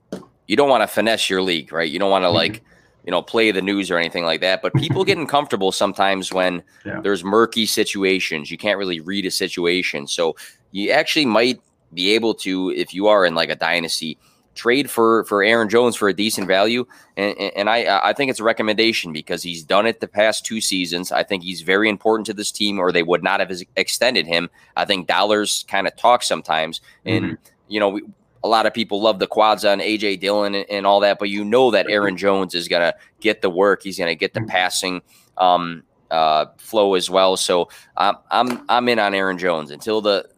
you 0.49 0.57
don't 0.57 0.69
want 0.69 0.83
to 0.83 0.89
finesse 0.89 1.31
your 1.31 1.41
league, 1.41 1.73
right? 1.73 1.89
You 1.89 2.01
don't 2.01 2.11
want 2.11 2.25
to 2.25 2.29
mm-hmm. 2.29 2.37
like 2.37 2.65
you 3.05 3.11
know, 3.11 3.21
play 3.21 3.51
the 3.51 3.63
news 3.63 3.91
or 3.91 3.99
anything 3.99 4.25
like 4.25 4.41
that. 4.41 4.63
But 4.63 4.75
people 4.75 5.05
getting 5.05 5.27
comfortable 5.27 5.73
sometimes 5.73 6.33
when 6.33 6.63
yeah. 6.85 7.01
there's 7.01 7.25
murky 7.25 7.67
situations. 7.67 8.51
You 8.51 8.57
can't 8.59 8.79
really 8.79 9.01
read 9.01 9.27
a 9.27 9.31
situation. 9.31 10.07
So 10.07 10.37
you 10.73 10.91
actually 10.91 11.27
might 11.27 11.61
be 11.95 12.15
able 12.15 12.35
to, 12.35 12.71
if 12.71 12.93
you 12.93 13.07
are 13.07 13.25
in 13.25 13.35
like 13.35 13.51
a 13.51 13.57
dynasty, 13.57 14.19
trade 14.55 14.91
for 14.91 15.25
for 15.25 15.43
Aaron 15.43 15.69
Jones 15.69 15.97
for 15.97 16.09
a 16.09 16.13
decent 16.13 16.47
value. 16.47 16.85
And, 17.17 17.39
and 17.57 17.71
I 17.71 18.09
I 18.09 18.13
think 18.13 18.31
it's 18.31 18.41
a 18.41 18.45
recommendation 18.45 19.13
because 19.13 19.43
he's 19.43 19.63
done 19.63 19.87
it 19.87 20.01
the 20.01 20.09
past 20.09 20.45
two 20.45 20.61
seasons. 20.61 21.13
I 21.13 21.23
think 21.23 21.43
he's 21.43 21.63
very 21.63 21.89
important 21.89 22.27
to 22.27 22.35
this 22.35 22.53
team, 22.53 22.79
or 22.79 22.93
they 22.93 23.03
would 23.03 23.23
not 23.23 23.41
have 23.41 23.53
extended 23.77 24.27
him. 24.27 24.51
I 24.77 24.85
think 24.85 25.07
dollars 25.07 25.65
kind 25.69 25.87
of 25.87 25.97
talk 25.97 26.23
sometimes, 26.23 26.81
and 27.05 27.25
mm-hmm. 27.25 27.35
you 27.69 27.81
know. 27.81 27.91
We, 27.91 28.03
a 28.45 28.49
lot 28.49 28.67
of 28.67 28.75
people 28.75 29.01
love 29.01 29.21
the 29.21 29.29
quads 29.29 29.65
on 29.65 29.79
AJ 29.79 30.19
Dillon 30.19 30.57
and, 30.57 30.69
and 30.69 30.85
all 30.85 30.99
that, 30.99 31.21
but 31.21 31.29
you 31.29 31.45
know 31.45 31.71
that 31.71 31.89
Aaron 31.89 32.17
Jones 32.17 32.57
is 32.57 32.67
going 32.67 32.83
to 32.83 32.93
get 33.21 33.41
the 33.41 33.49
work. 33.49 33.85
He's 33.85 33.99
going 33.99 34.11
to 34.11 34.17
get 34.17 34.35
the 34.35 34.41
passing 34.41 35.01
um, 35.39 35.85
uh, 36.11 36.47
flow 36.59 36.95
as 36.95 37.09
well. 37.09 37.37
So 37.37 37.69
I'm 37.97 38.17
I'm 38.33 38.65
I'm 38.69 38.89
in 38.89 38.99
on 38.99 39.15
Aaron 39.15 39.39
Jones 39.39 39.71
until 39.71 40.01
the 40.01 40.29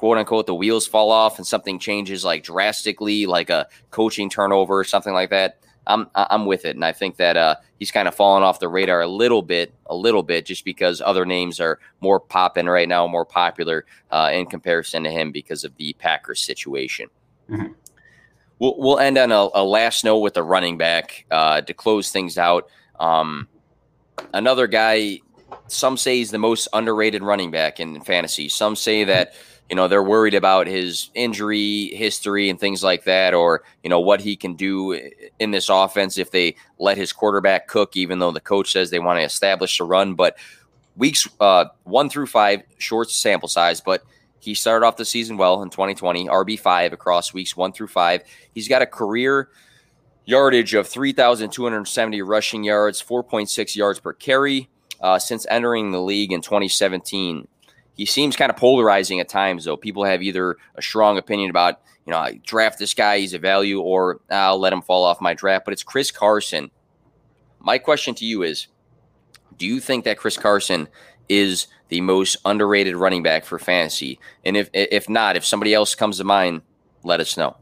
quote 0.00 0.16
unquote 0.16 0.46
the 0.46 0.54
wheels 0.54 0.86
fall 0.86 1.10
off 1.10 1.36
and 1.36 1.46
something 1.46 1.78
changes 1.78 2.24
like 2.24 2.42
drastically, 2.42 3.26
like 3.26 3.50
a 3.50 3.68
coaching 3.90 4.30
turnover 4.30 4.78
or 4.78 4.84
something 4.84 5.12
like 5.12 5.28
that. 5.28 5.58
I'm 5.86 6.08
I'm 6.14 6.46
with 6.46 6.64
it, 6.64 6.74
and 6.74 6.86
I 6.86 6.92
think 6.92 7.16
that 7.16 7.36
uh, 7.36 7.56
he's 7.78 7.90
kind 7.90 8.08
of 8.08 8.14
fallen 8.14 8.42
off 8.42 8.60
the 8.60 8.68
radar 8.68 9.02
a 9.02 9.06
little 9.06 9.42
bit, 9.42 9.74
a 9.84 9.94
little 9.94 10.22
bit, 10.22 10.46
just 10.46 10.64
because 10.64 11.02
other 11.02 11.26
names 11.26 11.60
are 11.60 11.80
more 12.00 12.18
popping 12.18 12.64
right 12.64 12.88
now, 12.88 13.06
more 13.06 13.26
popular 13.26 13.84
uh, 14.10 14.30
in 14.32 14.46
comparison 14.46 15.04
to 15.04 15.10
him 15.10 15.32
because 15.32 15.64
of 15.64 15.76
the 15.76 15.92
Packers 15.98 16.40
situation. 16.40 17.10
Mm-hmm. 17.50 17.72
We'll, 18.58 18.76
we'll 18.78 18.98
end 19.00 19.18
on 19.18 19.32
a, 19.32 19.48
a, 19.52 19.62
last 19.62 20.02
note 20.02 20.20
with 20.20 20.38
a 20.38 20.42
running 20.42 20.78
back 20.78 21.26
uh, 21.30 21.60
to 21.60 21.74
close 21.74 22.10
things 22.10 22.38
out. 22.38 22.70
Um, 22.98 23.48
another 24.32 24.66
guy, 24.66 25.20
some 25.66 25.98
say 25.98 26.16
he's 26.16 26.30
the 26.30 26.38
most 26.38 26.68
underrated 26.72 27.22
running 27.22 27.50
back 27.50 27.80
in 27.80 28.00
fantasy. 28.00 28.48
Some 28.48 28.76
say 28.76 29.04
that 29.04 29.34
you 29.70 29.76
know 29.76 29.86
they're 29.86 30.02
worried 30.02 30.34
about 30.34 30.66
his 30.66 31.10
injury 31.14 31.94
history 31.94 32.50
and 32.50 32.58
things 32.58 32.82
like 32.82 33.04
that, 33.04 33.32
or 33.32 33.62
you 33.84 33.88
know 33.88 34.00
what 34.00 34.20
he 34.20 34.34
can 34.36 34.54
do 34.54 35.00
in 35.38 35.52
this 35.52 35.68
offense 35.68 36.18
if 36.18 36.32
they 36.32 36.56
let 36.78 36.98
his 36.98 37.12
quarterback 37.12 37.68
cook, 37.68 37.96
even 37.96 38.18
though 38.18 38.32
the 38.32 38.40
coach 38.40 38.72
says 38.72 38.90
they 38.90 38.98
want 38.98 39.20
to 39.20 39.24
establish 39.24 39.78
the 39.78 39.84
run. 39.84 40.14
But 40.14 40.36
weeks 40.96 41.28
uh, 41.38 41.66
one 41.84 42.10
through 42.10 42.26
five, 42.26 42.62
short 42.78 43.10
sample 43.10 43.48
size, 43.48 43.80
but 43.80 44.02
he 44.40 44.54
started 44.54 44.84
off 44.84 44.96
the 44.96 45.04
season 45.04 45.36
well 45.36 45.62
in 45.62 45.70
2020, 45.70 46.26
RB5 46.26 46.92
across 46.92 47.32
weeks 47.32 47.56
one 47.56 47.72
through 47.72 47.88
five. 47.88 48.22
He's 48.52 48.68
got 48.68 48.82
a 48.82 48.86
career 48.86 49.50
yardage 50.24 50.74
of 50.74 50.88
3,270 50.88 52.22
rushing 52.22 52.64
yards, 52.64 53.02
4.6 53.02 53.76
yards 53.76 54.00
per 54.00 54.12
carry 54.14 54.68
uh, 55.00 55.18
since 55.18 55.46
entering 55.48 55.92
the 55.92 56.00
league 56.00 56.32
in 56.32 56.40
2017. 56.40 57.46
He 58.00 58.06
seems 58.06 58.34
kind 58.34 58.48
of 58.48 58.56
polarizing 58.56 59.20
at 59.20 59.28
times, 59.28 59.66
though. 59.66 59.76
People 59.76 60.04
have 60.04 60.22
either 60.22 60.56
a 60.74 60.80
strong 60.80 61.18
opinion 61.18 61.50
about, 61.50 61.82
you 62.06 62.10
know, 62.10 62.16
I 62.16 62.40
draft 62.46 62.78
this 62.78 62.94
guy, 62.94 63.18
he's 63.18 63.34
a 63.34 63.38
value, 63.38 63.78
or 63.78 64.22
I'll 64.30 64.58
let 64.58 64.72
him 64.72 64.80
fall 64.80 65.04
off 65.04 65.20
my 65.20 65.34
draft. 65.34 65.66
But 65.66 65.72
it's 65.72 65.82
Chris 65.82 66.10
Carson. 66.10 66.70
My 67.58 67.76
question 67.76 68.14
to 68.14 68.24
you 68.24 68.42
is 68.42 68.68
do 69.58 69.66
you 69.66 69.80
think 69.80 70.06
that 70.06 70.16
Chris 70.16 70.38
Carson 70.38 70.88
is 71.28 71.66
the 71.90 72.00
most 72.00 72.38
underrated 72.46 72.96
running 72.96 73.22
back 73.22 73.44
for 73.44 73.58
fantasy? 73.58 74.18
And 74.46 74.56
if 74.56 74.70
if 74.72 75.10
not, 75.10 75.36
if 75.36 75.44
somebody 75.44 75.74
else 75.74 75.94
comes 75.94 76.16
to 76.16 76.24
mind, 76.24 76.62
let 77.04 77.20
us 77.20 77.36
know. 77.36 77.58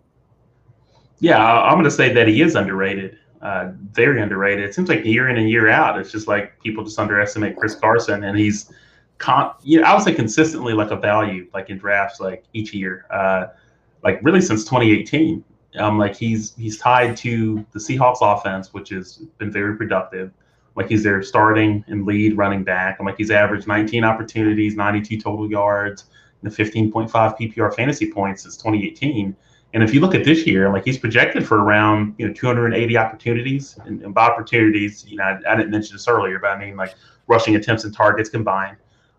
Yeah, 1.18 1.44
I'm 1.44 1.72
going 1.72 1.82
to 1.82 1.90
say 1.90 2.12
that 2.12 2.28
he 2.28 2.42
is 2.42 2.54
underrated, 2.54 3.18
uh, 3.42 3.72
very 3.90 4.22
underrated. 4.22 4.68
It 4.68 4.72
seems 4.72 4.88
like 4.88 5.04
year 5.04 5.28
in 5.28 5.36
and 5.36 5.50
year 5.50 5.68
out, 5.68 5.98
it's 5.98 6.12
just 6.12 6.28
like 6.28 6.62
people 6.62 6.84
just 6.84 6.96
underestimate 6.96 7.56
Chris 7.56 7.74
Carson, 7.74 8.22
and 8.22 8.38
he's, 8.38 8.72
con- 9.18 9.52
you 9.62 9.80
know, 9.80 9.86
I 9.86 9.94
would 9.94 10.02
say 10.02 10.14
consistently 10.14 10.72
like 10.72 10.90
a 10.90 10.96
value, 10.96 11.48
like 11.52 11.70
in 11.70 11.78
drafts, 11.78 12.20
like 12.20 12.44
each 12.52 12.72
year, 12.72 13.06
uh, 13.10 13.48
like 14.02 14.20
really 14.22 14.40
since 14.40 14.64
2018. 14.64 15.44
Um, 15.76 15.98
like 15.98 16.16
he's 16.16 16.54
he's 16.56 16.78
tied 16.78 17.16
to 17.18 17.64
the 17.72 17.78
Seahawks 17.78 18.18
offense, 18.22 18.72
which 18.72 18.88
has 18.88 19.18
been 19.38 19.52
very 19.52 19.76
productive. 19.76 20.32
Like 20.74 20.88
he's 20.88 21.02
their 21.02 21.22
starting 21.22 21.84
and 21.88 22.06
lead 22.06 22.36
running 22.36 22.64
back. 22.64 22.96
I'm 22.98 23.06
like 23.06 23.18
he's 23.18 23.30
averaged 23.30 23.66
19 23.66 24.02
opportunities, 24.02 24.76
92 24.76 25.20
total 25.20 25.50
yards, 25.50 26.04
and 26.42 26.52
15.5 26.52 27.10
PPR 27.10 27.74
fantasy 27.74 28.10
points 28.10 28.42
since 28.42 28.56
2018. 28.56 29.36
And 29.74 29.82
if 29.82 29.92
you 29.92 30.00
look 30.00 30.14
at 30.14 30.24
this 30.24 30.46
year, 30.46 30.72
like 30.72 30.84
he's 30.84 30.96
projected 30.96 31.46
for 31.46 31.62
around 31.62 32.14
you 32.16 32.26
know 32.26 32.32
280 32.32 32.96
opportunities, 32.96 33.78
and, 33.84 34.02
and 34.02 34.14
by 34.14 34.26
opportunities, 34.26 35.04
you 35.06 35.16
know 35.16 35.24
I, 35.24 35.52
I, 35.52 35.56
didn't 35.56 35.70
mention 35.70 35.94
this 35.96 36.08
earlier, 36.08 36.38
but 36.38 36.52
I 36.52 36.58
mean 36.58 36.76
like 36.76 36.94
rushing 37.26 37.56
attempts 37.56 37.84
and 37.84 37.94
targets 37.94 38.30
combined. 38.30 38.78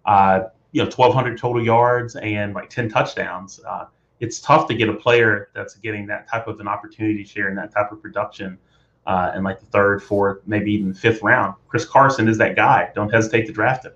Uh, 0.09 0.49
you 0.71 0.81
know 0.81 0.89
1,200 0.89 1.37
total 1.37 1.63
yards 1.63 2.15
and 2.15 2.55
like 2.55 2.67
10 2.67 2.89
touchdowns. 2.89 3.59
Uh, 3.67 3.85
it's 4.19 4.39
tough 4.39 4.67
to 4.67 4.73
get 4.73 4.89
a 4.89 4.93
player 4.93 5.49
that's 5.53 5.75
getting 5.75 6.07
that 6.07 6.27
type 6.27 6.47
of 6.47 6.59
an 6.59 6.67
opportunity 6.67 7.23
share 7.23 7.47
and 7.47 7.57
that 7.59 7.71
type 7.71 7.91
of 7.91 8.01
production 8.01 8.57
uh, 9.05 9.31
in 9.35 9.43
like 9.43 9.59
the 9.59 9.67
third, 9.67 10.01
fourth, 10.01 10.39
maybe 10.47 10.73
even 10.73 10.95
fifth 10.95 11.21
round. 11.21 11.53
Chris 11.67 11.85
Carson 11.85 12.27
is 12.27 12.39
that 12.39 12.55
guy. 12.55 12.89
Don't 12.95 13.13
hesitate 13.13 13.45
to 13.45 13.51
draft 13.51 13.85
him. 13.85 13.91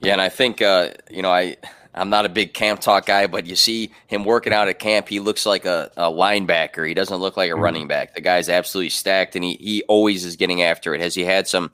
Yeah, 0.00 0.12
and 0.12 0.20
I 0.20 0.28
think 0.28 0.62
uh, 0.62 0.90
you 1.10 1.22
know 1.22 1.32
I 1.32 1.56
I'm 1.92 2.08
not 2.08 2.24
a 2.24 2.28
big 2.28 2.54
camp 2.54 2.78
talk 2.78 3.06
guy, 3.06 3.26
but 3.26 3.44
you 3.44 3.56
see 3.56 3.90
him 4.06 4.24
working 4.24 4.52
out 4.52 4.68
at 4.68 4.78
camp. 4.78 5.08
He 5.08 5.18
looks 5.18 5.46
like 5.46 5.64
a, 5.64 5.90
a 5.96 6.10
linebacker. 6.10 6.86
He 6.86 6.94
doesn't 6.94 7.16
look 7.16 7.36
like 7.36 7.50
a 7.50 7.54
mm-hmm. 7.54 7.62
running 7.62 7.88
back. 7.88 8.14
The 8.14 8.20
guy's 8.20 8.48
absolutely 8.48 8.90
stacked, 8.90 9.34
and 9.34 9.44
he 9.44 9.54
he 9.54 9.82
always 9.88 10.24
is 10.24 10.36
getting 10.36 10.62
after 10.62 10.94
it. 10.94 11.00
Has 11.00 11.16
he 11.16 11.24
had 11.24 11.48
some 11.48 11.72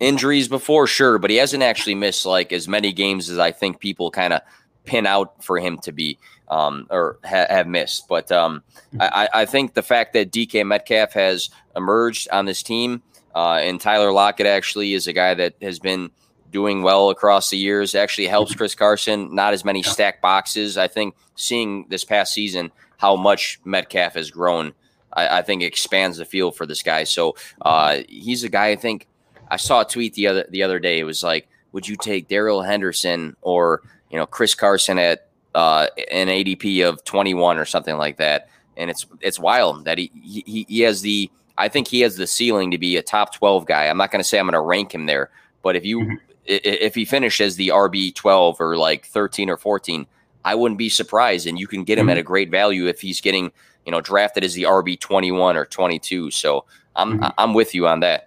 injuries 0.00 0.48
before? 0.48 0.86
Sure, 0.86 1.18
but 1.18 1.30
he 1.30 1.36
hasn't 1.36 1.62
actually 1.62 1.94
missed 1.94 2.26
like 2.26 2.52
as 2.52 2.68
many 2.68 2.92
games 2.92 3.30
as 3.30 3.38
I 3.38 3.52
think 3.52 3.80
people 3.80 4.10
kind 4.10 4.32
of 4.32 4.42
pin 4.84 5.06
out 5.06 5.42
for 5.42 5.58
him 5.58 5.78
to 5.78 5.92
be 5.92 6.18
um, 6.48 6.86
or 6.90 7.18
ha- 7.24 7.46
have 7.48 7.66
missed. 7.66 8.08
But 8.08 8.30
um, 8.30 8.62
I, 8.98 9.28
I, 9.34 9.44
think 9.46 9.74
the 9.74 9.82
fact 9.82 10.12
that 10.12 10.30
DK 10.30 10.64
Metcalf 10.66 11.12
has 11.14 11.50
emerged 11.74 12.28
on 12.30 12.46
this 12.46 12.62
team 12.62 13.02
uh, 13.34 13.54
and 13.54 13.80
Tyler 13.80 14.12
Lockett 14.12 14.46
actually 14.46 14.94
is 14.94 15.06
a 15.06 15.12
guy 15.12 15.34
that 15.34 15.54
has 15.60 15.78
been 15.78 16.10
doing 16.50 16.82
well 16.82 17.10
across 17.10 17.50
the 17.50 17.56
years 17.58 17.94
actually 17.94 18.28
helps 18.28 18.54
Chris 18.54 18.74
Carson. 18.74 19.34
Not 19.34 19.52
as 19.52 19.64
many 19.64 19.82
stack 19.82 20.22
boxes. 20.22 20.78
I 20.78 20.88
think 20.88 21.14
seeing 21.34 21.86
this 21.88 22.04
past 22.04 22.32
season 22.32 22.72
how 22.96 23.16
much 23.16 23.60
Metcalf 23.64 24.14
has 24.14 24.30
grown, 24.30 24.72
I, 25.12 25.38
I 25.38 25.42
think 25.42 25.62
expands 25.62 26.16
the 26.16 26.24
field 26.24 26.56
for 26.56 26.64
this 26.64 26.82
guy. 26.82 27.04
So 27.04 27.36
uh, 27.60 27.98
he's 28.08 28.42
a 28.44 28.48
guy 28.48 28.68
I 28.68 28.76
think 28.76 29.06
I 29.50 29.56
saw 29.56 29.82
a 29.82 29.84
tweet 29.84 30.14
the 30.14 30.26
other 30.26 30.46
the 30.48 30.62
other 30.62 30.78
day. 30.78 30.98
It 30.98 31.04
was 31.04 31.22
like, 31.22 31.48
would 31.72 31.86
you 31.86 31.96
take 31.96 32.28
Darrell 32.28 32.62
Henderson 32.62 33.36
or 33.42 33.82
you 34.10 34.18
know 34.18 34.26
Chris 34.26 34.54
Carson 34.54 34.98
at 34.98 35.26
uh, 35.56 35.88
an 36.10 36.28
ADP 36.28 36.86
of 36.86 37.02
21 37.04 37.56
or 37.56 37.64
something 37.64 37.96
like 37.96 38.18
that. 38.18 38.50
And 38.76 38.90
it's 38.90 39.06
it's 39.22 39.40
wild 39.40 39.86
that 39.86 39.96
he 39.96 40.10
he, 40.14 40.66
he 40.68 40.80
has 40.80 41.00
the 41.00 41.30
I 41.56 41.68
think 41.68 41.88
he 41.88 42.02
has 42.02 42.16
the 42.16 42.26
ceiling 42.26 42.70
to 42.72 42.78
be 42.78 42.96
a 42.96 43.02
top 43.02 43.34
12 43.34 43.64
guy. 43.64 43.86
I'm 43.86 43.96
not 43.96 44.10
going 44.10 44.20
to 44.20 44.28
say 44.28 44.38
I'm 44.38 44.44
going 44.44 44.52
to 44.52 44.60
rank 44.60 44.94
him 44.94 45.06
there, 45.06 45.30
but 45.62 45.74
if 45.74 45.86
you 45.86 46.00
mm-hmm. 46.00 46.14
if 46.44 46.94
he 46.94 47.06
finishes 47.06 47.56
the 47.56 47.68
RB 47.68 48.14
12 48.14 48.60
or 48.60 48.76
like 48.76 49.06
13 49.06 49.48
or 49.48 49.56
14, 49.56 50.06
I 50.44 50.54
wouldn't 50.54 50.76
be 50.76 50.90
surprised. 50.90 51.46
And 51.46 51.58
you 51.58 51.66
can 51.66 51.84
get 51.84 51.96
him 51.96 52.04
mm-hmm. 52.04 52.10
at 52.10 52.18
a 52.18 52.22
great 52.22 52.50
value 52.50 52.86
if 52.86 53.00
he's 53.00 53.22
getting 53.22 53.50
you 53.86 53.92
know 53.92 54.02
drafted 54.02 54.44
as 54.44 54.52
the 54.52 54.64
RB 54.64 55.00
21 55.00 55.56
or 55.56 55.64
22. 55.64 56.30
So 56.32 56.66
I'm 56.94 57.14
mm-hmm. 57.14 57.30
I'm 57.38 57.54
with 57.54 57.74
you 57.74 57.86
on 57.86 58.00
that. 58.00 58.25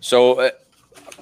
So 0.00 0.40
uh, 0.40 0.50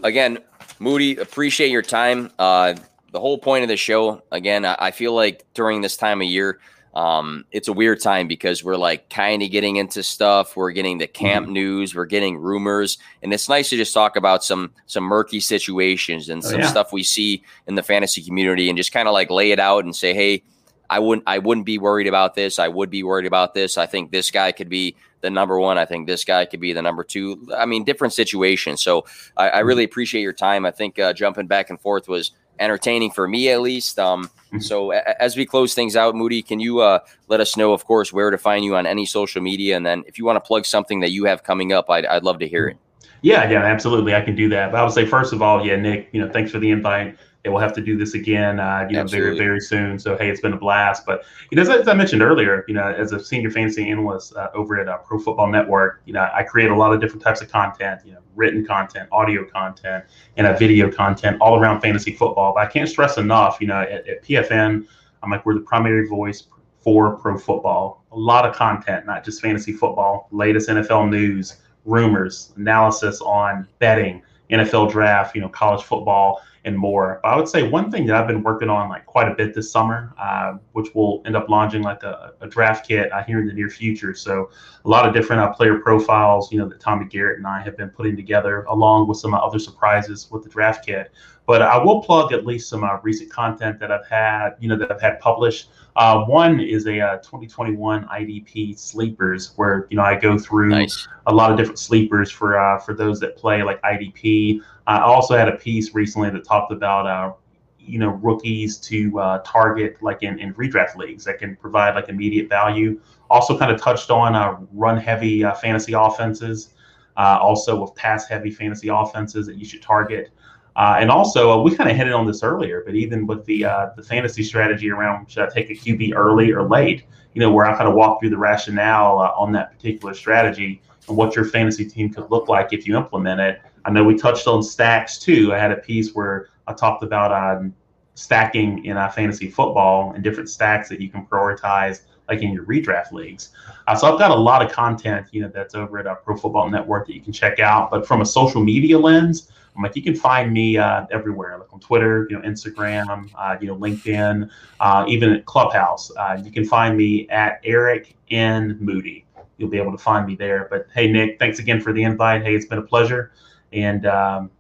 again, 0.03 0.39
Moody, 0.79 1.17
appreciate 1.17 1.71
your 1.71 1.83
time. 1.83 2.31
Uh, 2.39 2.75
the 3.13 3.21
whole 3.21 3.39
point 3.39 3.63
of 3.63 3.69
the 3.69 3.77
show, 3.77 4.23
again, 4.31 4.65
I, 4.65 4.77
I 4.79 4.91
feel 4.91 5.15
like 5.15 5.45
during 5.55 5.81
this 5.81 5.97
time 5.97 6.21
of 6.21 6.29
year, 6.29 6.61
um, 6.95 7.45
it's 7.53 7.69
a 7.69 7.75
weird 7.75 8.01
time 8.01 8.27
because 8.27 8.65
we're 8.65 8.77
like 8.77 9.11
kind 9.11 9.43
of 9.43 9.51
getting 9.51 9.77
into 9.77 10.03
stuff. 10.03 10.57
We're 10.57 10.71
getting 10.73 10.97
the 10.97 11.07
camp 11.07 11.45
mm-hmm. 11.45 11.53
news, 11.53 11.95
we're 11.95 12.07
getting 12.07 12.39
rumors, 12.39 12.97
and 13.23 13.35
it's 13.35 13.51
nice 13.51 13.69
to 13.69 13.77
just 13.77 13.93
talk 13.93 14.17
about 14.17 14.43
some 14.43 14.73
some 14.87 15.05
murky 15.05 15.41
situations 15.41 16.31
and 16.31 16.43
oh, 16.43 16.49
some 16.49 16.61
yeah. 16.61 16.67
stuff 16.67 16.95
we 16.95 17.03
see 17.03 17.43
in 17.67 17.75
the 17.75 17.83
fantasy 17.83 18.23
community, 18.23 18.71
and 18.71 18.79
just 18.79 18.93
kind 18.93 19.09
of 19.09 19.13
like 19.13 19.31
lay 19.31 19.51
it 19.51 19.61
out 19.61 19.85
and 19.85 19.95
say, 19.95 20.15
hey, 20.15 20.43
I 20.89 20.99
wouldn't 20.99 21.25
I 21.27 21.39
wouldn't 21.39 21.67
be 21.67 21.79
worried 21.79 22.07
about 22.07 22.35
this. 22.35 22.59
I 22.59 22.69
would 22.69 22.91
be 22.91 23.03
worried 23.03 23.27
about 23.27 23.55
this. 23.55 23.79
I 23.79 23.87
think 23.87 24.11
this 24.11 24.31
guy 24.31 24.53
could 24.53 24.69
be 24.69 24.97
the 25.21 25.31
number 25.31 25.59
one. 25.59 25.79
I 25.79 25.85
think 25.85 26.07
this 26.07 26.25
guy 26.25 26.45
could 26.45 26.61
be 26.61 26.73
the 26.73 26.83
number 26.83 27.05
two. 27.05 27.49
I 27.57 27.67
mean, 27.67 27.85
different 27.85 28.13
situations. 28.15 28.83
So 28.83 29.07
I, 29.37 29.49
I 29.49 29.59
really 29.61 29.85
appreciate 29.85 30.23
your 30.23 30.33
time. 30.33 30.67
I 30.67 30.71
think 30.71 30.99
uh, 30.99 31.13
jumping 31.13 31.47
back 31.47 31.71
and 31.71 31.81
forth 31.81 32.09
was 32.09 32.33
entertaining 32.59 33.11
for 33.11 33.27
me 33.29 33.51
at 33.51 33.61
least. 33.61 33.99
Um, 33.99 34.25
mm-hmm. 34.25 34.61
so 34.61 34.93
a- 34.93 35.23
as 35.23 35.37
we 35.37 35.45
close 35.47 35.75
things 35.75 35.97
out, 35.97 36.15
Moody, 36.15 36.43
can 36.43 36.61
you 36.61 36.81
uh, 36.81 37.01
let 37.29 37.41
us 37.41 37.57
know, 37.57 37.73
of 37.73 37.85
course, 37.85 38.13
where 38.13 38.31
to 38.31 38.39
find 38.39 38.65
you 38.65 38.77
on 38.77 38.87
any 38.87 39.07
social 39.07 39.43
media, 39.43 39.77
and 39.77 39.85
then 39.85 40.05
if 40.07 40.19
you 40.19 40.25
want 40.25 40.37
to 40.37 40.47
plug 40.47 40.65
something 40.65 41.01
that 41.01 41.11
you 41.11 41.25
have 41.25 41.43
coming 41.43 41.73
up, 41.73 41.91
I'd, 41.91 42.07
I'd 42.07 42.23
love 42.23 42.39
to 42.39 42.49
hear 42.49 42.69
it. 42.69 42.77
Yeah, 43.23 43.51
yeah, 43.51 43.65
absolutely. 43.65 44.15
I 44.15 44.21
can 44.21 44.37
do 44.37 44.49
that. 44.51 44.71
But 44.71 44.81
I 44.81 44.85
would 44.85 44.93
say, 44.93 45.07
first 45.07 45.33
of 45.33 45.43
all, 45.43 45.67
yeah, 45.67 45.77
Nick, 45.77 46.09
you 46.13 46.25
know, 46.25 46.31
thanks 46.31 46.53
for 46.53 46.59
the 46.59 46.71
invite 46.71 47.17
we 47.51 47.55
will 47.55 47.61
have 47.61 47.73
to 47.75 47.81
do 47.81 47.97
this 47.97 48.15
again, 48.15 48.61
uh, 48.61 48.87
you 48.89 48.97
know, 48.97 49.03
Absolutely. 49.03 49.37
very, 49.37 49.39
very 49.39 49.61
soon. 49.61 49.99
So, 49.99 50.17
hey, 50.17 50.31
it's 50.31 50.41
been 50.41 50.53
a 50.53 50.59
blast. 50.59 51.05
But, 51.07 51.25
you 51.51 51.57
know, 51.57 51.63
as, 51.63 51.69
as 51.69 51.89
I 51.89 51.95
mentioned 51.95 52.23
earlier, 52.23 52.65
you 52.69 52.75
know, 52.75 52.85
as 52.85 53.13
a 53.13 53.23
senior 53.23 53.51
fantasy 53.51 53.89
analyst 53.91 54.35
uh, 54.37 54.49
over 54.55 54.81
at 54.81 54.89
uh, 54.89 54.99
Pro 54.99 55.19
Football 55.19 55.49
Network, 55.49 56.03
you 56.05 56.13
know, 56.13 56.29
I 56.35 56.43
create 56.43 56.71
a 56.71 56.77
lot 56.77 56.93
of 56.93 57.01
different 57.01 57.23
types 57.23 57.41
of 57.41 57.51
content, 57.51 58.01
you 58.05 58.13
know, 58.13 58.21
written 58.35 58.65
content, 58.67 59.09
audio 59.13 59.45
content, 59.45 60.05
and 60.37 60.47
a 60.47 60.57
video 60.57 60.91
content 60.91 61.39
all 61.41 61.59
around 61.59 61.81
fantasy 61.81 62.13
football. 62.13 62.55
But 62.55 62.67
I 62.67 62.71
can't 62.71 62.89
stress 62.89 63.17
enough, 63.17 63.59
you 63.61 63.67
know, 63.67 63.81
at, 63.81 64.07
at 64.09 64.23
PFN, 64.25 64.87
I'm 65.23 65.31
like, 65.31 65.45
we're 65.45 65.55
the 65.55 65.61
primary 65.61 66.07
voice 66.07 66.45
for 66.81 67.17
pro 67.17 67.37
football. 67.37 68.05
A 68.13 68.17
lot 68.17 68.47
of 68.49 68.55
content, 68.55 69.07
not 69.07 69.25
just 69.25 69.43
fantasy 69.43 69.73
football, 69.73 70.29
latest 70.31 70.69
NFL 70.69 71.11
news, 71.11 71.57
rumors, 71.85 72.53
analysis 72.57 73.21
on 73.21 73.67
betting, 73.79 74.23
NFL 74.51 74.91
draft, 74.91 75.35
you 75.35 75.41
know, 75.41 75.49
college 75.49 75.83
football 75.83 76.43
and 76.67 76.77
more. 76.77 77.21
But 77.23 77.29
I 77.29 77.37
would 77.37 77.49
say 77.49 77.69
one 77.69 77.91
thing 77.91 78.07
that 78.07 78.17
I've 78.17 78.27
been 78.27 78.43
working 78.43 78.69
on 78.69 78.89
like 78.89 79.07
quite 79.07 79.31
a 79.31 79.35
bit 79.35 79.55
this 79.55 79.71
summer, 79.71 80.13
uh, 80.21 80.55
which 80.73 80.95
will 80.95 81.23
end 81.25 81.37
up 81.37 81.49
launching 81.49 81.83
like 81.83 82.03
a, 82.03 82.35
a 82.41 82.49
draft 82.49 82.87
kit 82.87 83.11
uh, 83.13 83.23
here 83.23 83.41
in 83.41 83.47
the 83.47 83.53
near 83.53 83.71
future. 83.71 84.15
So 84.15 84.51
a 84.85 84.89
lot 84.89 85.07
of 85.07 85.15
different 85.15 85.43
uh, 85.43 85.53
player 85.53 85.79
profiles, 85.79 86.53
you 86.53 86.59
know, 86.59 86.69
that 86.69 86.81
Tommy 86.81 87.07
Garrett 87.07 87.39
and 87.39 87.47
I 87.47 87.63
have 87.63 87.77
been 87.77 87.91
putting 87.91 88.17
together, 88.17 88.65
along 88.65 89.09
with 89.09 89.19
some 89.19 89.33
other 89.33 89.61
surprises 89.61 90.29
with 90.31 90.43
the 90.43 90.51
draft 90.51 90.85
kit. 90.85 91.13
But 91.47 91.63
I 91.63 91.83
will 91.83 92.03
plug 92.03 92.33
at 92.33 92.45
least 92.45 92.69
some 92.69 92.83
uh, 92.83 92.99
recent 93.03 93.31
content 93.31 93.79
that 93.79 93.93
I've 93.93 94.07
had, 94.09 94.57
you 94.59 94.69
know, 94.69 94.77
that 94.77 94.91
I've 94.91 95.01
had 95.01 95.21
published. 95.21 95.71
Uh, 95.97 96.25
one 96.27 96.61
is 96.61 96.87
a 96.87 97.01
uh, 97.01 97.17
2021 97.17 98.05
IDP 98.09 98.79
sleepers, 98.79 99.53
where 99.57 99.87
you 99.89 99.97
know 99.97 100.03
I 100.03 100.15
go 100.15 100.39
through 100.39 100.69
nice. 100.69 101.09
a 101.27 101.35
lot 101.35 101.51
of 101.51 101.57
different 101.57 101.79
sleepers 101.79 102.31
for 102.31 102.59
uh, 102.59 102.79
for 102.79 102.93
those 102.93 103.19
that 103.21 103.35
play 103.37 103.63
like 103.63 103.81
IDP. 103.81 104.61
I 104.87 105.01
also 105.01 105.37
had 105.37 105.49
a 105.49 105.57
piece 105.57 105.95
recently 105.95 106.29
that 106.29 106.45
talked 106.45 106.71
about 106.71 107.07
uh, 107.07 107.33
you 107.79 107.99
know 107.99 108.11
rookies 108.11 108.77
to 108.79 109.19
uh, 109.19 109.39
target 109.39 109.97
like 110.03 110.23
in, 110.23 110.39
in 110.39 110.53
redraft 110.53 110.97
leagues 110.97 111.25
that 111.25 111.39
can 111.39 111.57
provide 111.57 111.95
like 111.95 112.11
immediate 112.11 112.51
value. 112.51 113.01
Also, 113.31 113.59
kind 113.59 113.73
of 113.73 113.81
touched 113.81 114.11
on 114.11 114.35
uh, 114.35 114.59
run 114.75 114.99
heavy 114.99 115.45
fantasy 115.63 115.95
offenses. 115.95 116.75
also, 117.17 117.81
with 117.81 117.95
pass 117.95 118.29
heavy 118.29 118.51
fantasy 118.51 118.89
offenses 118.89 119.47
that 119.47 119.57
you 119.57 119.65
should 119.65 119.81
target. 119.81 120.31
Uh, 120.77 120.99
and 121.01 121.11
also, 121.11 121.51
uh, 121.51 121.63
we 121.63 121.75
kind 121.75 121.91
of 121.91 121.97
hit 121.97 122.13
on 122.13 122.27
this 122.27 122.43
earlier, 122.43 122.83
but 122.85 122.95
even 122.95 123.27
with 123.27 123.45
the 123.47 123.65
uh, 123.65 123.87
the 123.97 124.03
fantasy 124.03 124.43
strategy 124.43 124.91
around 124.91 125.31
should 125.31 125.43
I 125.43 125.49
take 125.49 125.71
a 125.71 125.73
QB 125.73 126.15
early 126.15 126.53
or 126.53 126.69
late, 126.69 127.05
you 127.33 127.41
know, 127.41 127.51
where 127.51 127.65
I 127.65 127.75
kind 127.75 127.89
of 127.89 127.95
walk 127.95 128.21
through 128.21 128.31
the 128.31 128.37
rationale 128.37 129.19
uh, 129.19 129.33
on 129.41 129.53
that 129.53 129.73
particular 129.73 130.13
strategy 130.13 130.83
and 131.09 131.17
what 131.17 131.35
your 131.35 131.47
fantasy 131.47 131.89
team 131.89 132.13
could 132.13 132.31
look 132.31 132.49
like 132.49 132.75
if 132.75 132.87
you 132.87 132.95
implement 132.95 133.41
it. 133.41 133.63
I 133.87 133.91
know 133.91 134.05
we 134.05 134.17
touched 134.17 134.47
on 134.47 134.63
stacks 134.63 135.19
too. 135.19 135.55
I 135.55 135.59
had 135.59 135.73
a 135.73 135.77
piece 135.77 136.15
where 136.15 136.49
I 136.67 136.75
talked 136.75 137.03
about 137.03 137.33
um, 137.33 137.75
stacking 138.15 138.85
in 138.85 138.99
uh, 138.99 139.09
fantasy 139.09 139.49
football 139.49 140.13
and 140.13 140.23
different 140.23 140.51
stacks 140.51 140.91
that 140.91 141.01
you 141.01 141.09
can 141.09 141.25
prioritize, 141.25 142.03
like 142.29 142.43
in 142.43 142.53
your 142.53 142.65
redraft 142.65 143.13
leagues. 143.13 143.51
Uh, 143.87 143.95
so 143.95 144.13
I've 144.13 144.19
got 144.19 144.31
a 144.31 144.35
lot 144.35 144.63
of 144.63 144.71
content, 144.71 145.29
you 145.31 145.41
know, 145.41 145.49
that's 145.49 145.75
over 145.75 145.99
at 145.99 146.25
Pro 146.25 146.37
Football 146.37 146.69
Network 146.69 147.07
that 147.07 147.15
you 147.15 147.23
can 147.23 147.33
check 147.33 147.61
out. 147.61 147.91
But 147.91 148.07
from 148.07 148.21
a 148.21 148.27
social 148.27 148.63
media 148.63 148.99
lens, 148.99 149.51
I'm 149.77 149.83
like, 149.83 149.95
you 149.95 150.03
can 150.03 150.15
find 150.15 150.53
me 150.53 150.79
uh, 150.79 151.07
everywhere, 151.11 151.59
like 151.59 151.73
on 151.73 151.81
Twitter, 151.81 152.27
you 152.31 152.37
know, 152.39 152.43
Instagram, 152.43 153.31
uh, 153.37 153.57
you 153.61 153.67
know, 153.67 153.77
LinkedIn, 153.77 154.51
uh, 154.81 155.05
even 155.07 155.33
at 155.33 155.45
Clubhouse. 155.45 156.11
Uh, 156.17 156.41
you 156.43 156.51
can 156.51 156.65
find 156.65 156.97
me 156.97 157.29
at 157.29 157.61
Eric 157.65 158.17
N 158.31 158.79
Moody. 158.81 159.25
You'll 159.59 159.71
be 159.71 159.79
able 159.79 159.93
to 159.93 159.99
find 159.99 160.27
me 160.27 160.35
there. 160.35 160.67
But 160.71 160.87
hey, 160.95 161.11
Nick, 161.11 161.39
thanks 161.39 161.59
again 161.59 161.81
for 161.81 161.93
the 161.93 162.03
invite. 162.03 162.43
Hey, 162.43 162.55
it's 162.55 162.67
been 162.67 162.79
a 162.79 162.83
pleasure. 162.83 163.33
And 163.73 164.07
um, 164.07 164.51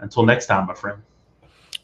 until 0.00 0.24
next 0.24 0.46
time, 0.46 0.66
my 0.66 0.74
friend. 0.74 1.00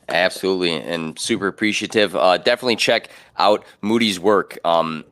Absolutely, 0.09 0.73
and 0.73 1.17
super 1.19 1.47
appreciative. 1.47 2.17
Uh, 2.17 2.37
definitely 2.39 2.75
check 2.75 3.11
out 3.39 3.65
Moody's 3.81 4.19
work. 4.19 4.59
Um, 4.65 5.05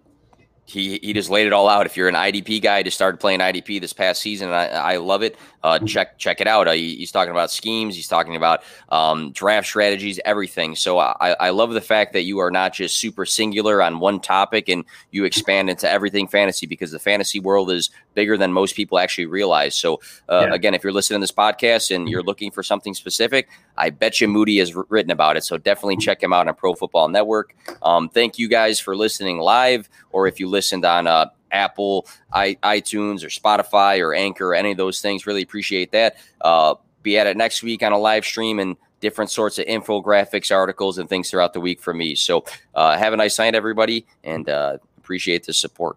he 0.68 0.98
he 1.02 1.12
just 1.14 1.30
laid 1.30 1.46
it 1.46 1.52
all 1.52 1.68
out. 1.68 1.86
If 1.86 1.96
you're 1.96 2.08
an 2.08 2.14
IDP 2.14 2.60
guy, 2.60 2.82
just 2.82 2.96
started 2.96 3.18
playing 3.18 3.40
IDP 3.40 3.80
this 3.80 3.94
past 3.94 4.20
season, 4.20 4.48
and 4.48 4.56
I, 4.56 4.66
I 4.66 4.96
love 4.98 5.22
it. 5.22 5.36
Uh, 5.62 5.78
check 5.80 6.18
check 6.18 6.40
it 6.40 6.46
out. 6.46 6.68
Uh, 6.68 6.72
he's 6.72 7.10
talking 7.10 7.30
about 7.30 7.50
schemes. 7.50 7.96
He's 7.96 8.06
talking 8.06 8.36
about 8.36 8.62
um, 8.90 9.32
draft 9.32 9.66
strategies, 9.66 10.20
everything. 10.24 10.76
So 10.76 10.98
I, 10.98 11.34
I 11.40 11.50
love 11.50 11.70
the 11.70 11.80
fact 11.80 12.12
that 12.12 12.22
you 12.22 12.38
are 12.38 12.50
not 12.50 12.74
just 12.74 12.96
super 12.96 13.26
singular 13.26 13.82
on 13.82 13.98
one 13.98 14.20
topic 14.20 14.68
and 14.68 14.84
you 15.10 15.24
expand 15.24 15.68
into 15.70 15.90
everything 15.90 16.28
fantasy 16.28 16.66
because 16.66 16.92
the 16.92 16.98
fantasy 16.98 17.40
world 17.40 17.70
is 17.70 17.90
bigger 18.14 18.36
than 18.36 18.52
most 18.52 18.76
people 18.76 18.98
actually 18.98 19.26
realize. 19.26 19.74
So 19.74 20.00
uh, 20.28 20.46
yeah. 20.48 20.54
again, 20.54 20.74
if 20.74 20.84
you're 20.84 20.92
listening 20.92 21.20
to 21.20 21.22
this 21.22 21.32
podcast 21.32 21.94
and 21.94 22.08
you're 22.08 22.22
looking 22.22 22.50
for 22.50 22.62
something 22.62 22.94
specific, 22.94 23.48
I 23.76 23.90
bet 23.90 24.20
you 24.20 24.28
Moody 24.28 24.58
has 24.58 24.74
written 24.74 25.10
about 25.10 25.36
it. 25.36 25.44
So 25.44 25.56
definitely 25.56 25.96
check 25.96 26.22
him 26.22 26.32
out 26.32 26.46
on 26.46 26.54
Pro 26.54 26.74
Football 26.74 27.08
Network. 27.08 27.54
Um, 27.82 28.08
thank 28.08 28.38
you 28.38 28.48
guys 28.48 28.78
for 28.78 28.96
listening 28.96 29.38
live, 29.38 29.88
or 30.10 30.26
if 30.26 30.40
you 30.40 30.48
listened 30.58 30.84
on 30.84 31.06
uh, 31.06 31.26
Apple, 31.52 32.06
I, 32.32 32.56
iTunes, 32.64 33.22
or 33.22 33.28
Spotify, 33.28 34.00
or 34.00 34.12
Anchor, 34.12 34.46
or 34.50 34.54
any 34.56 34.72
of 34.72 34.76
those 34.76 35.00
things. 35.00 35.24
Really 35.24 35.42
appreciate 35.42 35.92
that. 35.92 36.16
Uh, 36.40 36.74
be 37.02 37.16
at 37.16 37.28
it 37.28 37.36
next 37.36 37.62
week 37.62 37.84
on 37.84 37.92
a 37.92 37.98
live 37.98 38.24
stream 38.24 38.58
and 38.58 38.76
different 39.00 39.30
sorts 39.30 39.60
of 39.60 39.66
infographics, 39.66 40.50
articles, 40.52 40.98
and 40.98 41.08
things 41.08 41.30
throughout 41.30 41.52
the 41.52 41.60
week 41.60 41.80
from 41.80 41.98
me. 41.98 42.16
So 42.16 42.44
uh, 42.74 42.98
have 42.98 43.12
a 43.12 43.16
nice 43.16 43.38
night, 43.38 43.54
everybody, 43.54 44.04
and 44.24 44.48
uh, 44.48 44.78
appreciate 44.98 45.44
the 45.44 45.52
support. 45.52 45.96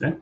Yeah. 0.00 0.12